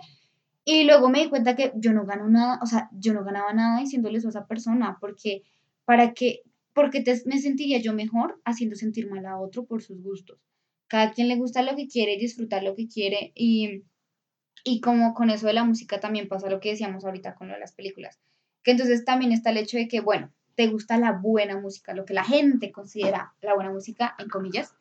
y 0.68 0.84
luego 0.84 1.08
me 1.08 1.20
di 1.20 1.28
cuenta 1.28 1.54
que 1.54 1.72
yo 1.76 1.92
no 1.92 2.06
gano 2.06 2.28
nada, 2.28 2.58
o 2.62 2.66
sea, 2.66 2.88
yo 2.92 3.14
no 3.14 3.24
ganaba 3.24 3.52
nada 3.52 3.78
diciéndole 3.78 4.18
eso 4.18 4.28
a 4.28 4.30
esa 4.30 4.46
persona, 4.46 4.98
porque 5.00 5.42
para 5.84 6.12
que, 6.12 6.42
porque 6.72 7.00
te, 7.02 7.22
me 7.26 7.38
sentiría 7.38 7.78
yo 7.78 7.92
mejor 7.92 8.40
haciendo 8.44 8.74
sentir 8.74 9.08
mal 9.08 9.24
a 9.26 9.38
otro 9.38 9.64
por 9.64 9.80
sus 9.82 10.02
gustos. 10.02 10.40
Cada 10.88 11.12
quien 11.12 11.28
le 11.28 11.36
gusta 11.36 11.62
lo 11.62 11.76
que 11.76 11.86
quiere 11.86 12.14
y 12.14 12.18
disfrutar 12.18 12.64
lo 12.64 12.74
que 12.74 12.88
quiere 12.88 13.32
y, 13.36 13.84
y 14.64 14.80
como 14.80 15.14
con 15.14 15.30
eso 15.30 15.46
de 15.46 15.52
la 15.52 15.62
música 15.62 16.00
también 16.00 16.26
pasa 16.26 16.50
lo 16.50 16.58
que 16.58 16.70
decíamos 16.70 17.04
ahorita 17.04 17.36
con 17.36 17.46
lo 17.46 17.54
de 17.54 17.60
las 17.60 17.72
películas, 17.72 18.18
que 18.64 18.72
entonces 18.72 19.04
también 19.04 19.30
está 19.30 19.50
el 19.50 19.58
hecho 19.58 19.76
de 19.76 19.86
que, 19.86 20.00
bueno, 20.00 20.32
te 20.56 20.66
gusta 20.68 20.98
la 20.98 21.12
buena 21.12 21.60
música, 21.60 21.94
lo 21.94 22.04
que 22.04 22.14
la 22.14 22.24
gente 22.24 22.72
considera 22.72 23.34
la 23.42 23.54
buena 23.54 23.70
música, 23.70 24.16
en 24.18 24.28
comillas, 24.28 24.74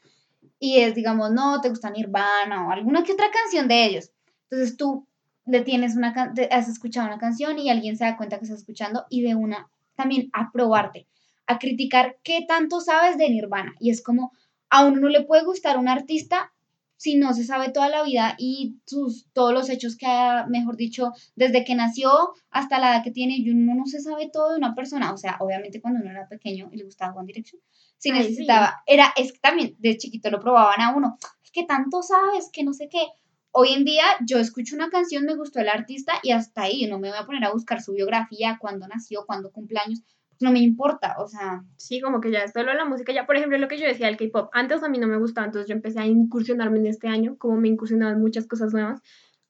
y 0.58 0.80
es, 0.80 0.96
digamos, 0.96 1.32
no, 1.32 1.62
te 1.62 1.70
gusta 1.70 1.90
Nirvana 1.90 2.68
o 2.68 2.72
alguna 2.72 3.04
que 3.04 3.14
otra 3.14 3.30
canción 3.30 3.68
de 3.68 3.86
ellos. 3.86 4.12
Entonces 4.50 4.78
tú 4.78 5.06
le 5.46 5.62
tienes 5.62 5.96
una, 5.96 6.34
has 6.50 6.70
escuchado 6.70 7.08
una 7.08 7.20
canción 7.20 7.60
y 7.60 7.70
alguien 7.70 7.98
se 7.98 8.06
da 8.06 8.18
cuenta 8.18 8.38
que 8.38 8.46
estás 8.46 8.60
escuchando 8.60 9.06
y 9.10 9.22
de 9.22 9.36
una 9.36 9.70
también 9.96 10.30
a 10.34 10.52
probarte, 10.52 11.08
a 11.46 11.60
criticar 11.60 12.18
qué 12.24 12.46
tanto 12.48 12.80
sabes 12.80 13.18
de 13.18 13.30
Nirvana. 13.30 13.76
Y 13.80 13.90
es 13.90 14.02
como, 14.02 14.32
a 14.70 14.86
uno 14.86 15.02
no 15.02 15.10
le 15.10 15.24
puede 15.24 15.44
gustar 15.44 15.78
un 15.78 15.88
artista 15.88 16.54
si 16.98 17.16
no 17.16 17.34
se 17.34 17.44
sabe 17.44 17.72
toda 17.72 17.90
la 17.90 18.04
vida 18.04 18.36
y 18.38 18.78
sus, 18.86 19.28
todos 19.34 19.54
los 19.54 19.70
hechos 19.70 19.98
que 19.98 20.06
ha, 20.06 20.46
mejor 20.48 20.78
dicho, 20.78 21.12
desde 21.36 21.64
que 21.64 21.76
nació 21.76 22.34
hasta 22.50 22.80
la 22.80 22.92
edad 22.96 23.04
que 23.04 23.12
tiene, 23.12 23.36
y 23.38 23.50
uno 23.50 23.76
no 23.76 23.86
se 23.86 24.00
sabe 24.00 24.30
todo 24.32 24.52
de 24.52 24.58
una 24.58 24.76
persona. 24.76 25.14
O 25.14 25.18
sea, 25.18 25.38
obviamente 25.40 25.82
cuando 25.82 26.02
uno 26.02 26.12
era 26.12 26.28
pequeño 26.28 26.70
y 26.72 26.78
le 26.78 26.86
gustaba 26.86 27.14
One 27.14 27.28
Direction, 27.28 27.62
si 27.98 28.12
necesitaba, 28.12 28.84
era, 28.86 29.14
es 29.16 29.34
que 29.34 29.40
también 29.40 29.76
de 29.80 29.98
chiquito 29.98 30.30
lo 30.30 30.40
probaban 30.40 30.82
a 30.82 30.96
uno, 30.96 31.18
es 31.44 31.52
que 31.52 31.64
tanto 31.64 32.02
sabes, 32.02 32.50
que 32.52 32.64
no 32.64 32.74
sé 32.74 32.90
qué. 32.90 33.06
Hoy 33.52 33.70
en 33.70 33.86
día 33.86 34.04
yo 34.26 34.38
escucho 34.38 34.76
una 34.76 34.90
canción, 34.90 35.24
me 35.24 35.36
gustó 35.36 35.60
el 35.60 35.70
artista 35.70 36.14
y 36.24 36.32
hasta 36.32 36.64
ahí, 36.64 36.88
no 36.88 37.00
me 37.00 37.10
voy 37.10 37.18
a 37.18 37.26
poner 37.26 37.44
a 37.46 37.54
buscar 37.54 37.82
su 37.82 37.94
biografía, 37.94 38.58
cuándo 38.60 38.88
nació, 38.88 39.26
cuándo 39.26 39.52
cumpleaños, 39.52 40.02
no 40.40 40.52
me 40.52 40.60
importa, 40.60 41.16
o 41.20 41.28
sea. 41.28 41.64
Sí, 41.78 42.02
como 42.02 42.22
que 42.22 42.32
ya 42.32 42.48
solo 42.48 42.74
la 42.74 42.86
música, 42.86 43.14
ya 43.14 43.26
por 43.26 43.36
ejemplo 43.38 43.58
lo 43.58 43.68
que 43.68 43.78
yo 43.78 43.88
decía, 43.88 44.10
el 44.10 44.18
K-pop, 44.18 44.50
antes 44.54 44.84
a 44.84 44.90
mí 44.90 44.98
no 44.98 45.08
me 45.08 45.18
gustaba, 45.18 45.46
entonces 45.48 45.68
yo 45.70 45.76
empecé 45.76 46.00
a 46.00 46.06
incursionarme 46.08 46.80
en 46.80 46.88
este 46.88 47.08
año, 47.08 47.38
como 47.38 47.58
me 47.58 47.68
incursionaba 47.70 48.12
en 48.14 48.22
muchas 48.22 48.48
cosas 48.48 48.74
nuevas, 48.74 49.02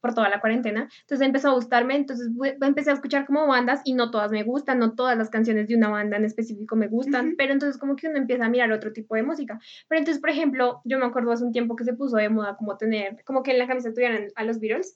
por 0.06 0.13
toda 0.13 0.30
la 0.30 0.39
cuarentena. 0.39 0.88
Entonces 1.02 1.26
empezó 1.26 1.50
a 1.50 1.54
gustarme, 1.54 1.96
entonces 1.96 2.30
empecé 2.62 2.91
a 2.91 2.94
escuchar 2.94 3.26
como 3.26 3.48
bandas 3.48 3.82
y 3.86 3.96
no 3.96 4.12
todas 4.12 4.32
me 4.32 4.44
gustan, 4.44 4.78
no 4.78 4.94
todas 4.94 5.18
las 5.18 5.32
canciones 5.32 5.68
de 5.68 5.76
una 5.76 5.89
banda 5.89 6.18
en 6.18 6.26
específico 6.26 6.76
me 6.76 6.88
gustan, 6.88 7.34
pero 7.39 7.54
entonces 7.54 7.80
como 7.80 7.96
que 7.96 8.08
uno 8.08 8.20
empieza 8.20 8.46
a 8.46 8.50
mirar 8.50 8.72
otro 8.72 8.94
tipo 8.94 9.15
de 9.15 9.24
música. 9.24 9.60
Pero 9.88 9.98
entonces, 9.98 10.22
por 10.22 10.30
ejemplo, 10.30 10.82
yo 10.86 11.00
me 11.00 11.06
acuerdo 11.06 11.32
hace 11.32 11.44
un 11.44 11.52
tiempo 11.52 11.76
que 11.76 11.86
se 11.86 11.94
puso 11.94 12.18
de 12.18 12.30
moda 12.30 12.56
como 12.56 12.78
tener, 12.78 13.24
como 13.26 13.41
que 13.41 13.50
en 13.50 13.58
la 13.58 13.65
camisa 13.65 13.91
tuvieran 13.91 14.28
a 14.36 14.44
los 14.44 14.60
Beatles, 14.60 14.96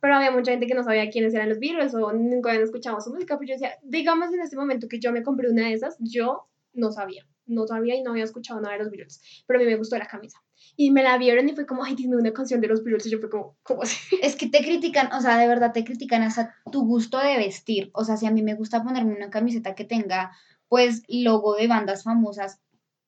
pero 0.00 0.14
había 0.14 0.30
mucha 0.30 0.52
gente 0.52 0.66
que 0.66 0.74
no 0.74 0.82
sabía 0.82 1.10
quiénes 1.10 1.34
eran 1.34 1.50
los 1.50 1.58
Beatles 1.58 1.94
o 1.94 2.14
nunca 2.14 2.48
habían 2.48 2.64
escuchado 2.64 2.98
su 3.02 3.10
música, 3.10 3.38
pero 3.38 3.48
yo 3.48 3.54
decía, 3.56 3.72
digamos 3.82 4.32
en 4.32 4.40
ese 4.40 4.56
momento 4.56 4.88
que 4.88 4.98
yo 5.00 5.12
me 5.12 5.22
compré 5.22 5.50
una 5.50 5.66
de 5.66 5.74
esas, 5.74 5.98
yo 6.00 6.48
no 6.72 6.92
sabía, 6.92 7.26
no 7.44 7.66
sabía 7.66 7.94
y 7.94 8.02
no 8.02 8.12
había 8.12 8.24
escuchado 8.24 8.58
nada 8.58 8.72
de 8.78 8.84
los 8.84 8.90
Beatles, 8.90 9.44
pero 9.46 9.58
a 9.58 9.62
mí 9.62 9.68
me 9.68 9.76
gustó 9.76 9.98
la 9.98 10.06
camisa. 10.06 10.42
Y 10.76 10.90
me 10.90 11.02
la 11.02 11.16
vieron 11.18 11.48
y 11.48 11.54
fue 11.54 11.66
como, 11.66 11.84
ay, 11.84 11.94
dime 11.94 12.16
una 12.16 12.32
canción 12.32 12.60
de 12.60 12.68
los 12.68 12.84
Beatles. 12.84 13.06
Y 13.06 13.10
yo 13.10 13.18
fue 13.18 13.30
como, 13.30 13.56
¿cómo 13.62 13.82
así? 13.82 13.96
Es 14.22 14.36
que 14.36 14.48
te 14.48 14.58
critican, 14.58 15.12
o 15.12 15.20
sea, 15.20 15.38
de 15.38 15.48
verdad 15.48 15.72
te 15.72 15.84
critican 15.84 16.22
hasta 16.22 16.54
tu 16.70 16.84
gusto 16.84 17.18
de 17.18 17.36
vestir. 17.36 17.90
O 17.94 18.04
sea, 18.04 18.16
si 18.16 18.26
a 18.26 18.30
mí 18.30 18.42
me 18.42 18.54
gusta 18.54 18.82
ponerme 18.82 19.14
una 19.14 19.30
camiseta 19.30 19.74
que 19.74 19.84
tenga, 19.84 20.32
pues, 20.68 21.02
logo 21.08 21.56
de 21.56 21.66
bandas 21.68 22.04
famosas, 22.04 22.60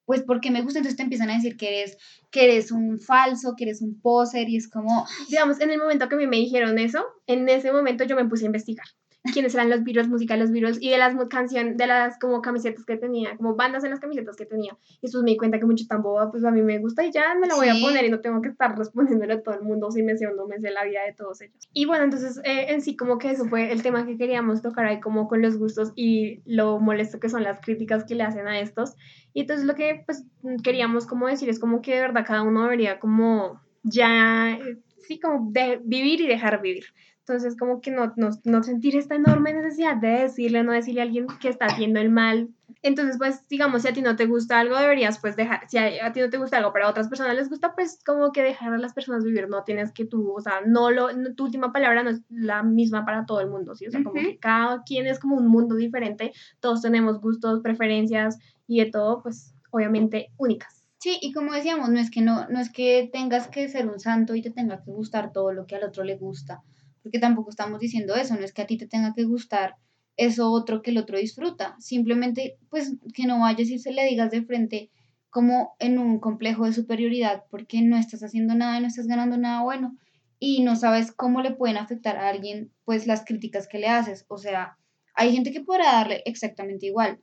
pues 0.07 0.23
porque 0.23 0.51
me 0.51 0.63
gusta, 0.63 0.79
entonces 0.79 0.97
te 0.97 1.03
empiezan 1.03 1.29
a 1.29 1.35
decir 1.35 1.59
que 1.59 1.81
eres, 1.81 1.99
que 2.31 2.45
eres 2.45 2.73
un 2.73 2.99
falso, 2.99 3.55
que 3.57 3.65
eres 3.65 3.83
un 3.83 4.01
poser, 4.01 4.49
y 4.49 4.57
es 4.57 4.71
como... 4.71 5.07
Digamos, 5.29 5.61
en 5.61 5.71
el 5.71 5.79
momento 5.79 6.09
que 6.09 6.15
a 6.15 6.19
mí 6.19 6.27
me 6.27 6.39
dijeron 6.39 6.79
eso, 6.79 7.05
en 7.27 7.47
ese 7.51 7.73
momento 7.73 8.05
yo 8.05 8.17
me 8.17 8.25
puse 8.25 8.45
a 8.45 8.47
investigar 8.47 8.87
quiénes 9.33 9.55
eran 9.55 9.71
los 9.71 9.85
Beatles, 9.85 10.09
música 10.09 10.35
de 10.35 10.41
los 10.41 10.51
Beatles 10.51 10.79
y 10.81 10.91
de 10.91 10.99
las 10.99 11.15
canciones, 11.29 11.77
de 11.77 11.87
las 11.87 12.19
como 12.19 12.43
camisetas 12.43 12.85
que 12.85 12.97
tenía, 12.97 13.37
como 13.37 13.55
bandas 13.55 13.85
en 13.85 13.91
las 13.91 14.01
camisetas 14.01 14.37
que 14.37 14.47
tenía. 14.47 14.77
Y 15.01 15.07
eso 15.07 15.23
me 15.23 15.31
di 15.31 15.37
cuenta 15.37 15.59
que 15.59 15.67
mucho 15.67 15.87
tan 15.87 16.03
boba, 16.03 16.31
pues 16.31 16.45
a 16.45 16.51
mí 16.51 16.63
me 16.63 16.79
gusta 16.79 17.05
y 17.05 17.13
ya 17.13 17.35
me 17.35 17.47
la 17.47 17.55
voy 17.55 17.69
a 17.69 17.75
poner 17.81 18.05
y 18.05 18.11
no 18.11 18.21
tengo 18.21 18.41
que 18.43 18.49
estar 18.49 18.77
respondiéndole 18.77 19.35
a 19.35 19.43
todo 19.43 19.55
el 19.55 19.63
mundo 19.63 19.91
si 19.91 20.03
me 20.03 20.17
sé 20.17 20.27
o 20.27 20.35
no 20.35 20.47
me 20.47 20.59
sé 20.59 20.71
la 20.71 20.85
vida 20.85 21.03
de 21.05 21.13
todos 21.13 21.41
ellos. 21.41 21.69
Y 21.73 21.87
bueno, 21.87 22.05
entonces 22.05 22.39
eh, 22.45 22.67
en 22.69 22.81
sí 22.81 22.97
como 22.97 23.19
que 23.19 23.31
eso 23.31 23.45
fue 23.47 23.73
el 23.73 23.83
tema 23.83 24.07
que 24.07 24.17
queríamos 24.17 24.63
tocar 24.63 24.87
ahí 24.87 25.01
como 25.01 25.29
con 25.29 25.43
los 25.43 25.59
gustos 25.59 25.93
y 25.95 26.43
lo 26.45 26.79
molesto 26.81 27.21
que 27.21 27.29
son 27.29 27.43
las 27.43 27.61
críticas 27.61 28.05
que 28.05 28.15
le 28.15 28.25
hacen 28.25 28.47
a 28.49 28.61
estos. 28.61 28.95
Y 29.33 29.43
entonces 29.43 29.67
lo 29.67 29.75
que 29.75 30.03
pues 30.05 30.25
queríamos 30.63 31.07
como 31.07 31.27
decir 31.27 31.49
es 31.49 31.59
como 31.59 31.83
que 31.83 31.95
de 31.95 32.01
verdad 32.01 32.25
cada 32.27 32.43
uno 32.43 32.63
debería 32.63 32.99
como 32.99 33.61
ya, 33.83 34.53
eh, 34.53 34.79
sí, 35.07 35.19
como 35.19 35.51
de 35.51 35.81
vivir 35.85 36.21
y 36.21 36.27
dejar 36.27 36.61
vivir. 36.61 36.85
Entonces, 37.29 37.59
como 37.59 37.83
que 37.83 37.91
no, 37.91 38.15
no, 38.17 38.31
no, 38.45 38.63
sentir 38.63 38.97
esta 38.97 39.15
enorme 39.15 39.53
necesidad 39.53 39.97
de 39.97 40.23
decirle, 40.23 40.63
no 40.63 40.73
decirle 40.73 41.03
a 41.03 41.05
alguien 41.05 41.27
que 41.43 41.51
está 41.51 41.67
haciendo 41.67 42.01
el 42.01 42.09
mal. 42.09 42.49
Entonces, 42.83 43.19
pues, 43.19 43.47
digamos, 43.49 43.83
si 43.83 43.89
a 43.89 43.93
ti 43.93 44.01
no 44.01 44.17
te 44.17 44.25
gusta 44.25 44.59
algo, 44.59 44.79
deberías, 44.79 45.19
pues, 45.19 45.37
dejar, 45.37 45.69
si 45.69 45.77
a, 45.77 46.11
ti 46.13 46.21
no 46.21 46.31
te 46.31 46.39
gusta 46.39 46.57
algo, 46.57 46.73
pero 46.73 46.87
a 46.87 46.91
otras 46.91 47.09
personas 47.09 47.37
les 47.37 47.51
gusta, 47.51 47.75
pues, 47.75 48.03
como 48.03 48.33
que 48.33 48.43
dejar 48.43 48.73
a 48.73 48.79
las 48.79 48.95
personas 48.95 49.25
vivir. 49.25 49.47
No 49.51 49.63
tienes 49.63 49.93
que 49.93 50.07
tú, 50.07 50.33
o 50.33 50.41
sea, 50.41 50.63
no 50.67 50.91
lo, 50.91 51.09
tu 51.35 51.45
última 51.45 51.71
palabra 51.71 52.03
no 52.03 52.09
es 52.09 52.23
la 52.31 52.63
misma 52.63 53.05
para 53.05 53.27
todo 53.27 53.43
el 53.43 53.51
mundo, 53.51 53.75
¿sí? 53.75 53.87
O 53.87 53.91
sea, 53.91 54.03
como 54.03 54.15
que 54.15 54.39
cada 54.39 54.83
quien 54.85 55.07
es 55.07 55.19
como 55.19 55.37
un 55.37 55.49
mundo 55.49 55.75
diferente, 55.75 56.33
todos 56.61 56.81
tenemos 56.81 57.21
gustos, 57.21 57.61
preferencias 57.61 58.39
y 58.67 58.83
de 58.83 58.91
todo, 58.91 59.23
pues, 59.23 59.55
obviamente, 59.71 60.33
únicas. 60.39 60.83
Sí, 60.97 61.19
y 61.21 61.33
como 61.33 61.53
decíamos, 61.53 61.91
no 61.91 61.99
es 61.99 62.11
que 62.11 62.23
no, 62.23 62.49
no 62.49 62.59
es 62.59 62.73
que 62.73 63.11
tengas 63.13 63.49
que 63.49 63.69
ser 63.69 63.87
un 63.87 64.01
santo 64.01 64.35
y 64.35 64.41
te 64.41 64.51
tenga 64.51 64.83
que 64.83 64.93
gustar 64.93 65.31
todo 65.31 65.53
lo 65.53 65.67
que 65.67 65.77
al 65.77 65.85
otro 65.85 66.05
le 66.05 66.17
gusta 66.17 66.63
porque 67.03 67.19
tampoco 67.19 67.51
estamos 67.51 67.81
diciendo 67.81 68.15
eso, 68.15 68.35
no 68.35 68.45
es 68.45 68.53
que 68.53 68.63
a 68.63 68.67
ti 68.67 68.77
te 68.77 68.87
tenga 68.87 69.15
que 69.15 69.25
gustar 69.25 69.77
eso 70.17 70.51
otro 70.51 70.83
que 70.83 70.91
el 70.91 70.99
otro 70.99 71.17
disfruta, 71.19 71.77
simplemente 71.79 72.59
pues 72.71 72.97
que 73.15 73.27
no 73.27 73.41
vayas 73.41 73.69
y 73.69 73.79
se 73.79 73.93
le 73.93 74.05
digas 74.05 74.31
de 74.31 74.43
frente 74.43 74.91
como 75.31 75.77
en 75.79 75.99
un 75.99 76.19
complejo 76.19 76.65
de 76.65 76.73
superioridad 76.73 77.45
porque 77.51 77.83
no 77.83 77.97
estás 77.97 78.23
haciendo 78.23 78.55
nada, 78.55 78.81
no 78.81 78.89
estás 78.89 79.07
ganando 79.07 79.37
nada 79.39 79.63
bueno 79.63 79.97
y 80.41 80.63
no 80.63 80.77
sabes 80.77 81.13
cómo 81.13 81.41
le 81.43 81.53
pueden 81.53 81.77
afectar 81.77 82.17
a 82.17 82.29
alguien 82.29 82.73
pues 82.85 83.07
las 83.07 83.25
críticas 83.25 83.69
que 83.69 83.79
le 83.79 83.89
haces, 83.89 84.25
o 84.29 84.39
sea, 84.39 84.77
hay 85.15 85.33
gente 85.33 85.53
que 85.53 85.61
podrá 85.61 85.93
darle 85.93 86.23
exactamente 86.27 86.87
igual. 86.87 87.19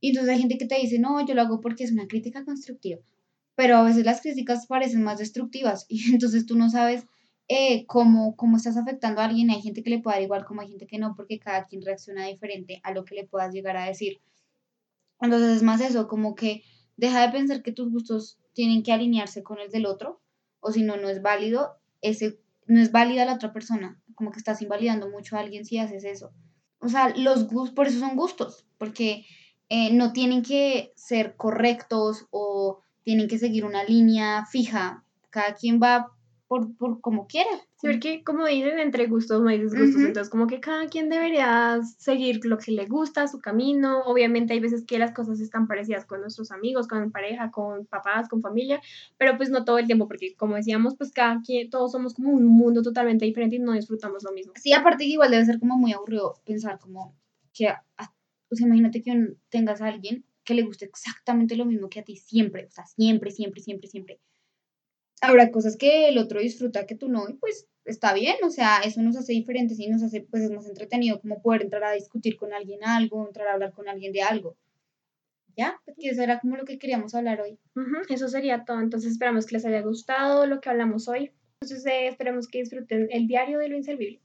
Y 0.00 0.10
entonces 0.10 0.32
hay 0.32 0.40
gente 0.40 0.56
que 0.58 0.66
te 0.66 0.78
dice, 0.78 0.98
no, 0.98 1.24
yo 1.26 1.34
lo 1.34 1.42
hago 1.42 1.60
porque 1.60 1.84
es 1.84 1.92
una 1.92 2.06
crítica 2.06 2.44
constructiva. 2.44 3.00
Pero 3.54 3.76
a 3.76 3.82
veces 3.82 4.04
las 4.04 4.20
críticas 4.22 4.66
parecen 4.66 5.02
más 5.02 5.18
destructivas 5.18 5.84
y 5.90 6.12
entonces 6.12 6.46
tú 6.46 6.56
no 6.56 6.70
sabes 6.70 7.06
eh, 7.48 7.86
cómo, 7.86 8.34
estás 8.56 8.76
afectando 8.76 9.20
a 9.20 9.26
alguien. 9.26 9.50
Hay 9.50 9.62
gente 9.62 9.82
que 9.82 9.90
le 9.90 10.00
puede 10.00 10.16
dar 10.16 10.22
igual 10.22 10.44
como 10.44 10.60
hay 10.60 10.68
gente 10.68 10.86
que 10.86 10.98
no, 10.98 11.14
porque 11.14 11.38
cada 11.38 11.64
quien 11.66 11.82
reacciona 11.82 12.26
diferente 12.26 12.80
a 12.82 12.92
lo 12.92 13.04
que 13.04 13.14
le 13.14 13.26
puedas 13.26 13.52
llegar 13.52 13.76
a 13.76 13.86
decir. 13.86 14.20
Entonces 15.20 15.56
es 15.56 15.62
más 15.62 15.80
eso, 15.80 16.08
como 16.08 16.34
que 16.34 16.62
deja 16.96 17.22
de 17.22 17.32
pensar 17.32 17.62
que 17.62 17.72
tus 17.72 17.90
gustos 17.90 18.38
tienen 18.52 18.82
que 18.82 18.92
alinearse 18.92 19.42
con 19.42 19.58
el 19.60 19.70
del 19.70 19.86
otro, 19.86 20.20
o 20.60 20.72
si 20.72 20.82
no, 20.82 20.96
no 20.96 21.08
es 21.08 21.22
válido, 21.22 21.78
ese, 22.02 22.38
no 22.66 22.80
es 22.80 22.92
válida 22.92 23.24
la 23.24 23.34
otra 23.34 23.52
persona, 23.52 24.00
como 24.14 24.30
que 24.30 24.38
estás 24.38 24.60
invalidando 24.62 25.08
mucho 25.08 25.36
a 25.36 25.40
alguien 25.40 25.64
si 25.64 25.78
haces 25.78 26.04
eso. 26.04 26.32
O 26.80 26.88
sea, 26.88 27.14
los 27.16 27.48
gustos, 27.48 27.74
por 27.74 27.86
eso 27.86 27.98
son 27.98 28.16
gustos, 28.16 28.66
porque 28.78 29.24
eh, 29.68 29.92
no 29.92 30.12
tienen 30.12 30.42
que 30.42 30.92
ser 30.96 31.36
correctos 31.36 32.26
o 32.30 32.80
tienen 33.02 33.28
que 33.28 33.38
seguir 33.38 33.64
una 33.64 33.84
línea 33.84 34.44
fija. 34.46 35.04
Cada 35.30 35.54
quien 35.54 35.80
va 35.82 36.15
por, 36.48 36.76
por 36.76 37.00
como 37.00 37.26
quiera. 37.26 37.50
Sí, 37.76 37.88
porque 37.88 38.24
como 38.24 38.46
dicen, 38.46 38.78
entre 38.78 39.06
gustos 39.06 39.42
no 39.42 39.48
hay 39.48 39.60
disgustos, 39.60 40.00
entonces 40.02 40.30
como 40.30 40.46
que 40.46 40.60
cada 40.60 40.86
quien 40.86 41.08
debería 41.08 41.80
seguir 41.98 42.40
lo 42.44 42.56
que 42.58 42.72
le 42.72 42.86
gusta, 42.86 43.28
su 43.28 43.40
camino. 43.40 44.00
Obviamente 44.06 44.54
hay 44.54 44.60
veces 44.60 44.84
que 44.86 44.98
las 44.98 45.12
cosas 45.12 45.40
están 45.40 45.66
parecidas 45.66 46.06
con 46.06 46.20
nuestros 46.20 46.52
amigos, 46.52 46.88
con 46.88 47.10
pareja, 47.10 47.50
con 47.50 47.86
papás, 47.86 48.28
con 48.28 48.40
familia, 48.40 48.80
pero 49.18 49.36
pues 49.36 49.50
no 49.50 49.64
todo 49.64 49.78
el 49.78 49.86
tiempo, 49.86 50.08
porque 50.08 50.34
como 50.36 50.56
decíamos, 50.56 50.96
pues 50.96 51.12
cada 51.12 51.40
quien, 51.42 51.68
todos 51.68 51.92
somos 51.92 52.14
como 52.14 52.30
un 52.30 52.46
mundo 52.46 52.82
totalmente 52.82 53.24
diferente 53.24 53.56
y 53.56 53.58
no 53.58 53.72
disfrutamos 53.72 54.22
lo 54.22 54.32
mismo. 54.32 54.52
Sí, 54.56 54.72
aparte 54.72 55.04
que 55.04 55.10
igual 55.10 55.30
debe 55.30 55.44
ser 55.44 55.58
como 55.58 55.76
muy 55.76 55.92
aburrido 55.92 56.34
pensar 56.44 56.78
como 56.78 57.14
que, 57.52 57.68
pues 58.48 58.60
imagínate 58.60 59.02
que 59.02 59.34
tengas 59.48 59.80
a 59.80 59.86
alguien 59.86 60.24
que 60.44 60.54
le 60.54 60.62
guste 60.62 60.84
exactamente 60.84 61.56
lo 61.56 61.64
mismo 61.64 61.88
que 61.88 62.00
a 62.00 62.04
ti 62.04 62.16
siempre, 62.16 62.66
o 62.66 62.70
sea, 62.70 62.86
siempre, 62.86 63.30
siempre, 63.32 63.60
siempre, 63.60 63.88
siempre. 63.88 64.20
Habrá 65.20 65.50
cosas 65.50 65.76
que 65.76 66.08
el 66.08 66.18
otro 66.18 66.40
disfruta 66.40 66.86
que 66.86 66.94
tú 66.94 67.08
no, 67.08 67.28
y 67.28 67.34
pues 67.34 67.68
está 67.86 68.12
bien, 68.12 68.36
o 68.44 68.50
sea, 68.50 68.80
eso 68.80 69.00
nos 69.02 69.16
hace 69.16 69.32
diferentes 69.32 69.78
y 69.78 69.88
nos 69.88 70.02
hace, 70.02 70.20
pues 70.22 70.42
es 70.42 70.50
más 70.50 70.66
entretenido 70.66 71.20
como 71.20 71.40
poder 71.40 71.62
entrar 71.62 71.84
a 71.84 71.92
discutir 71.92 72.36
con 72.36 72.52
alguien 72.52 72.84
algo, 72.84 73.26
entrar 73.26 73.48
a 73.48 73.54
hablar 73.54 73.72
con 73.72 73.88
alguien 73.88 74.12
de 74.12 74.22
algo. 74.22 74.56
¿Ya? 75.56 75.80
Porque 75.86 76.10
eso 76.10 76.22
era 76.22 76.38
como 76.38 76.56
lo 76.56 76.66
que 76.66 76.78
queríamos 76.78 77.14
hablar 77.14 77.40
hoy. 77.40 77.58
eso 78.10 78.28
sería 78.28 78.66
todo. 78.66 78.78
Entonces 78.80 79.12
esperamos 79.12 79.46
que 79.46 79.54
les 79.54 79.64
haya 79.64 79.80
gustado 79.80 80.44
lo 80.46 80.60
que 80.60 80.68
hablamos 80.68 81.08
hoy. 81.08 81.32
Entonces 81.60 81.86
eh, 81.86 82.08
esperemos 82.08 82.46
que 82.46 82.58
disfruten 82.58 83.08
el 83.10 83.26
diario 83.26 83.58
de 83.58 83.70
lo 83.70 83.76
inservible. 83.76 84.20